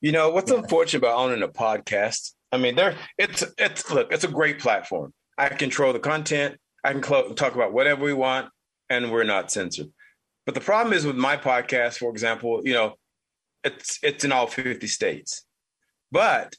You 0.01 0.11
know, 0.11 0.29
what's 0.29 0.51
unfortunate 0.51 0.99
about 0.99 1.17
owning 1.17 1.43
a 1.43 1.47
podcast? 1.47 2.33
I 2.51 2.57
mean, 2.57 2.75
there 2.75 2.95
it's 3.17 3.43
it's 3.57 3.91
look, 3.91 4.11
it's 4.11 4.23
a 4.23 4.29
great 4.29 4.59
platform. 4.59 5.13
I 5.37 5.49
control 5.49 5.93
the 5.93 5.99
content. 5.99 6.57
I 6.83 6.93
can 6.93 7.03
cl- 7.03 7.33
talk 7.33 7.55
about 7.55 7.73
whatever 7.73 8.03
we 8.03 8.13
want, 8.13 8.49
and 8.89 9.11
we're 9.11 9.25
not 9.25 9.51
censored. 9.51 9.91
But 10.45 10.55
the 10.55 10.61
problem 10.61 10.93
is 10.93 11.05
with 11.05 11.17
my 11.17 11.35
podcast, 11.35 11.97
for 11.97 12.09
example, 12.11 12.61
you 12.63 12.73
know, 12.73 12.95
it's 13.63 13.99
it's 14.01 14.23
in 14.23 14.31
all 14.31 14.47
50 14.47 14.87
states. 14.87 15.43
But 16.11 16.55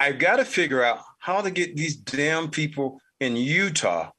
I've 0.00 0.18
got 0.18 0.36
to 0.36 0.44
figure 0.44 0.82
out 0.82 1.00
how 1.18 1.40
to 1.40 1.50
get 1.50 1.76
these 1.76 1.96
damn 1.96 2.50
people 2.50 3.00
in 3.20 3.36
Utah 3.36 4.10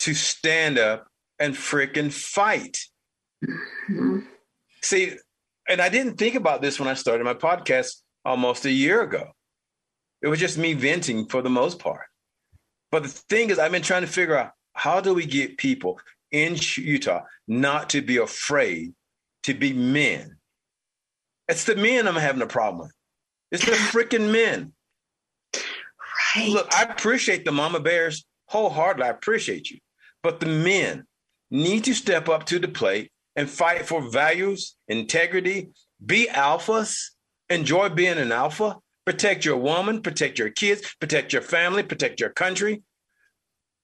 to 0.00 0.14
stand 0.14 0.78
up 0.78 1.06
and 1.38 1.54
freaking 1.54 2.12
fight. 2.12 2.78
Mm-hmm. 3.44 4.20
See, 4.82 5.16
and 5.68 5.80
I 5.80 5.88
didn't 5.88 6.16
think 6.16 6.34
about 6.34 6.62
this 6.62 6.80
when 6.80 6.88
I 6.88 6.94
started 6.94 7.24
my 7.24 7.34
podcast 7.34 7.96
almost 8.24 8.64
a 8.64 8.70
year 8.70 9.02
ago. 9.02 9.30
It 10.22 10.28
was 10.28 10.40
just 10.40 10.58
me 10.58 10.74
venting 10.74 11.26
for 11.26 11.42
the 11.42 11.50
most 11.50 11.78
part. 11.78 12.06
But 12.90 13.04
the 13.04 13.08
thing 13.08 13.50
is, 13.50 13.58
I've 13.58 13.72
been 13.72 13.82
trying 13.82 14.02
to 14.02 14.08
figure 14.08 14.36
out 14.36 14.52
how 14.74 15.00
do 15.00 15.14
we 15.14 15.26
get 15.26 15.58
people 15.58 16.00
in 16.32 16.56
Utah 16.76 17.22
not 17.46 17.90
to 17.90 18.02
be 18.02 18.16
afraid 18.16 18.94
to 19.44 19.54
be 19.54 19.72
men? 19.72 20.36
It's 21.48 21.64
the 21.64 21.76
men 21.76 22.06
I'm 22.06 22.14
having 22.14 22.42
a 22.42 22.46
problem 22.46 22.86
with. 22.86 22.94
It's 23.50 23.64
the 23.64 23.72
freaking 23.72 24.30
men. 24.32 24.72
Right. 26.36 26.48
Look, 26.48 26.72
I 26.74 26.84
appreciate 26.84 27.44
the 27.44 27.52
mama 27.52 27.80
bears 27.80 28.24
wholeheartedly. 28.46 29.06
I 29.06 29.10
appreciate 29.10 29.70
you. 29.70 29.78
But 30.22 30.40
the 30.40 30.46
men 30.46 31.04
need 31.50 31.84
to 31.84 31.94
step 31.94 32.28
up 32.28 32.46
to 32.46 32.58
the 32.58 32.68
plate 32.68 33.10
and 33.36 33.48
fight 33.48 33.86
for 33.86 34.10
values, 34.10 34.76
integrity, 34.88 35.70
be 36.04 36.28
alphas, 36.30 37.10
enjoy 37.48 37.88
being 37.88 38.18
an 38.18 38.32
alpha, 38.32 38.78
protect 39.04 39.44
your 39.44 39.56
woman, 39.56 40.02
protect 40.02 40.38
your 40.38 40.50
kids, 40.50 40.94
protect 41.00 41.32
your 41.32 41.42
family, 41.42 41.82
protect 41.82 42.20
your 42.20 42.30
country. 42.30 42.82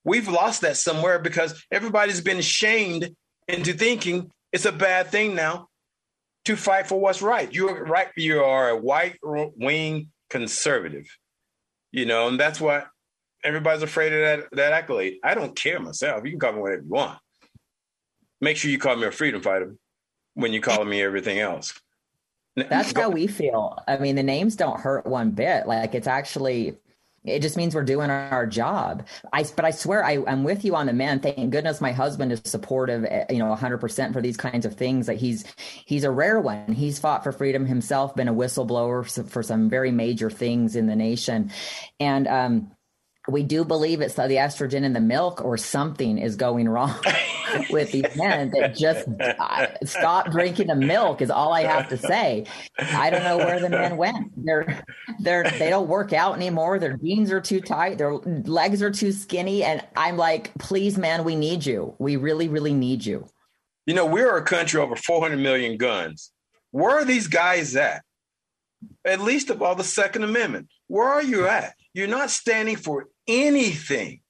We've 0.05 0.29
lost 0.29 0.61
that 0.61 0.77
somewhere 0.77 1.19
because 1.19 1.64
everybody's 1.71 2.21
been 2.21 2.41
shamed 2.41 3.17
into 3.49 3.73
thinking 3.73 4.31
it's 4.53 4.64
a 4.64 4.73
bad 4.73 5.09
thing 5.09 5.35
now 5.35 5.69
to 6.47 6.57
fight 6.57 6.87
for 6.87 6.99
what's 6.99 7.23
right. 7.23 7.53
You're 7.53 7.85
right. 7.85 8.09
You 8.17 8.43
are 8.43 8.71
a 8.71 8.77
white 8.77 9.19
wing 9.23 10.09
conservative, 10.31 11.07
you 11.93 12.07
know, 12.07 12.29
and 12.29 12.39
that's 12.39 12.61
what 12.61 12.87
everybody's 13.45 13.83
afraid 13.83 14.13
of 14.13 14.21
that 14.21 14.49
that 14.53 14.73
accolade. 14.73 15.19
I 15.23 15.35
don't 15.35 15.55
care 15.55 15.79
myself. 15.81 16.25
You 16.25 16.31
can 16.31 16.41
call 16.41 16.53
me 16.53 16.61
whatever 16.61 16.83
you 16.83 16.89
want. 16.89 17.19
Make 18.41 18.57
sure 18.57 18.71
you 18.71 18.79
call 18.79 18.97
me 18.97 19.07
a 19.07 19.13
freedom 19.13 19.43
fighter 19.43 19.75
when 20.35 20.53
you 20.53 20.61
call 20.61 20.85
me 20.85 21.03
everything 21.03 21.39
else. 21.39 21.79
That's 22.55 22.93
how 22.93 23.11
we 23.11 23.27
feel. 23.27 23.79
I 23.87 23.99
mean, 23.99 24.17
the 24.17 24.23
names 24.23 24.57
don't 24.57 24.81
hurt 24.81 25.05
one 25.05 25.31
bit. 25.31 25.67
Like 25.67 25.95
it's 25.95 26.07
actually 26.07 26.77
it 27.27 27.41
just 27.41 27.57
means 27.57 27.74
we're 27.74 27.85
doing 27.85 28.11
our 28.11 28.47
job. 28.47 29.07
I, 29.33 29.45
but 29.57 29.64
I 29.64 29.70
swear 29.70 30.05
I, 30.05 30.18
am 30.27 30.45
with 30.45 30.64
you 30.64 30.77
on 30.77 30.87
the 30.87 30.93
men. 30.93 31.20
Thank 31.20 31.51
goodness 31.51 31.81
my 31.81 31.93
husband 31.93 32.33
is 32.33 32.41
supportive, 32.45 33.05
eh, 33.05 33.27
you 33.31 33.39
know, 33.39 33.55
100% 33.55 34.12
for 34.12 34.22
these 34.22 34.37
kinds 34.37 34.66
of 34.66 34.74
things. 34.74 35.07
That 35.07 35.16
he's 35.16 35.45
he's 35.85 36.05
a 36.05 36.11
rare 36.11 36.41
one. 36.41 36.72
He's 36.72 36.99
fought 36.99 37.24
for 37.24 37.33
freedom 37.33 37.66
himself, 37.66 38.14
been 38.14 38.29
a 38.29 38.35
whistleblower 38.35 39.29
for 39.29 39.43
some 39.43 39.68
very 39.68 39.91
major 39.91 40.31
things 40.31 40.77
in 40.77 40.87
the 40.87 40.97
nation, 40.97 41.51
and 42.01 42.29
um, 42.29 42.70
we 43.29 43.43
do 43.43 43.64
believe 43.64 44.01
it's 44.01 44.14
the 44.14 44.22
estrogen 44.22 44.83
in 44.83 44.93
the 44.93 45.01
milk 45.01 45.45
or 45.45 45.57
something 45.57 46.18
is 46.18 46.37
going 46.37 46.68
wrong 46.68 46.95
with 47.70 47.93
these 47.93 48.16
men 48.16 48.51
that 48.51 48.77
just 48.77 49.09
stop 49.85 50.31
drinking 50.31 50.68
the 50.68 50.77
milk 50.77 51.20
is 51.20 51.31
all 51.31 51.53
I 51.53 51.62
have 51.62 51.89
to 51.89 51.97
say. 51.97 52.47
I 52.79 53.11
don't 53.11 53.24
know 53.24 53.39
where 53.39 53.61
the 53.61 53.70
men 53.70 53.97
went. 53.97 54.33
They're 54.37 54.85
they're 55.20 55.45
they 55.59 55.70
don't 55.70 55.89
work 55.89 56.12
out 56.12 56.37
anymore. 56.37 56.79
Their 56.79 56.97
jeans 56.97 57.33
are 57.33 57.41
too 57.41 57.61
tight. 57.61 57.99
Their 57.99 58.14
legs 58.14 58.83
are 58.83 58.91
too 58.91 59.12
skinny. 59.12 59.64
And 59.64 59.83
I'm 59.97 60.16
like, 60.16 60.55
please, 60.59 60.99
man, 60.99 61.24
we 61.24 61.37
need 61.37 61.66
you. 61.66 61.95
We 61.99 62.16
really, 62.16 62.49
really 62.49 62.74
need 62.74 63.05
you. 63.05 63.27
You 63.87 63.95
know, 63.95 64.07
we're 64.07 64.37
a 64.37 64.43
country 64.43 64.81
over 64.81 64.97
400 64.97 65.37
million 65.39 65.77
guns. 65.77 66.33
Where 66.72 66.99
are 66.99 67.05
these 67.05 67.29
guys 67.29 67.77
at? 67.77 68.03
At 69.05 69.20
least 69.20 69.51
of 69.51 69.62
all 69.62 69.74
the 69.74 69.85
Second 69.85 70.24
Amendment. 70.24 70.68
Where 70.89 71.09
are 71.09 71.22
you 71.22 71.47
at? 71.47 71.76
You're 71.97 72.09
not 72.09 72.29
standing 72.29 72.77
for 72.77 73.09
anything. 73.27 74.21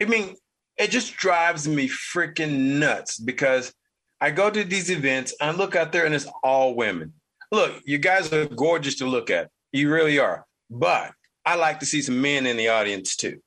I 0.00 0.06
mean, 0.06 0.34
it 0.78 0.90
just 0.90 1.14
drives 1.14 1.68
me 1.68 1.90
freaking 1.90 2.78
nuts 2.78 3.18
because 3.18 3.74
I 4.18 4.30
go 4.30 4.48
to 4.48 4.64
these 4.64 4.90
events, 4.90 5.34
I 5.42 5.50
look 5.50 5.76
out 5.76 5.92
there 5.92 6.06
and 6.06 6.14
it's 6.14 6.26
all 6.42 6.74
women. 6.74 7.12
Look, 7.52 7.82
you 7.84 7.98
guys 7.98 8.32
are 8.32 8.46
gorgeous 8.46 8.96
to 8.96 9.04
look 9.04 9.28
at. 9.28 9.50
You 9.72 9.92
really 9.92 10.18
are. 10.18 10.46
But 10.70 11.12
I 11.44 11.56
like 11.56 11.80
to 11.80 11.86
see 11.86 12.00
some 12.00 12.22
men 12.22 12.46
in 12.46 12.56
the 12.56 12.70
audience 12.70 13.14
too. 13.14 13.42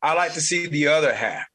I 0.00 0.14
like 0.14 0.34
to 0.34 0.40
see 0.40 0.68
the 0.68 0.86
other 0.86 1.12
half 1.12 1.48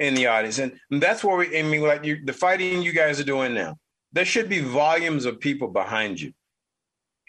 in 0.00 0.14
the 0.14 0.26
audience. 0.26 0.58
And 0.58 0.80
that's 0.90 1.22
where 1.22 1.36
we, 1.36 1.56
I 1.56 1.62
mean, 1.62 1.80
like 1.80 2.04
you, 2.04 2.24
the 2.24 2.32
fighting 2.32 2.82
you 2.82 2.92
guys 2.92 3.20
are 3.20 3.24
doing 3.24 3.54
now, 3.54 3.76
there 4.12 4.24
should 4.24 4.48
be 4.48 4.58
volumes 4.62 5.26
of 5.26 5.38
people 5.38 5.68
behind 5.68 6.20
you. 6.20 6.32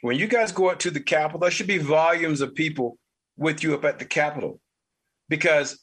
When 0.04 0.20
you 0.20 0.28
guys 0.28 0.52
go 0.52 0.70
up 0.70 0.80
to 0.80 0.92
the 0.92 1.00
Capitol, 1.00 1.40
there 1.40 1.50
should 1.50 1.66
be 1.66 1.78
volumes 1.78 2.42
of 2.42 2.54
people 2.54 2.98
with 3.38 3.64
you 3.64 3.74
up 3.74 3.86
at 3.86 4.00
the 4.00 4.06
Capitol. 4.06 4.60
Because 5.30 5.82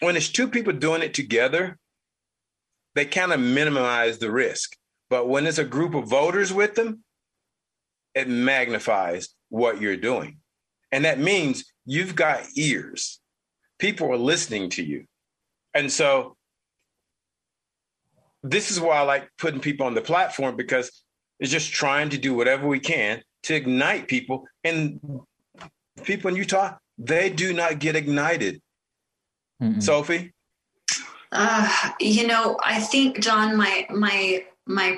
when 0.00 0.16
it's 0.16 0.28
two 0.28 0.48
people 0.48 0.72
doing 0.72 1.02
it 1.02 1.14
together, 1.14 1.78
they 2.96 3.04
kind 3.04 3.32
of 3.32 3.38
minimize 3.38 4.18
the 4.18 4.32
risk. 4.32 4.74
But 5.10 5.28
when 5.28 5.46
it's 5.46 5.58
a 5.58 5.64
group 5.64 5.94
of 5.94 6.08
voters 6.08 6.52
with 6.52 6.74
them, 6.74 7.04
it 8.16 8.28
magnifies 8.28 9.28
what 9.48 9.80
you're 9.80 9.96
doing. 9.96 10.38
And 10.90 11.04
that 11.04 11.20
means 11.20 11.72
you've 11.86 12.16
got 12.16 12.42
ears. 12.56 13.20
People 13.78 14.10
are 14.12 14.16
listening 14.16 14.70
to 14.70 14.82
you. 14.82 15.04
And 15.72 15.92
so 15.92 16.36
this 18.42 18.72
is 18.72 18.80
why 18.80 18.96
I 18.96 19.02
like 19.02 19.28
putting 19.38 19.60
people 19.60 19.86
on 19.86 19.94
the 19.94 20.00
platform 20.00 20.56
because 20.56 21.04
it's 21.38 21.50
just 21.50 21.72
trying 21.72 22.10
to 22.10 22.18
do 22.18 22.34
whatever 22.34 22.66
we 22.66 22.80
can 22.80 23.22
to 23.44 23.54
ignite 23.54 24.08
people. 24.08 24.46
And 24.64 25.00
people 26.02 26.30
in 26.30 26.36
Utah, 26.36 26.76
they 26.96 27.30
do 27.30 27.52
not 27.52 27.78
get 27.78 27.96
ignited. 27.96 28.60
Mm-hmm. 29.62 29.80
Sophie? 29.80 30.32
Uh, 31.30 31.90
you 32.00 32.26
know, 32.26 32.56
I 32.64 32.80
think, 32.80 33.20
Jon, 33.20 33.56
my 33.56 33.86
my 33.90 34.44
my 34.66 34.96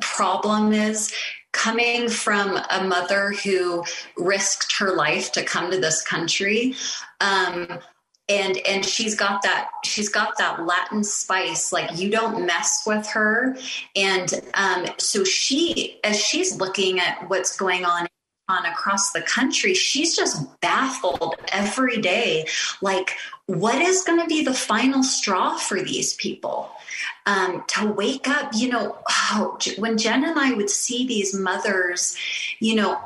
problem 0.00 0.72
is 0.72 1.12
coming 1.52 2.08
from 2.08 2.58
a 2.70 2.84
mother 2.84 3.32
who 3.44 3.84
risked 4.16 4.76
her 4.78 4.94
life 4.94 5.32
to 5.32 5.42
come 5.42 5.70
to 5.70 5.80
this 5.80 6.02
country 6.02 6.74
um, 7.20 7.78
and 8.28 8.58
and 8.58 8.84
she's 8.84 9.14
got 9.14 9.42
that 9.42 9.70
she's 9.84 10.08
got 10.08 10.36
that 10.38 10.64
latin 10.64 11.02
spice 11.02 11.72
like 11.72 11.98
you 11.98 12.10
don't 12.10 12.44
mess 12.44 12.82
with 12.86 13.06
her. 13.08 13.56
And 13.96 14.32
um, 14.54 14.86
so 14.98 15.24
she 15.24 15.98
as 16.04 16.20
she's 16.20 16.56
looking 16.56 17.00
at 17.00 17.28
what's 17.28 17.56
going 17.56 17.84
on 17.84 18.06
on 18.50 18.64
across 18.64 19.12
the 19.12 19.20
country 19.20 19.74
she's 19.74 20.16
just 20.16 20.60
baffled 20.60 21.34
every 21.52 22.00
day. 22.00 22.46
Like 22.82 23.12
what 23.46 23.80
is 23.80 24.02
going 24.02 24.20
to 24.20 24.26
be 24.26 24.44
the 24.44 24.54
final 24.54 25.02
straw 25.02 25.56
for 25.56 25.80
these 25.80 26.14
people? 26.14 26.70
Um, 27.26 27.64
to 27.68 27.86
wake 27.92 28.26
up 28.26 28.52
you 28.54 28.70
know 28.70 28.98
oh, 29.10 29.58
when 29.78 29.98
Jenn 29.98 30.24
and 30.24 30.38
i 30.38 30.52
would 30.52 30.70
see 30.70 31.06
these 31.06 31.34
mothers 31.34 32.16
you 32.58 32.74
know 32.74 32.98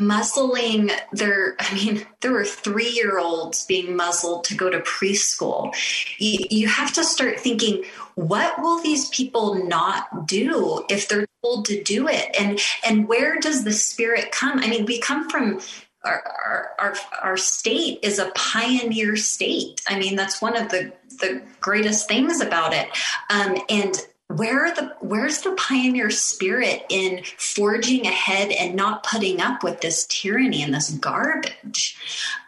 muzzling 0.00 0.90
their 1.12 1.56
i 1.60 1.74
mean 1.74 2.06
there 2.20 2.32
were 2.32 2.44
three 2.44 2.90
year 2.90 3.18
olds 3.18 3.64
being 3.66 3.96
muzzled 3.96 4.44
to 4.44 4.54
go 4.54 4.70
to 4.70 4.80
preschool 4.80 5.74
you, 6.18 6.46
you 6.50 6.68
have 6.68 6.92
to 6.92 7.04
start 7.04 7.38
thinking 7.38 7.84
what 8.14 8.60
will 8.60 8.82
these 8.82 9.08
people 9.08 9.66
not 9.66 10.26
do 10.26 10.84
if 10.88 11.08
they're 11.08 11.26
told 11.42 11.64
to 11.64 11.82
do 11.82 12.08
it 12.08 12.34
and 12.38 12.58
and 12.84 13.08
where 13.08 13.38
does 13.38 13.64
the 13.64 13.72
spirit 13.72 14.32
come 14.32 14.58
i 14.58 14.68
mean 14.68 14.86
we 14.86 14.98
come 14.98 15.28
from 15.28 15.60
our, 16.04 16.72
our, 16.78 16.94
our 17.22 17.36
state 17.36 18.00
is 18.02 18.18
a 18.18 18.32
pioneer 18.34 19.16
state. 19.16 19.80
I 19.88 19.98
mean, 19.98 20.16
that's 20.16 20.42
one 20.42 20.56
of 20.56 20.68
the, 20.68 20.92
the 21.20 21.42
greatest 21.60 22.08
things 22.08 22.40
about 22.40 22.74
it. 22.74 22.88
Um, 23.30 23.56
and 23.68 23.94
where 24.36 24.74
the 24.74 24.94
where's 25.00 25.42
the 25.42 25.52
pioneer 25.52 26.10
spirit 26.10 26.84
in 26.88 27.22
forging 27.36 28.06
ahead 28.06 28.50
and 28.50 28.74
not 28.74 29.04
putting 29.04 29.40
up 29.40 29.62
with 29.62 29.80
this 29.80 30.06
tyranny 30.06 30.62
and 30.62 30.74
this 30.74 30.90
garbage? 30.90 31.96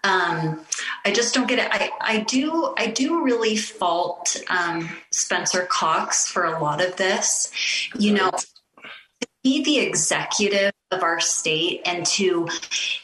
Um, 0.03 0.61
i 1.05 1.12
just 1.12 1.35
don't 1.35 1.49
get 1.49 1.59
it. 1.59 1.68
I, 1.70 1.91
I 2.01 2.18
do 2.20 2.74
i 2.76 2.87
do 2.87 3.22
really 3.22 3.57
fault 3.57 4.37
um, 4.49 4.91
spencer 5.11 5.66
cox 5.66 6.28
for 6.28 6.45
a 6.45 6.61
lot 6.61 6.85
of 6.85 6.97
this. 6.97 7.53
You 7.99 8.12
know 8.14 8.30
to 8.30 9.28
be 9.43 9.62
the 9.62 9.78
executive 9.78 10.72
of 10.91 11.03
our 11.03 11.20
state 11.20 11.82
and 11.85 12.07
to 12.07 12.49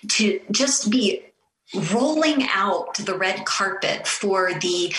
to 0.08 0.40
just 0.50 0.90
be 0.90 1.22
rolling 1.92 2.46
out 2.52 2.94
the 2.96 3.16
red 3.16 3.44
carpet 3.44 4.06
for 4.06 4.52
the 4.54 4.94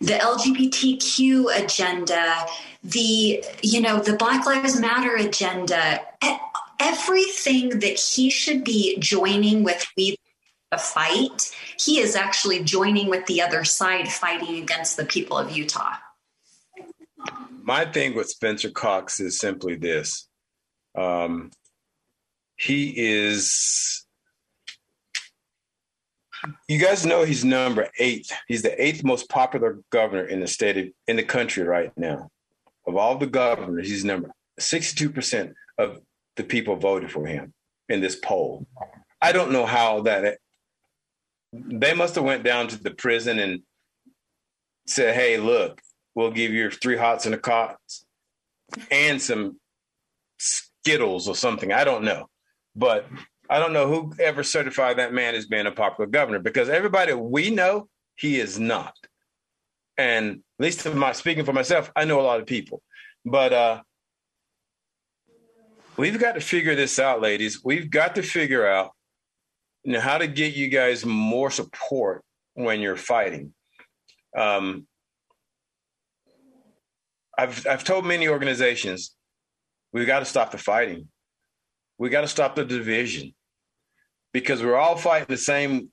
the 0.00 0.14
LGBTQ 0.14 1.62
agenda, 1.62 2.46
the 2.82 3.44
you 3.62 3.80
know 3.80 4.00
the 4.00 4.16
Black 4.16 4.46
Lives 4.46 4.80
Matter 4.80 5.14
agenda, 5.16 6.00
everything 6.78 7.80
that 7.80 7.98
he 7.98 8.30
should 8.30 8.64
be 8.64 8.98
joining 8.98 9.62
with 9.62 9.86
we 9.96 10.16
a 10.72 10.78
fight, 10.78 11.54
he 11.78 11.98
is 11.98 12.14
actually 12.14 12.62
joining 12.62 13.08
with 13.08 13.26
the 13.26 13.42
other 13.42 13.64
side 13.64 14.08
fighting 14.08 14.62
against 14.62 14.96
the 14.96 15.04
people 15.04 15.36
of 15.36 15.50
Utah. 15.50 15.96
My 17.62 17.84
thing 17.84 18.14
with 18.14 18.28
Spencer 18.28 18.70
Cox 18.70 19.20
is 19.20 19.38
simply 19.38 19.76
this. 19.76 20.28
Um, 20.96 21.50
he 22.56 22.94
is 22.96 24.06
you 26.68 26.78
guys 26.78 27.04
know 27.04 27.24
he's 27.24 27.44
number 27.44 27.88
eight. 27.98 28.32
He's 28.48 28.62
the 28.62 28.82
eighth 28.82 29.04
most 29.04 29.28
popular 29.28 29.78
governor 29.90 30.24
in 30.24 30.40
the 30.40 30.46
state 30.46 30.76
of, 30.76 30.86
in 31.06 31.16
the 31.16 31.22
country 31.22 31.62
right 31.62 31.92
now. 31.96 32.30
Of 32.86 32.96
all 32.96 33.18
the 33.18 33.26
governors, 33.26 33.88
he's 33.88 34.04
number 34.04 34.30
62% 34.58 35.52
of 35.78 36.00
the 36.36 36.44
people 36.44 36.76
voted 36.76 37.10
for 37.10 37.26
him 37.26 37.52
in 37.88 38.00
this 38.00 38.16
poll. 38.16 38.66
I 39.20 39.32
don't 39.32 39.52
know 39.52 39.66
how 39.66 40.02
that 40.02 40.38
they 41.52 41.94
must 41.94 42.14
have 42.14 42.24
went 42.24 42.44
down 42.44 42.68
to 42.68 42.82
the 42.82 42.92
prison 42.92 43.38
and 43.38 43.62
said, 44.86 45.14
"Hey, 45.14 45.36
look, 45.36 45.80
we'll 46.14 46.30
give 46.30 46.52
you 46.52 46.70
three 46.70 46.96
hots 46.96 47.26
and 47.26 47.34
a 47.34 47.38
cot 47.38 47.76
and 48.90 49.20
some 49.20 49.58
Skittles 50.38 51.28
or 51.28 51.34
something." 51.34 51.72
I 51.72 51.84
don't 51.84 52.04
know, 52.04 52.28
but 52.74 53.06
I 53.50 53.58
don't 53.58 53.72
know 53.72 53.88
who 53.88 54.12
ever 54.20 54.44
certified 54.44 54.98
that 54.98 55.12
man 55.12 55.34
as 55.34 55.46
being 55.46 55.66
a 55.66 55.72
popular 55.72 56.08
governor 56.08 56.38
because 56.38 56.68
everybody 56.68 57.12
we 57.12 57.50
know 57.50 57.88
he 58.14 58.38
is 58.38 58.60
not. 58.60 58.94
And 59.98 60.36
at 60.36 60.62
least 60.62 60.80
to 60.80 60.94
my 60.94 61.10
speaking 61.10 61.44
for 61.44 61.52
myself, 61.52 61.90
I 61.96 62.04
know 62.04 62.20
a 62.20 62.22
lot 62.22 62.38
of 62.38 62.46
people. 62.46 62.80
But 63.24 63.52
uh 63.52 63.82
we've 65.96 66.18
got 66.18 66.34
to 66.34 66.40
figure 66.40 66.76
this 66.76 67.00
out, 67.00 67.20
ladies. 67.20 67.62
We've 67.64 67.90
got 67.90 68.14
to 68.14 68.22
figure 68.22 68.64
out 68.64 68.92
you 69.82 69.94
know 69.94 70.00
how 70.00 70.18
to 70.18 70.28
get 70.28 70.54
you 70.54 70.68
guys 70.68 71.04
more 71.04 71.50
support 71.50 72.22
when 72.54 72.80
you're 72.80 72.96
fighting. 72.96 73.52
Um 74.36 74.86
I've 77.36 77.66
I've 77.66 77.82
told 77.82 78.06
many 78.06 78.28
organizations 78.28 79.16
we've 79.92 80.06
got 80.06 80.20
to 80.20 80.24
stop 80.24 80.52
the 80.52 80.58
fighting. 80.58 81.08
We've 81.98 82.12
got 82.12 82.20
to 82.20 82.28
stop 82.28 82.54
the 82.54 82.64
division 82.64 83.34
because 84.32 84.62
we're 84.62 84.76
all 84.76 84.96
fighting 84.96 85.26
the 85.28 85.36
same 85.36 85.90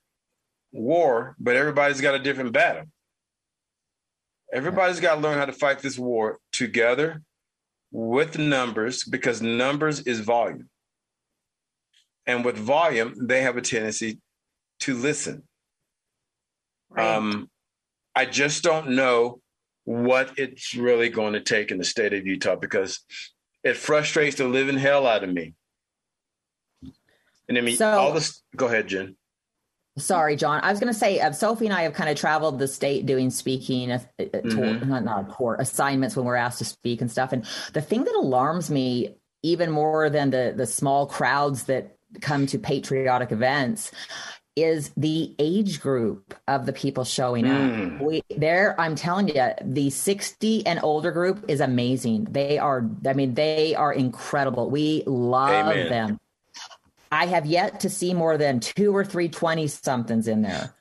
war, 0.72 1.36
but 1.40 1.56
everybody's 1.56 2.02
got 2.02 2.16
a 2.16 2.20
different 2.20 2.52
battle. 2.52 2.86
Everybody's 4.54 5.00
got 5.00 5.16
to 5.16 5.22
learn 5.22 5.38
how 5.38 5.46
to 5.46 5.54
fight 5.54 5.80
this 5.80 6.00
war 6.00 6.40
together 6.52 7.22
with 7.92 8.38
numbers 8.38 9.04
because 9.04 9.42
numbers 9.42 10.02
is 10.02 10.20
volume. 10.20 10.70
And 12.26 12.44
with 12.44 12.58
volume, 12.58 13.28
they 13.28 13.42
have 13.42 13.58
a 13.58 13.62
tendency 13.62 14.20
to 14.82 14.96
listen. 14.96 15.44
Right. 16.90 17.16
Um, 17.16 17.50
I 18.16 18.26
just 18.26 18.64
don't 18.64 18.92
know 18.92 19.42
what 19.86 20.38
it's 20.38 20.76
really 20.76 21.10
going 21.10 21.34
to 21.34 21.42
take 21.42 21.72
in 21.72 21.78
the 21.78 21.86
state 21.86 22.14
of 22.14 22.26
Utah 22.26 22.56
because 22.56 23.00
it 23.64 23.78
frustrates 23.78 24.36
the 24.36 24.48
living 24.48 24.78
hell 24.78 25.08
out 25.08 25.24
of 25.24 25.30
me 25.30 25.54
and 27.48 27.58
I 27.58 27.62
mean, 27.62 27.78
so, 27.78 27.90
all 27.90 28.14
this. 28.14 28.42
Go 28.56 28.68
ahead, 28.68 28.88
Jenn. 28.88 29.16
Sorry, 29.98 30.36
Jon. 30.36 30.62
I 30.62 30.70
was 30.70 30.80
going 30.80 30.94
to 30.94 30.98
say, 30.98 31.20
uh, 31.20 31.32
Sophie 31.32 31.66
and 31.66 31.74
I 31.74 31.82
have 31.82 31.94
kind 31.94 32.10
of 32.10 32.18
traveled 32.18 32.60
the 32.60 32.68
state 32.68 33.08
doing 33.08 33.32
speaking, 33.32 33.92
uh, 33.92 34.00
uh, 34.20 34.24
mm-hmm. 34.24 34.90
not, 34.90 35.04
not 35.04 35.36
tour, 35.36 35.56
assignments 35.60 36.16
when 36.16 36.26
we're 36.26 36.36
asked 36.36 36.60
to 36.60 36.66
speak 36.66 37.02
and 37.02 37.12
stuff. 37.12 37.34
And 37.34 37.46
the 37.74 37.82
thing 37.82 38.04
that 38.04 38.14
alarms 38.14 38.70
me 38.70 39.16
even 39.44 39.72
more 39.72 40.10
than 40.10 40.30
the 40.30 40.54
the 40.56 40.68
small 40.68 41.06
crowds 41.06 41.64
that 41.66 41.96
come 42.22 42.46
to 42.48 42.60
patriotic 42.60 43.32
events 43.32 43.92
is 44.56 44.92
the 44.98 45.36
age 45.38 45.80
group 45.80 46.34
of 46.48 46.66
the 46.66 46.74
people 46.74 47.04
showing 47.04 47.46
mm. 47.46 47.96
up. 47.96 48.02
We 48.02 48.24
there, 48.36 48.80
I'm 48.80 48.96
telling 48.96 49.28
you, 49.28 49.52
the 49.64 49.92
60 49.92 50.66
and 50.66 50.80
older 50.82 51.12
group 51.12 51.46
is 51.48 51.62
amazing. 51.62 52.26
They 52.32 52.58
are, 52.58 52.90
I 53.06 53.14
mean, 53.14 53.36
they 53.36 53.76
are 53.76 53.94
incredible. 53.94 54.70
We 54.72 55.04
love 55.06 55.68
Amen. 55.68 55.90
them. 55.90 56.18
I 57.12 57.28
have 57.28 57.46
yet 57.46 57.80
to 57.82 57.90
see 57.90 58.14
more 58.14 58.38
than 58.38 58.60
two 58.60 58.96
or 58.96 59.06
three 59.06 59.30
20 59.30 59.68
somethings 59.68 60.28
in 60.28 60.42
there. 60.42 60.74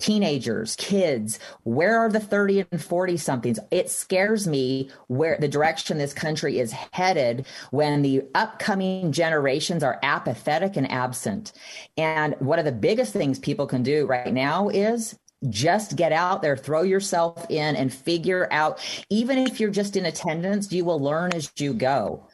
Teenagers, 0.00 0.74
kids, 0.76 1.38
where 1.62 1.98
are 1.98 2.10
the 2.10 2.18
30 2.18 2.64
and 2.72 2.82
40 2.82 3.16
somethings? 3.18 3.60
It 3.70 3.88
scares 3.88 4.48
me 4.48 4.90
where 5.06 5.36
the 5.38 5.46
direction 5.46 5.98
this 5.98 6.12
country 6.12 6.58
is 6.58 6.72
headed 6.72 7.46
when 7.70 8.02
the 8.02 8.22
upcoming 8.34 9.12
generations 9.12 9.84
are 9.84 10.00
apathetic 10.02 10.76
and 10.76 10.90
absent. 10.90 11.52
And 11.96 12.34
one 12.40 12.58
of 12.58 12.64
the 12.64 12.72
biggest 12.72 13.12
things 13.12 13.38
people 13.38 13.66
can 13.66 13.84
do 13.84 14.06
right 14.06 14.32
now 14.32 14.70
is 14.70 15.16
just 15.48 15.96
get 15.96 16.12
out 16.12 16.42
there, 16.42 16.56
throw 16.56 16.82
yourself 16.82 17.46
in 17.48 17.76
and 17.76 17.92
figure 17.92 18.48
out, 18.50 18.80
even 19.08 19.38
if 19.38 19.60
you're 19.60 19.70
just 19.70 19.96
in 19.96 20.06
attendance, 20.06 20.72
you 20.72 20.84
will 20.84 21.00
learn 21.00 21.32
as 21.32 21.52
you 21.58 21.74
go 21.74 22.26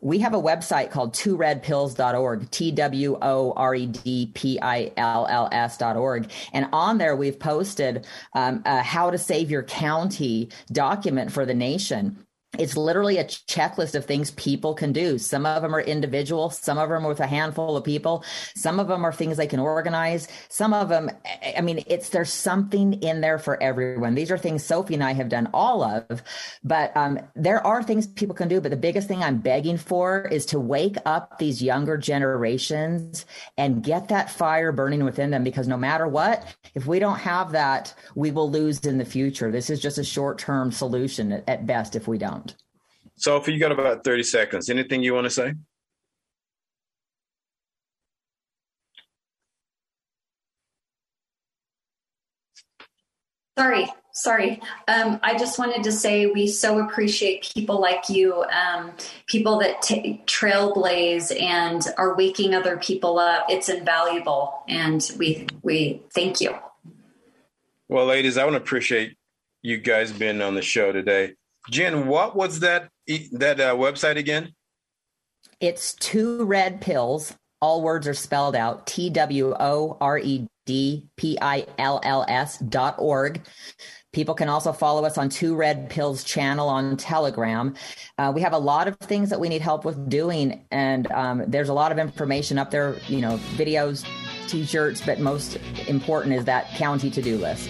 we 0.00 0.18
have 0.20 0.34
a 0.34 0.40
website 0.40 0.90
called 0.90 1.14
tworedpills.org, 1.14 2.50
T 2.50 2.70
W 2.72 3.18
O 3.20 3.52
R 3.56 3.74
E 3.74 3.86
D 3.86 4.30
P 4.34 4.58
I 4.60 4.92
L 4.96 5.26
L 5.28 5.48
S.org. 5.52 6.30
And 6.52 6.68
on 6.72 6.98
there, 6.98 7.16
we've 7.16 7.38
posted 7.38 8.06
um, 8.34 8.62
a 8.64 8.82
how 8.82 9.10
to 9.10 9.18
save 9.18 9.50
your 9.50 9.62
county 9.62 10.50
document 10.72 11.32
for 11.32 11.46
the 11.46 11.54
nation 11.54 12.25
it's 12.58 12.76
literally 12.76 13.18
a 13.18 13.24
checklist 13.24 13.94
of 13.94 14.04
things 14.04 14.30
people 14.32 14.74
can 14.74 14.92
do. 14.92 15.18
Some 15.18 15.46
of 15.46 15.62
them 15.62 15.74
are 15.74 15.80
individual, 15.80 16.50
some 16.50 16.78
of 16.78 16.88
them 16.88 17.04
with 17.04 17.20
a 17.20 17.26
handful 17.26 17.76
of 17.76 17.84
people, 17.84 18.24
some 18.54 18.80
of 18.80 18.88
them 18.88 19.04
are 19.04 19.12
things 19.12 19.36
they 19.36 19.46
can 19.46 19.60
organize. 19.60 20.28
Some 20.48 20.72
of 20.72 20.88
them, 20.88 21.10
I 21.56 21.60
mean, 21.60 21.84
it's 21.86 22.10
there's 22.10 22.32
something 22.32 22.94
in 22.94 23.20
there 23.20 23.38
for 23.38 23.62
everyone. 23.62 24.14
These 24.14 24.30
are 24.30 24.38
things 24.38 24.64
Sophie 24.64 24.94
and 24.94 25.04
I 25.04 25.12
have 25.12 25.28
done 25.28 25.48
all 25.52 25.82
of, 25.82 26.22
but 26.64 26.96
um, 26.96 27.18
there 27.34 27.64
are 27.66 27.82
things 27.82 28.06
people 28.06 28.34
can 28.34 28.48
do. 28.48 28.60
But 28.60 28.70
the 28.70 28.76
biggest 28.76 29.08
thing 29.08 29.22
I'm 29.22 29.38
begging 29.38 29.76
for 29.76 30.26
is 30.28 30.46
to 30.46 30.60
wake 30.60 30.96
up 31.04 31.38
these 31.38 31.62
younger 31.62 31.96
generations 31.96 33.26
and 33.56 33.82
get 33.82 34.08
that 34.08 34.30
fire 34.30 34.72
burning 34.72 35.04
within 35.04 35.30
them 35.30 35.44
because 35.44 35.68
no 35.68 35.76
matter 35.76 36.06
what, 36.06 36.46
if 36.74 36.86
we 36.86 36.98
don't 36.98 37.18
have 37.18 37.52
that, 37.52 37.94
we 38.14 38.30
will 38.30 38.50
lose 38.50 38.80
in 38.80 38.98
the 38.98 39.04
future. 39.04 39.50
This 39.50 39.70
is 39.70 39.80
just 39.80 39.98
a 39.98 40.04
short 40.04 40.38
term 40.38 40.72
solution 40.72 41.42
at 41.46 41.66
best 41.66 41.96
if 41.96 42.08
we 42.08 42.18
don't. 42.18 42.45
Sophie, 43.16 43.54
you 43.54 43.58
got 43.58 43.72
about 43.72 44.04
30 44.04 44.22
seconds. 44.22 44.68
Anything 44.68 45.02
you 45.02 45.14
want 45.14 45.24
to 45.24 45.30
say? 45.30 45.54
Sorry, 53.58 53.88
sorry. 54.12 54.60
Um, 54.86 55.18
I 55.22 55.38
just 55.38 55.58
wanted 55.58 55.82
to 55.84 55.92
say 55.92 56.26
we 56.26 56.46
so 56.46 56.78
appreciate 56.78 57.50
people 57.54 57.80
like 57.80 58.10
you, 58.10 58.44
um, 58.44 58.92
people 59.26 59.58
that 59.60 59.80
t- 59.80 60.22
trailblaze 60.26 61.34
and 61.40 61.82
are 61.96 62.14
waking 62.14 62.54
other 62.54 62.76
people 62.76 63.18
up. 63.18 63.46
It's 63.48 63.70
invaluable, 63.70 64.62
and 64.68 65.10
we 65.18 65.46
we 65.62 66.02
thank 66.14 66.42
you. 66.42 66.54
Well, 67.88 68.04
ladies, 68.04 68.36
I 68.36 68.44
want 68.44 68.56
to 68.56 68.60
appreciate 68.60 69.16
you 69.62 69.78
guys 69.78 70.12
being 70.12 70.42
on 70.42 70.54
the 70.54 70.60
show 70.60 70.92
today. 70.92 71.36
Jenn, 71.70 72.08
what 72.08 72.36
was 72.36 72.60
that 72.60 72.90
that 73.32 73.60
uh, 73.60 73.74
website 73.74 74.16
again? 74.16 74.54
It's 75.60 75.94
two 75.94 76.44
red 76.44 76.80
pills. 76.80 77.34
All 77.60 77.82
words 77.82 78.06
are 78.06 78.14
spelled 78.14 78.54
out. 78.54 78.86
T 78.86 79.08
W 79.10 79.54
O 79.58 79.96
R 80.00 80.18
E 80.18 80.46
D 80.66 81.06
P 81.16 81.38
I 81.40 81.66
L 81.78 82.00
L 82.02 82.24
S 82.28 82.58
dot 82.58 82.96
org. 82.98 83.40
People 84.12 84.34
can 84.34 84.48
also 84.48 84.72
follow 84.72 85.04
us 85.04 85.18
on 85.18 85.28
Two 85.28 85.54
Red 85.54 85.90
Pills 85.90 86.24
channel 86.24 86.70
on 86.70 86.96
Telegram. 86.96 87.74
Uh, 88.16 88.32
we 88.34 88.40
have 88.40 88.54
a 88.54 88.58
lot 88.58 88.88
of 88.88 88.96
things 88.96 89.28
that 89.28 89.38
we 89.38 89.50
need 89.50 89.60
help 89.60 89.84
with 89.84 90.08
doing, 90.08 90.64
and 90.70 91.10
um, 91.12 91.44
there's 91.46 91.68
a 91.68 91.74
lot 91.74 91.92
of 91.92 91.98
information 91.98 92.56
up 92.56 92.70
there. 92.70 92.96
You 93.08 93.20
know, 93.20 93.36
videos, 93.56 94.06
T-shirts, 94.48 95.02
but 95.04 95.20
most 95.20 95.58
important 95.86 96.34
is 96.34 96.46
that 96.46 96.68
county 96.76 97.10
to-do 97.10 97.36
list. 97.36 97.68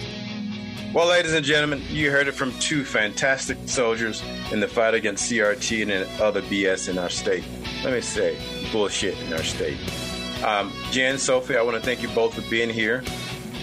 Well, 0.93 1.07
ladies 1.07 1.33
and 1.33 1.45
gentlemen, 1.45 1.83
you 1.89 2.11
heard 2.11 2.27
it 2.27 2.31
from 2.31 2.57
two 2.59 2.83
fantastic 2.83 3.57
soldiers 3.65 4.23
in 4.51 4.59
the 4.59 4.67
fight 4.67 4.93
against 4.93 5.29
CRT 5.29 5.83
and 5.83 6.21
other 6.21 6.41
BS 6.41 6.89
in 6.89 6.97
our 6.97 7.09
state. 7.09 7.43
Let 7.83 7.93
me 7.93 8.01
say, 8.01 8.37
bullshit 8.71 9.19
in 9.19 9.33
our 9.33 9.43
state. 9.43 9.77
Um, 10.43 10.71
Jenn, 10.91 11.17
Sophie, 11.17 11.57
I 11.57 11.61
want 11.61 11.75
to 11.75 11.81
thank 11.83 12.01
you 12.01 12.07
both 12.09 12.33
for 12.33 12.49
being 12.49 12.69
here. 12.69 13.03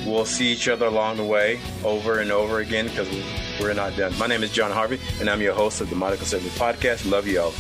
We'll 0.07 0.27
see 0.27 0.53
each 0.53 0.69
other 0.69 0.87
along 0.87 1.17
the 1.17 1.25
way 1.25 1.59
over 1.83 2.21
and 2.21 2.31
over 2.31 2.61
again 2.61 2.89
because 2.89 3.09
we're 3.59 3.73
not 3.73 3.97
done. 3.97 4.17
My 4.19 4.27
name 4.27 4.43
is 4.43 4.53
Jon 4.53 4.71
Harvey, 4.71 5.01
and 5.19 5.29
I'm 5.31 5.41
your 5.41 5.55
host 5.55 5.81
of 5.81 5.89
the 5.89 5.97
Modern 5.97 6.19
Conservative 6.19 6.53
Podcast. 6.53 7.11
Love 7.11 7.27
you 7.27 7.41
all. 7.41 7.55